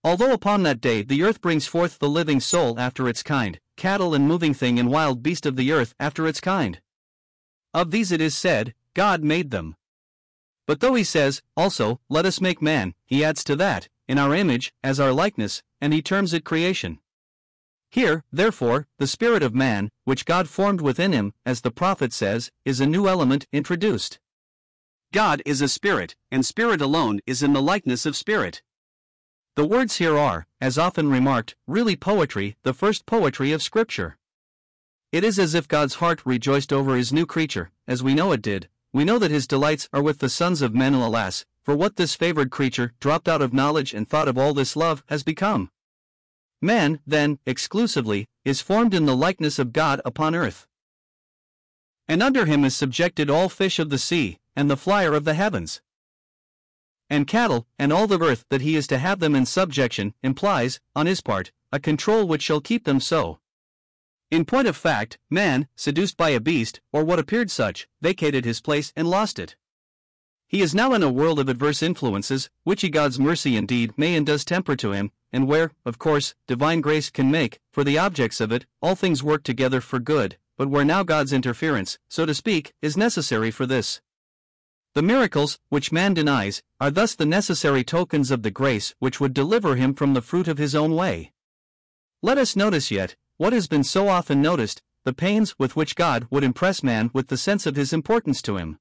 Although 0.04 0.34
upon 0.34 0.64
that 0.64 0.82
day 0.82 1.04
the 1.04 1.24
earth 1.24 1.40
brings 1.42 1.66
forth 1.66 2.00
the 2.00 2.10
living 2.10 2.42
soul 2.42 2.78
after 2.78 3.08
its 3.08 3.24
kind, 3.24 3.60
cattle 3.78 4.14
and 4.14 4.28
moving 4.28 4.54
thing 4.54 4.78
and 4.78 4.92
wild 4.92 5.24
beast 5.24 5.46
of 5.46 5.56
the 5.56 5.72
earth 5.72 5.96
after 6.00 6.28
its 6.28 6.42
kind. 6.42 6.82
Of 7.74 7.92
these 7.92 8.12
it 8.12 8.20
is 8.20 8.36
said, 8.36 8.74
God 8.94 9.24
made 9.24 9.52
them. 9.52 9.78
But 10.68 10.82
though 10.82 10.96
he 10.96 11.06
says, 11.06 11.42
also, 11.56 12.02
let 12.10 12.26
us 12.26 12.42
make 12.42 12.62
man, 12.62 12.94
he 13.06 13.24
adds 13.24 13.44
to 13.46 13.56
that, 13.56 13.88
in 14.08 14.18
our 14.18 14.36
image, 14.36 14.74
as 14.84 15.00
our 15.00 15.14
likeness, 15.14 15.64
and 15.80 15.94
he 15.94 16.02
terms 16.02 16.34
it 16.34 16.44
creation. 16.44 17.00
Here, 17.90 18.24
therefore, 18.34 18.88
the 18.98 19.08
spirit 19.08 19.44
of 19.44 19.56
man, 19.56 19.90
which 20.04 20.26
God 20.26 20.50
formed 20.50 20.82
within 20.82 21.14
him, 21.14 21.34
as 21.46 21.62
the 21.62 21.72
prophet 21.72 22.12
says, 22.12 22.52
is 22.66 22.82
a 22.82 22.86
new 22.86 23.08
element 23.08 23.46
introduced. 23.54 24.20
God 25.14 25.44
is 25.46 25.62
a 25.62 25.68
spirit, 25.68 26.16
and 26.32 26.44
spirit 26.44 26.82
alone 26.82 27.20
is 27.28 27.44
in 27.44 27.54
the 27.54 27.62
likeness 27.62 28.08
of 28.08 28.16
spirit. 28.16 28.64
The 29.56 29.64
words 29.64 29.98
here 29.98 30.18
are, 30.18 30.48
as 30.60 30.80
often 30.80 31.12
remarked, 31.12 31.56
really 31.68 31.96
poetry, 31.96 32.58
the 32.64 32.74
first 32.74 33.06
poetry 33.06 33.52
of 33.52 33.62
Scripture. 33.62 34.18
It 35.12 35.24
is 35.24 35.38
as 35.38 35.54
if 35.54 35.68
God's 35.68 35.96
heart 36.02 36.26
rejoiced 36.26 36.74
over 36.74 36.96
his 36.96 37.14
new 37.14 37.28
creature, 37.28 37.70
as 37.88 38.02
we 38.02 38.16
know 38.16 38.32
it 38.32 38.42
did. 38.42 38.70
We 38.92 39.06
know 39.06 39.20
that 39.20 39.30
his 39.30 39.46
delights 39.46 39.88
are 39.94 40.02
with 40.02 40.18
the 40.18 40.30
sons 40.30 40.64
of 40.64 40.74
men, 40.74 40.96
alas, 40.96 41.46
for 41.62 41.76
what 41.76 41.96
this 41.96 42.16
favored 42.16 42.50
creature, 42.50 42.94
dropped 43.00 43.28
out 43.28 43.44
of 43.44 43.54
knowledge 43.54 43.94
and 43.94 44.10
thought 44.10 44.28
of 44.28 44.40
all 44.40 44.56
this 44.56 44.76
love, 44.76 45.04
has 45.10 45.22
become. 45.22 45.70
Man, 46.60 47.02
then, 47.06 47.38
exclusively, 47.46 48.26
is 48.44 48.62
formed 48.62 48.96
in 48.96 49.06
the 49.06 49.16
likeness 49.16 49.60
of 49.60 49.74
God 49.74 50.02
upon 50.04 50.34
earth. 50.34 50.66
And 52.08 52.24
under 52.24 52.48
him 52.48 52.66
is 52.66 52.76
subjected 52.76 53.30
all 53.30 53.48
fish 53.48 53.78
of 53.78 53.92
the 53.92 54.00
sea, 54.00 54.40
and 54.56 54.70
the 54.70 54.78
flyer 54.78 55.14
of 55.14 55.24
the 55.24 55.34
heavens. 55.34 55.82
And 57.10 57.28
cattle, 57.28 57.68
and 57.78 57.94
all 57.94 58.08
the 58.08 58.20
earth 58.20 58.46
that 58.50 58.62
he 58.62 58.76
is 58.76 58.88
to 58.88 58.98
have 58.98 59.20
them 59.20 59.36
in 59.36 59.46
subjection, 59.46 60.14
implies, 60.24 60.80
on 60.96 61.06
his 61.06 61.22
part, 61.22 61.52
a 61.72 61.80
control 61.80 62.28
which 62.28 62.42
shall 62.42 62.62
keep 62.62 62.86
them 62.86 63.00
so. 63.00 63.40
In 64.32 64.46
point 64.46 64.68
of 64.68 64.76
fact, 64.76 65.20
man, 65.30 65.68
seduced 65.76 66.18
by 66.18 66.30
a 66.30 66.40
beast, 66.40 66.82
or 66.92 67.04
what 67.04 67.20
appeared 67.20 67.52
such, 67.52 67.88
vacated 68.02 68.46
his 68.46 68.62
place 68.62 68.92
and 68.96 69.08
lost 69.08 69.38
it. 69.38 69.56
He 70.48 70.62
is 70.62 70.76
now 70.76 70.94
in 70.94 71.04
a 71.04 71.12
world 71.12 71.40
of 71.40 71.50
adverse 71.50 71.84
influences, 71.84 72.50
which 72.64 72.82
he 72.82 72.90
God's 72.90 73.20
mercy 73.20 73.56
indeed 73.56 73.98
may 73.98 74.16
and 74.16 74.26
does 74.26 74.46
temper 74.46 74.76
to 74.78 74.92
him, 74.92 75.12
and 75.32 75.48
where, 75.48 75.72
of 75.86 75.98
course, 75.98 76.36
divine 76.48 76.80
grace 76.82 77.10
can 77.10 77.32
make, 77.32 77.60
for 77.72 77.84
the 77.84 77.98
objects 77.98 78.40
of 78.40 78.52
it, 78.52 78.66
all 78.82 78.96
things 78.96 79.24
work 79.24 79.44
together 79.44 79.82
for 79.82 80.00
good, 80.00 80.38
but 80.58 80.68
where 80.68 80.86
now 80.86 81.04
God's 81.04 81.34
interference, 81.34 81.98
so 82.08 82.26
to 82.26 82.34
speak, 82.34 82.74
is 82.82 82.96
necessary 82.96 83.50
for 83.50 83.66
this. 83.66 84.02
The 84.96 85.02
miracles, 85.02 85.58
which 85.70 85.92
man 85.92 86.14
denies, 86.14 86.62
are 86.80 86.92
thus 86.92 87.16
the 87.16 87.26
necessary 87.26 87.84
tokens 87.84 88.30
of 88.30 88.44
the 88.44 88.52
grace 88.52 88.94
which 89.00 89.20
would 89.20 89.34
deliver 89.34 89.76
him 89.76 89.96
from 89.96 90.14
the 90.14 90.22
fruit 90.22 90.48
of 90.48 90.60
his 90.60 90.76
own 90.76 90.96
way. 90.96 91.32
Let 92.22 92.38
us 92.38 92.56
notice 92.56 92.92
yet, 92.92 93.16
what 93.38 93.54
has 93.54 93.68
been 93.68 93.84
so 93.84 94.08
often 94.08 94.40
noticed, 94.40 94.84
the 95.04 95.12
pains 95.12 95.58
with 95.58 95.76
which 95.76 95.96
God 95.96 96.28
would 96.30 96.44
impress 96.44 96.84
man 96.84 97.10
with 97.12 97.28
the 97.28 97.38
sense 97.38 97.66
of 97.66 97.76
his 97.76 97.92
importance 97.92 98.40
to 98.44 98.58
him. 98.58 98.78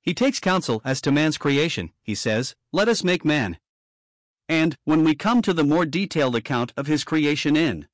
He 0.00 0.14
takes 0.14 0.40
counsel 0.40 0.80
as 0.82 1.02
to 1.02 1.12
man's 1.12 1.36
creation, 1.36 1.92
he 2.02 2.14
says, 2.14 2.56
Let 2.72 2.88
us 2.88 3.04
make 3.04 3.22
man. 3.22 3.58
And, 4.48 4.76
when 4.84 5.04
we 5.04 5.14
come 5.14 5.42
to 5.42 5.52
the 5.52 5.62
more 5.62 5.84
detailed 5.84 6.36
account 6.36 6.72
of 6.74 6.86
his 6.86 7.04
creation 7.04 7.54
in 7.54 7.86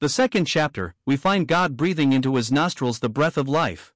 the 0.00 0.08
second 0.08 0.46
chapter, 0.46 0.94
we 1.04 1.18
find 1.18 1.46
God 1.46 1.76
breathing 1.76 2.14
into 2.14 2.36
his 2.36 2.50
nostrils 2.50 3.00
the 3.00 3.10
breath 3.10 3.36
of 3.36 3.46
life. 3.46 3.92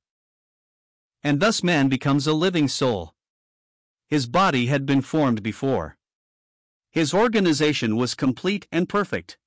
And 1.25 1.41
thus 1.41 1.65
man 1.65 1.89
becomes 1.89 2.27
a 2.27 2.35
living 2.35 2.69
soul. 2.69 3.15
His 4.09 4.27
body 4.27 4.67
had 4.67 4.85
been 4.85 5.01
formed 5.01 5.43
before. 5.43 5.97
His 6.93 7.15
organization 7.15 7.97
was 7.97 8.15
complete 8.15 8.69
and 8.71 8.89
perfect. 8.89 9.39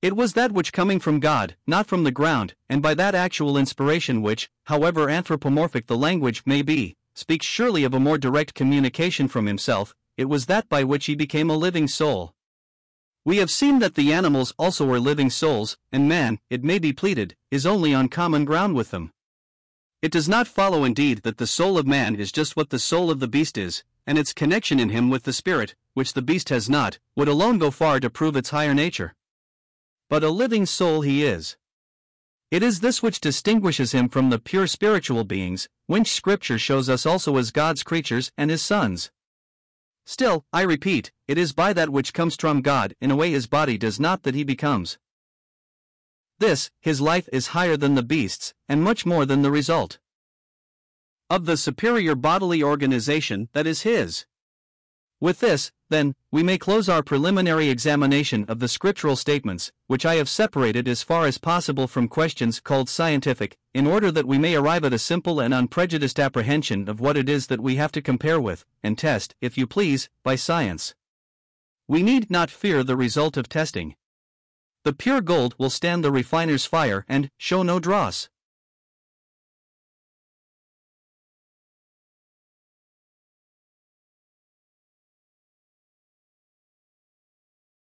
It 0.00 0.14
was 0.14 0.34
that 0.34 0.52
which 0.52 0.72
coming 0.72 1.00
from 1.00 1.18
God, 1.18 1.56
not 1.66 1.88
from 1.88 2.04
the 2.04 2.12
ground, 2.12 2.54
and 2.68 2.80
by 2.80 2.94
that 2.94 3.14
actual 3.14 3.58
inspiration 3.58 4.22
which, 4.22 4.48
however 4.66 5.10
anthropomorphic 5.10 5.88
the 5.88 5.96
language 5.96 6.42
may 6.46 6.62
be, 6.62 6.94
speaks 7.14 7.44
surely 7.44 7.82
of 7.82 7.92
a 7.92 8.00
more 8.00 8.16
direct 8.16 8.54
communication 8.54 9.26
from 9.26 9.46
himself, 9.46 9.94
it 10.16 10.26
was 10.26 10.46
that 10.46 10.68
by 10.68 10.84
which 10.84 11.06
he 11.06 11.16
became 11.16 11.50
a 11.50 11.56
living 11.56 11.88
soul. 11.88 12.34
We 13.24 13.38
have 13.38 13.50
seen 13.50 13.80
that 13.80 13.94
the 13.94 14.12
animals 14.12 14.54
also 14.58 14.88
are 14.92 15.00
living 15.00 15.30
souls, 15.30 15.76
and 15.90 16.08
man, 16.08 16.38
it 16.50 16.62
may 16.62 16.78
be 16.78 16.92
pleaded, 16.92 17.34
is 17.50 17.66
only 17.66 17.92
on 17.92 18.08
common 18.08 18.44
ground 18.44 18.74
with 18.76 18.90
them. 18.90 19.10
It 20.04 20.12
does 20.12 20.28
not 20.28 20.46
follow 20.46 20.84
indeed 20.84 21.22
that 21.22 21.38
the 21.38 21.46
soul 21.46 21.78
of 21.78 21.86
man 21.86 22.14
is 22.14 22.30
just 22.30 22.56
what 22.56 22.68
the 22.68 22.78
soul 22.78 23.10
of 23.10 23.20
the 23.20 23.26
beast 23.26 23.56
is, 23.56 23.84
and 24.06 24.18
its 24.18 24.34
connection 24.34 24.78
in 24.78 24.90
him 24.90 25.08
with 25.08 25.22
the 25.22 25.32
spirit, 25.32 25.74
which 25.94 26.12
the 26.12 26.20
beast 26.20 26.50
has 26.50 26.68
not, 26.68 26.98
would 27.16 27.26
alone 27.26 27.56
go 27.56 27.70
far 27.70 28.00
to 28.00 28.10
prove 28.10 28.36
its 28.36 28.50
higher 28.50 28.74
nature. 28.74 29.14
But 30.10 30.22
a 30.22 30.28
living 30.28 30.66
soul 30.66 31.00
he 31.00 31.24
is. 31.24 31.56
It 32.50 32.62
is 32.62 32.80
this 32.80 33.02
which 33.02 33.18
distinguishes 33.18 33.92
him 33.92 34.10
from 34.10 34.28
the 34.28 34.38
pure 34.38 34.66
spiritual 34.66 35.24
beings, 35.24 35.70
which 35.86 36.12
Scripture 36.12 36.58
shows 36.58 36.90
us 36.90 37.06
also 37.06 37.38
as 37.38 37.50
God's 37.50 37.82
creatures 37.82 38.30
and 38.36 38.50
his 38.50 38.60
sons. 38.60 39.10
Still, 40.04 40.44
I 40.52 40.64
repeat, 40.64 41.12
it 41.26 41.38
is 41.38 41.54
by 41.54 41.72
that 41.72 41.88
which 41.88 42.12
comes 42.12 42.36
from 42.36 42.60
God 42.60 42.94
in 43.00 43.10
a 43.10 43.16
way 43.16 43.30
his 43.30 43.46
body 43.46 43.78
does 43.78 43.98
not 43.98 44.24
that 44.24 44.34
he 44.34 44.44
becomes. 44.44 44.98
This, 46.38 46.70
his 46.80 47.00
life 47.00 47.28
is 47.32 47.48
higher 47.48 47.76
than 47.76 47.94
the 47.94 48.02
beast's, 48.02 48.54
and 48.68 48.82
much 48.82 49.06
more 49.06 49.24
than 49.24 49.42
the 49.42 49.50
result 49.50 49.98
of 51.30 51.46
the 51.46 51.56
superior 51.56 52.14
bodily 52.14 52.62
organization 52.62 53.48
that 53.52 53.66
is 53.66 53.82
his. 53.82 54.26
With 55.20 55.40
this, 55.40 55.72
then, 55.88 56.14
we 56.30 56.42
may 56.42 56.58
close 56.58 56.88
our 56.88 57.02
preliminary 57.02 57.70
examination 57.70 58.44
of 58.46 58.58
the 58.58 58.68
scriptural 58.68 59.16
statements, 59.16 59.72
which 59.86 60.04
I 60.04 60.16
have 60.16 60.28
separated 60.28 60.86
as 60.86 61.02
far 61.02 61.24
as 61.26 61.38
possible 61.38 61.86
from 61.86 62.08
questions 62.08 62.60
called 62.60 62.88
scientific, 62.88 63.56
in 63.72 63.86
order 63.86 64.10
that 64.10 64.26
we 64.26 64.38
may 64.38 64.54
arrive 64.54 64.84
at 64.84 64.92
a 64.92 64.98
simple 64.98 65.40
and 65.40 65.54
unprejudiced 65.54 66.20
apprehension 66.20 66.88
of 66.88 67.00
what 67.00 67.16
it 67.16 67.28
is 67.28 67.46
that 67.46 67.60
we 67.60 67.76
have 67.76 67.92
to 67.92 68.02
compare 68.02 68.40
with, 68.40 68.66
and 68.82 68.98
test, 68.98 69.34
if 69.40 69.56
you 69.56 69.66
please, 69.66 70.10
by 70.24 70.34
science. 70.34 70.94
We 71.88 72.02
need 72.02 72.30
not 72.30 72.50
fear 72.50 72.82
the 72.82 72.96
result 72.96 73.36
of 73.36 73.48
testing. 73.48 73.94
The 74.84 74.92
pure 74.92 75.22
gold 75.22 75.54
will 75.58 75.70
stand 75.70 76.04
the 76.04 76.12
refiner's 76.12 76.66
fire 76.66 77.06
and 77.08 77.30
show 77.38 77.62
no 77.62 77.80
dross. 77.80 78.28